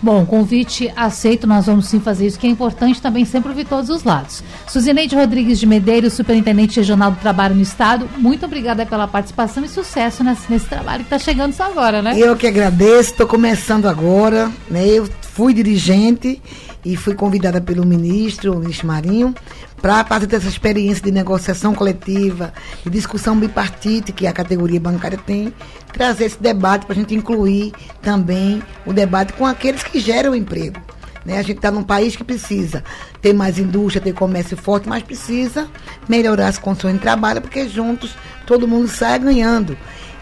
Bom, 0.02 0.26
convite 0.26 0.92
aceito, 0.94 1.46
nós 1.46 1.66
vamos 1.66 1.86
sim 1.86 1.98
fazer 1.98 2.26
isso, 2.26 2.38
que 2.38 2.46
é 2.46 2.50
importante 2.50 3.00
também 3.00 3.24
sempre 3.24 3.48
ouvir 3.48 3.66
todos 3.66 3.88
os 3.90 4.04
lados. 4.04 4.42
Suzineide 4.68 5.16
Rodrigues 5.16 5.58
de 5.58 5.66
Medeiros, 5.66 6.12
Superintendente 6.12 6.78
Regional 6.78 7.10
do 7.10 7.18
Trabalho 7.18 7.54
no 7.54 7.62
Estado, 7.62 8.08
muito 8.18 8.44
obrigada 8.44 8.84
pela 8.84 9.08
participação 9.08 9.64
e 9.64 9.68
sucesso 9.68 10.22
nesse, 10.22 10.50
nesse 10.50 10.66
trabalho 10.66 11.04
que 11.04 11.14
está 11.14 11.18
chegando 11.18 11.52
só 11.52 11.64
agora, 11.64 12.02
né? 12.02 12.14
Eu 12.16 12.36
que 12.36 12.46
agradeço, 12.46 13.12
estou 13.12 13.26
começando 13.26 13.86
agora, 13.86 14.50
né? 14.70 14.86
Eu 14.86 15.08
fui 15.22 15.54
dirigente 15.54 16.40
e 16.84 16.96
fui 16.96 17.14
convidada 17.14 17.60
pelo 17.60 17.84
ministro, 17.84 18.54
o 18.54 18.60
ministro 18.60 18.86
Marinho, 18.86 19.34
para 19.80 20.04
fazer 20.04 20.34
essa 20.34 20.48
experiência 20.48 21.02
de 21.02 21.10
negociação 21.10 21.74
coletiva, 21.74 22.52
de 22.82 22.90
discussão 22.90 23.38
bipartite 23.38 24.12
que 24.12 24.26
a 24.26 24.32
categoria 24.32 24.80
bancária 24.80 25.18
tem, 25.18 25.52
trazer 25.92 26.24
esse 26.24 26.40
debate 26.40 26.86
para 26.86 26.94
a 26.94 26.98
gente 26.98 27.14
incluir 27.14 27.72
também 28.02 28.62
o 28.84 28.92
debate 28.92 29.32
com 29.34 29.46
aqueles 29.46 29.82
que 29.82 30.00
geram 30.00 30.34
emprego. 30.34 30.80
Né? 31.24 31.38
A 31.38 31.42
gente 31.42 31.56
está 31.56 31.70
num 31.70 31.82
país 31.82 32.14
que 32.14 32.22
precisa 32.22 32.84
ter 33.20 33.32
mais 33.32 33.58
indústria, 33.58 34.00
ter 34.00 34.14
comércio 34.14 34.56
forte, 34.56 34.88
mas 34.88 35.02
precisa 35.02 35.68
melhorar 36.08 36.46
as 36.46 36.58
condições 36.58 36.94
de 36.94 37.00
trabalho, 37.00 37.42
porque 37.42 37.68
juntos 37.68 38.14
todo 38.46 38.68
mundo 38.68 38.86
sai 38.86 39.18
ganhando. 39.18 39.76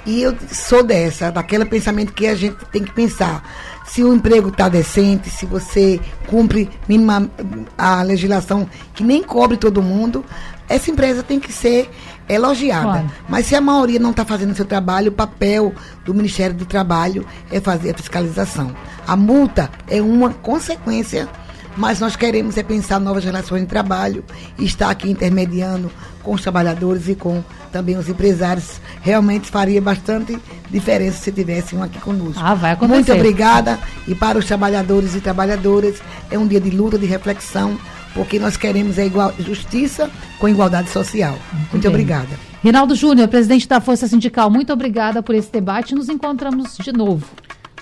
E 0.06 0.22
eu 0.22 0.36
sou 0.52 0.82
dessa, 0.82 1.30
daquele 1.30 1.64
pensamento 1.64 2.12
que 2.12 2.26
a 2.26 2.34
gente 2.34 2.56
tem 2.66 2.82
que 2.82 2.92
pensar 2.92 3.42
se 3.86 4.02
o 4.02 4.14
emprego 4.14 4.48
está 4.48 4.68
decente, 4.68 5.30
se 5.30 5.46
você 5.46 6.00
cumpre 6.26 6.70
minima, 6.88 7.30
a 7.76 8.02
legislação 8.02 8.68
que 8.94 9.04
nem 9.04 9.22
cobre 9.22 9.56
todo 9.56 9.82
mundo, 9.82 10.24
essa 10.68 10.90
empresa 10.90 11.22
tem 11.22 11.38
que 11.38 11.52
ser 11.52 11.90
elogiada. 12.28 12.84
Claro. 12.84 13.10
Mas 13.28 13.46
se 13.46 13.54
a 13.54 13.60
maioria 13.60 13.98
não 13.98 14.10
está 14.10 14.24
fazendo 14.24 14.52
o 14.52 14.54
seu 14.54 14.64
trabalho, 14.64 15.10
o 15.10 15.14
papel 15.14 15.74
do 16.04 16.14
Ministério 16.14 16.56
do 16.56 16.64
Trabalho 16.64 17.26
é 17.50 17.60
fazer 17.60 17.90
a 17.90 17.94
fiscalização. 17.94 18.74
A 19.06 19.14
multa 19.14 19.70
é 19.86 20.00
uma 20.00 20.30
consequência 20.30 21.28
mas 21.76 22.00
nós 22.00 22.16
queremos 22.16 22.56
é 22.56 22.62
pensar 22.62 23.00
novas 23.00 23.24
relações 23.24 23.62
de 23.62 23.66
trabalho 23.66 24.24
e 24.58 24.64
estar 24.64 24.90
aqui 24.90 25.10
intermediando 25.10 25.90
com 26.22 26.32
os 26.32 26.42
trabalhadores 26.42 27.08
e 27.08 27.14
com 27.14 27.42
também 27.70 27.96
os 27.96 28.08
empresários. 28.08 28.80
Realmente 29.02 29.50
faria 29.50 29.80
bastante 29.80 30.38
diferença 30.70 31.18
se 31.18 31.32
tivessem 31.32 31.80
aqui 31.82 31.98
conosco. 32.00 32.40
Ah, 32.42 32.54
vai 32.54 32.72
acontecer. 32.72 32.94
Muito 32.94 33.12
obrigada. 33.12 33.78
E 34.06 34.14
para 34.14 34.38
os 34.38 34.44
trabalhadores 34.46 35.14
e 35.14 35.20
trabalhadoras, 35.20 35.96
é 36.30 36.38
um 36.38 36.46
dia 36.46 36.60
de 36.60 36.70
luta, 36.70 36.98
de 36.98 37.06
reflexão, 37.06 37.78
porque 38.14 38.38
nós 38.38 38.56
queremos 38.56 38.98
a 38.98 39.04
igual, 39.04 39.32
justiça 39.38 40.10
com 40.38 40.48
igualdade 40.48 40.88
social. 40.88 41.36
Muito, 41.52 41.72
muito 41.72 41.88
obrigada. 41.88 42.28
Rinaldo 42.62 42.94
Júnior, 42.94 43.28
presidente 43.28 43.68
da 43.68 43.80
Força 43.80 44.08
Sindical, 44.08 44.48
muito 44.48 44.72
obrigada 44.72 45.22
por 45.22 45.34
esse 45.34 45.52
debate. 45.52 45.94
Nos 45.94 46.08
encontramos 46.08 46.78
de 46.78 46.92
novo. 46.92 47.26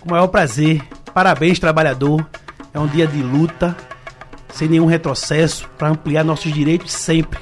Com 0.01 0.09
o 0.09 0.11
maior 0.11 0.27
prazer. 0.27 0.83
Parabéns, 1.15 1.59
trabalhador. 1.59 2.27
É 2.75 2.81
um 2.81 2.87
dia 2.87 3.07
de 3.07 3.23
luta, 3.23 3.77
sem 4.53 4.69
nenhum 4.69 4.87
retrocesso, 4.87 5.69
para 5.77 5.89
ampliar 5.89 6.25
nossos 6.25 6.53
direitos 6.53 6.93
sempre. 6.93 7.39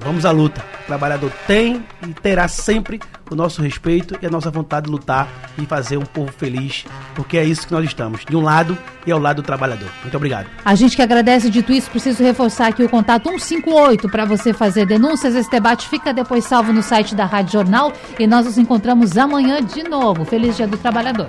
Vamos 0.00 0.24
à 0.24 0.30
luta. 0.30 0.64
O 0.84 0.86
trabalhador 0.86 1.30
tem 1.46 1.84
e 2.06 2.14
terá 2.14 2.48
sempre 2.48 2.98
o 3.30 3.36
nosso 3.36 3.62
respeito 3.62 4.18
e 4.20 4.26
a 4.26 4.30
nossa 4.30 4.50
vontade 4.50 4.86
de 4.86 4.92
lutar 4.92 5.28
e 5.56 5.64
fazer 5.64 5.96
um 5.96 6.04
povo 6.04 6.32
feliz, 6.32 6.84
porque 7.14 7.36
é 7.36 7.44
isso 7.44 7.66
que 7.66 7.72
nós 7.72 7.84
estamos, 7.84 8.24
de 8.24 8.34
um 8.34 8.40
lado 8.40 8.76
e 9.06 9.12
ao 9.12 9.20
lado 9.20 9.36
do 9.36 9.42
trabalhador. 9.42 9.88
Muito 10.02 10.16
obrigado. 10.16 10.46
A 10.64 10.74
gente 10.74 10.96
que 10.96 11.02
agradece, 11.02 11.48
dito 11.48 11.70
isso, 11.72 11.90
preciso 11.90 12.22
reforçar 12.24 12.68
aqui 12.68 12.82
o 12.82 12.88
contato 12.88 13.28
158 13.28 14.08
para 14.08 14.24
você 14.24 14.52
fazer 14.52 14.86
denúncias. 14.86 15.34
Esse 15.34 15.50
debate 15.50 15.88
fica 15.88 16.12
depois 16.12 16.44
salvo 16.44 16.72
no 16.72 16.82
site 16.82 17.14
da 17.14 17.26
Rádio 17.26 17.52
Jornal 17.52 17.92
e 18.18 18.26
nós 18.26 18.46
nos 18.46 18.58
encontramos 18.58 19.16
amanhã 19.16 19.62
de 19.62 19.84
novo. 19.84 20.24
Feliz 20.24 20.56
Dia 20.56 20.66
do 20.66 20.76
Trabalhador. 20.76 21.28